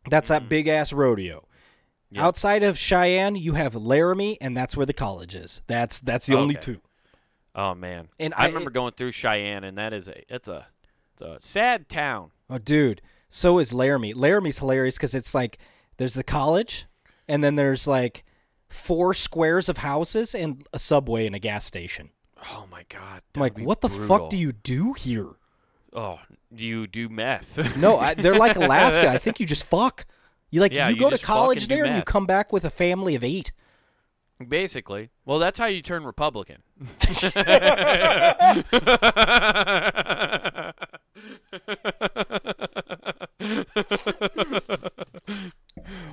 That's 0.09 0.29
that 0.29 0.49
big 0.49 0.69
ass 0.69 0.93
rodeo. 0.93 1.45
Yep. 2.13 2.23
Outside 2.25 2.63
of 2.63 2.79
Cheyenne, 2.79 3.37
you 3.37 3.55
have 3.55 3.75
Laramie, 3.75 4.39
and 4.41 4.55
that's 4.57 4.77
where 4.77 4.85
the 4.87 4.93
college 4.93 5.35
is. 5.35 5.63
That's 5.67 5.99
that's 5.99 6.27
the 6.27 6.37
only 6.37 6.57
Okay. 6.57 6.73
two. 6.75 6.81
Oh 7.55 7.75
man, 7.75 8.09
And 8.19 8.33
I, 8.35 8.45
I- 8.45 8.47
remember 8.49 8.71
going 8.71 8.93
through 8.93 9.13
Cheyenne, 9.13 9.65
and 9.65 9.77
that 9.79 9.93
is 9.93 10.09
a 10.09 10.23
it's 10.35 10.49
a 10.49 10.67
it's 11.15 11.23
a 11.23 11.37
sad 11.41 11.89
town. 11.89 12.31
Oh, 12.51 12.59
dude. 12.59 13.01
So 13.29 13.59
is 13.59 13.73
Laramie. 13.73 14.13
Laramie's 14.15 14.59
hilarious 14.59 14.97
because 14.97 15.15
it's 15.15 15.35
like 15.35 15.59
there's 15.97 16.15
the 16.15 16.23
college, 16.25 16.87
and 17.29 17.43
then 17.43 17.57
there's 17.57 17.87
like 17.87 18.25
four 18.69 19.13
squares 19.15 19.69
of 19.69 19.79
houses 19.79 20.35
and 20.35 20.67
a 20.73 20.79
subway 20.79 21.27
and 21.27 21.35
a 21.35 21.39
gas 21.39 21.65
station. 21.67 22.11
Oh 22.51 22.67
my 22.71 22.85
god. 22.89 23.23
I'm 23.35 23.41
like, 23.41 23.59
what 23.59 23.81
the 23.83 23.89
fuck 23.89 24.29
do 24.31 24.37
you 24.37 24.53
do 24.53 24.93
here? 24.95 25.29
Oh, 25.95 26.21
you 26.51 26.87
do 26.87 27.09
meth. 27.09 27.77
No, 27.77 27.99
I, 27.99 28.15
they're 28.15 28.35
like 28.35 28.57
Alaska. 28.65 29.09
I 29.09 29.19
think 29.19 29.41
you 29.41 29.47
just 29.47 29.65
fuck. 29.65 30.07
You 30.53 30.61
like 30.61 30.73
Yeah, 30.73 30.89
you 30.89 30.95
you 30.95 31.01
go 31.01 31.11
to 31.11 31.19
college 31.19 31.67
there 31.67 31.85
and 31.85 31.97
you 31.97 32.03
come 32.03 32.27
back 32.27 32.53
with 32.53 32.65
a 32.65 32.71
family 32.71 33.17
of 33.17 33.25
eight. 33.25 33.51
Basically. 34.47 35.11
Well, 35.25 35.39
that's 35.39 35.59
how 35.59 35.67
you 35.67 35.83
turn 35.83 36.05
Republican. 36.05 36.63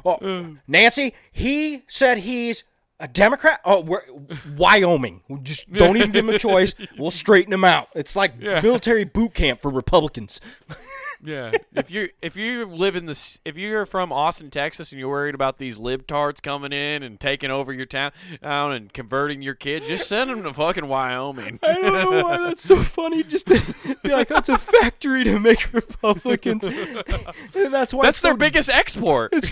Oh, 0.06 0.56
Nancy, 0.68 1.14
he 1.32 1.84
said 1.88 2.20
he's 2.20 2.64
a 3.00 3.08
Democrat. 3.08 3.60
Oh, 3.66 3.82
we're, 3.82 4.02
Wyoming. 4.58 5.22
We 5.28 5.40
Just 5.42 5.72
don't 5.72 5.98
even 5.98 6.12
give 6.12 6.28
him 6.28 6.34
a 6.34 6.40
choice. 6.40 6.74
We'll 6.98 7.12
straighten 7.12 7.54
him 7.54 7.64
out. 7.66 7.90
It's 7.96 8.16
like 8.16 8.34
Yeah. 8.40 8.62
military 8.62 9.04
boot 9.04 9.34
camp 9.34 9.62
for 9.62 9.70
Republicans. 9.72 10.40
Yeah. 11.24 11.51
if 11.76 11.91
you 11.91 12.09
if 12.22 12.36
you 12.38 12.65
live 12.65 12.95
in 12.95 13.05
this 13.05 13.39
if 13.43 13.57
you're 13.57 13.86
from 13.86 14.11
Austin, 14.13 14.49
Texas, 14.49 14.91
and 14.91 14.99
you're 14.99 15.09
worried 15.09 15.36
about 15.36 15.57
these 15.57 15.78
libtards 15.78 16.41
coming 16.41 16.72
in 16.72 17.03
and 17.03 17.20
taking 17.20 17.51
over 17.51 17.74
your 17.74 17.86
town 17.86 18.11
and 18.41 18.93
converting 18.93 19.41
your 19.41 19.55
kid, 19.55 19.84
just 19.84 20.07
send 20.07 20.30
them 20.30 20.43
to 20.43 20.53
fucking 20.53 20.88
Wyoming. 20.88 21.59
I 21.61 21.74
don't 21.74 21.93
know 21.93 22.24
why 22.24 22.38
that's 22.38 22.63
so 22.63 22.82
funny. 22.82 23.24
Just 23.24 23.47
to 23.47 23.61
be 24.01 24.09
like, 24.09 24.30
that's 24.30 24.49
a 24.49 24.57
factory 24.57 25.24
to 25.26 25.39
make 25.39 25.74
Republicans, 25.74 26.65
and 26.65 27.03
that's 27.74 27.93
why 27.93 28.03
That's 28.05 28.22
their 28.22 28.34
so- 28.34 28.38
biggest 28.38 28.70
export. 28.70 29.34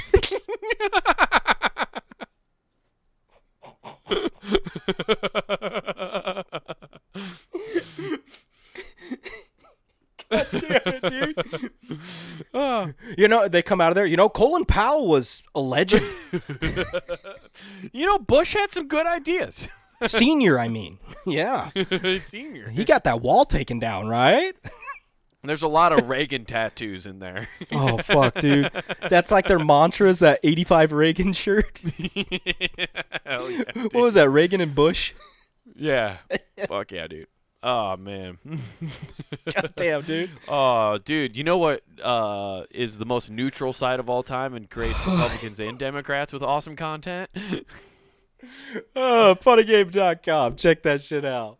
Damn 10.30 10.82
it, 10.86 11.36
dude. 12.54 12.94
You 13.18 13.28
know, 13.28 13.48
they 13.48 13.62
come 13.62 13.80
out 13.80 13.90
of 13.90 13.96
there. 13.96 14.06
You 14.06 14.18
know, 14.18 14.28
Colin 14.28 14.66
Powell 14.66 15.08
was 15.08 15.42
a 15.56 15.62
legend. 15.62 16.06
you 17.94 18.06
know, 18.06 18.20
Bush 18.20 18.54
had 18.54 18.72
some 18.72 18.88
good 18.88 19.06
ideas. 19.06 19.70
Senior, 20.06 20.60
I 20.60 20.68
mean. 20.68 21.00
Yeah. 21.26 21.70
Senior. 22.24 22.70
He 22.70 22.84
got 22.84 23.04
that 23.06 23.22
wall 23.22 23.46
taken 23.46 23.80
down, 23.80 24.08
right? 24.08 24.56
There's 25.44 25.64
a 25.64 25.68
lot 25.68 25.94
of 25.94 26.10
Reagan 26.10 26.44
tattoos 26.44 27.06
in 27.06 27.20
there. 27.20 27.48
Oh, 27.72 27.98
fuck, 28.00 28.36
dude. 28.36 28.70
That's 29.10 29.32
like 29.32 29.48
their 29.48 29.60
mantra 29.60 30.10
is 30.10 30.20
that 30.20 30.42
85 30.44 30.92
Reagan 30.92 31.32
shirt. 31.32 31.84
Hell 33.26 33.50
yeah. 33.50 33.64
What 33.76 33.94
was 33.94 34.16
that, 34.16 34.30
Reagan 34.30 34.60
and 34.60 34.76
Bush? 34.76 35.14
Yeah. 35.74 36.18
Fuck 36.68 36.92
yeah, 36.92 37.08
dude. 37.08 37.28
Oh 37.70 37.98
man. 37.98 38.38
God 39.54 39.74
damn, 39.76 40.02
dude. 40.04 40.30
Oh, 40.48 41.00
dude, 41.00 41.36
you 41.36 41.44
know 41.44 41.58
what 41.58 41.84
uh, 42.02 42.64
is 42.72 42.98
the 42.98 43.06
most 43.06 43.30
neutral 43.30 43.74
side 43.74 44.00
of 44.00 44.08
all 44.10 44.24
time 44.24 44.54
and 44.54 44.70
creates 44.70 44.98
Republicans 45.06 45.60
and 45.60 45.78
Democrats 45.78 46.32
with 46.32 46.42
awesome 46.42 46.76
content? 46.76 47.30
Oh, 48.96 49.36
funnygame.com. 49.42 50.58
Check 50.58 50.84
that 50.84 51.02
shit 51.02 51.26
out. 51.26 51.58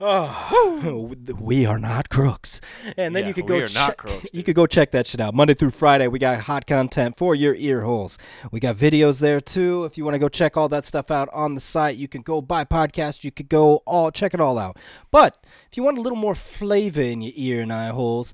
Oh, 0.52 1.14
we 1.38 1.66
are 1.66 1.78
not 1.78 2.08
crooks. 2.08 2.60
And 2.96 3.14
then 3.14 3.24
Yeah, 3.24 3.28
you 3.28 3.34
could 3.34 3.44
we 3.50 3.60
go 3.60 3.66
check- 3.66 3.98
crooks, 3.98 4.26
You 4.32 4.42
could 4.42 4.54
go 4.54 4.66
check 4.66 4.92
that 4.92 5.06
shit 5.06 5.20
out. 5.20 5.34
Monday 5.34 5.52
through 5.52 5.70
Friday, 5.72 6.08
we 6.08 6.18
got 6.18 6.40
hot 6.42 6.66
content 6.66 7.18
for 7.18 7.34
your 7.34 7.54
ear 7.54 7.82
holes. 7.82 8.16
We 8.50 8.60
got 8.60 8.76
videos 8.76 9.20
there 9.20 9.40
too. 9.42 9.84
If 9.84 9.98
you 9.98 10.04
want 10.04 10.14
to 10.14 10.18
go 10.18 10.30
check 10.30 10.56
all 10.56 10.70
that 10.70 10.86
stuff 10.86 11.10
out 11.10 11.28
on 11.34 11.54
the 11.54 11.60
site, 11.60 11.96
you 11.98 12.08
can 12.08 12.22
go 12.22 12.40
buy 12.40 12.64
podcast. 12.64 13.24
You 13.24 13.30
could 13.30 13.50
go 13.50 13.82
all 13.86 14.10
check 14.10 14.32
it 14.32 14.40
all 14.40 14.56
out. 14.58 14.78
But 15.10 15.44
if 15.70 15.76
you 15.76 15.82
want 15.82 15.98
a 15.98 16.00
little 16.00 16.18
more 16.18 16.34
flavor 16.34 17.02
in 17.02 17.20
your 17.20 17.32
ear 17.36 17.60
and 17.62 17.72
eye 17.72 17.88
holes, 17.88 18.32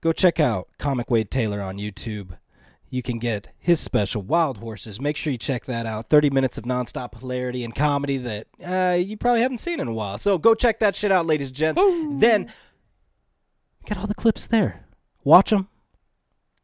go 0.00 0.12
check 0.12 0.38
out 0.38 0.68
Comic 0.78 1.10
Wade 1.10 1.30
Taylor 1.32 1.60
on 1.60 1.78
YouTube. 1.78 2.38
You 2.92 3.02
can 3.02 3.20
get 3.20 3.48
his 3.56 3.78
special 3.78 4.20
Wild 4.20 4.58
Horses. 4.58 5.00
Make 5.00 5.16
sure 5.16 5.30
you 5.30 5.38
check 5.38 5.64
that 5.66 5.86
out. 5.86 6.08
30 6.08 6.28
minutes 6.30 6.58
of 6.58 6.64
nonstop 6.64 7.18
hilarity 7.18 7.62
and 7.62 7.72
comedy 7.72 8.18
that 8.18 8.48
uh, 8.64 8.96
you 8.96 9.16
probably 9.16 9.42
haven't 9.42 9.58
seen 9.58 9.78
in 9.78 9.86
a 9.86 9.92
while. 9.92 10.18
So 10.18 10.38
go 10.38 10.56
check 10.56 10.80
that 10.80 10.96
shit 10.96 11.12
out, 11.12 11.24
ladies 11.24 11.48
and 11.48 11.56
gents. 11.56 11.80
Then 12.20 12.52
get 13.86 13.96
all 13.96 14.08
the 14.08 14.14
clips 14.14 14.46
there. 14.46 14.86
Watch 15.22 15.50
them. 15.50 15.68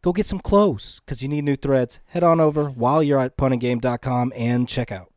Go 0.02 0.12
get 0.12 0.26
some 0.26 0.40
clothes 0.40 1.00
because 1.04 1.22
you 1.22 1.28
need 1.28 1.44
new 1.44 1.56
threads. 1.56 2.00
Head 2.06 2.24
on 2.24 2.40
over 2.40 2.64
while 2.68 3.02
you're 3.02 3.20
at 3.20 3.36
punninggame.com 3.36 4.32
and 4.34 4.68
check 4.68 4.90
out. 4.90 5.12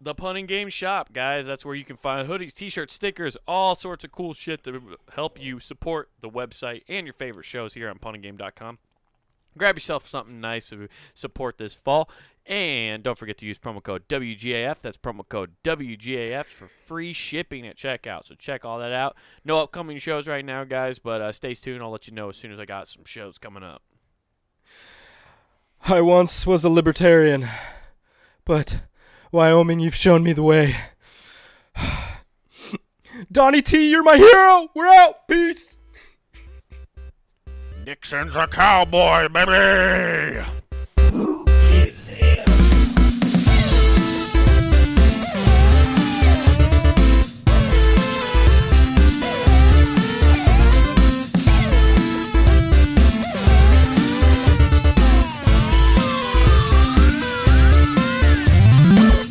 The 0.00 0.14
Punning 0.14 0.46
Game 0.46 0.68
Shop, 0.68 1.12
guys. 1.12 1.46
That's 1.46 1.64
where 1.64 1.74
you 1.74 1.84
can 1.84 1.96
find 1.96 2.28
hoodies, 2.28 2.52
t-shirts, 2.52 2.92
stickers, 2.94 3.36
all 3.48 3.74
sorts 3.74 4.04
of 4.04 4.12
cool 4.12 4.34
shit 4.34 4.62
to 4.64 4.98
help 5.14 5.40
you 5.40 5.60
support 5.60 6.10
the 6.20 6.28
website 6.28 6.82
and 6.88 7.06
your 7.06 7.14
favorite 7.14 7.46
shows 7.46 7.74
here 7.74 7.88
on 7.88 7.98
punninggame.com. 7.98 8.78
Grab 9.56 9.76
yourself 9.76 10.06
something 10.06 10.40
nice 10.40 10.68
to 10.70 10.88
support 11.14 11.58
this 11.58 11.74
fall. 11.74 12.08
And 12.46 13.02
don't 13.02 13.16
forget 13.16 13.38
to 13.38 13.46
use 13.46 13.58
promo 13.58 13.82
code 13.82 14.06
WGAF. 14.08 14.80
That's 14.80 14.98
promo 14.98 15.26
code 15.26 15.52
WGAF 15.64 16.44
for 16.44 16.68
free 16.68 17.14
shipping 17.14 17.66
at 17.66 17.76
checkout. 17.76 18.26
So 18.26 18.34
check 18.34 18.64
all 18.64 18.78
that 18.80 18.92
out. 18.92 19.16
No 19.44 19.62
upcoming 19.62 19.98
shows 19.98 20.28
right 20.28 20.44
now, 20.44 20.64
guys, 20.64 20.98
but 20.98 21.22
uh, 21.22 21.32
stay 21.32 21.54
tuned. 21.54 21.82
I'll 21.82 21.90
let 21.90 22.06
you 22.06 22.12
know 22.12 22.28
as 22.28 22.36
soon 22.36 22.52
as 22.52 22.58
I 22.58 22.66
got 22.66 22.86
some 22.86 23.04
shows 23.06 23.38
coming 23.38 23.62
up. 23.62 23.82
I 25.86 26.00
once 26.00 26.46
was 26.46 26.64
a 26.64 26.68
libertarian, 26.68 27.48
but 28.44 28.80
Wyoming, 29.30 29.80
you've 29.80 29.94
shown 29.94 30.22
me 30.22 30.32
the 30.32 30.42
way. 30.42 30.76
Donnie 33.32 33.62
T, 33.62 33.90
you're 33.90 34.02
my 34.02 34.16
hero. 34.16 34.68
We're 34.74 34.86
out. 34.86 35.28
Peace. 35.28 35.78
Nixon's 37.86 38.34
a 38.34 38.46
cowboy, 38.46 39.28
baby. 39.28 40.42
Who 41.12 41.44
is 41.48 42.22
it? 42.22 42.43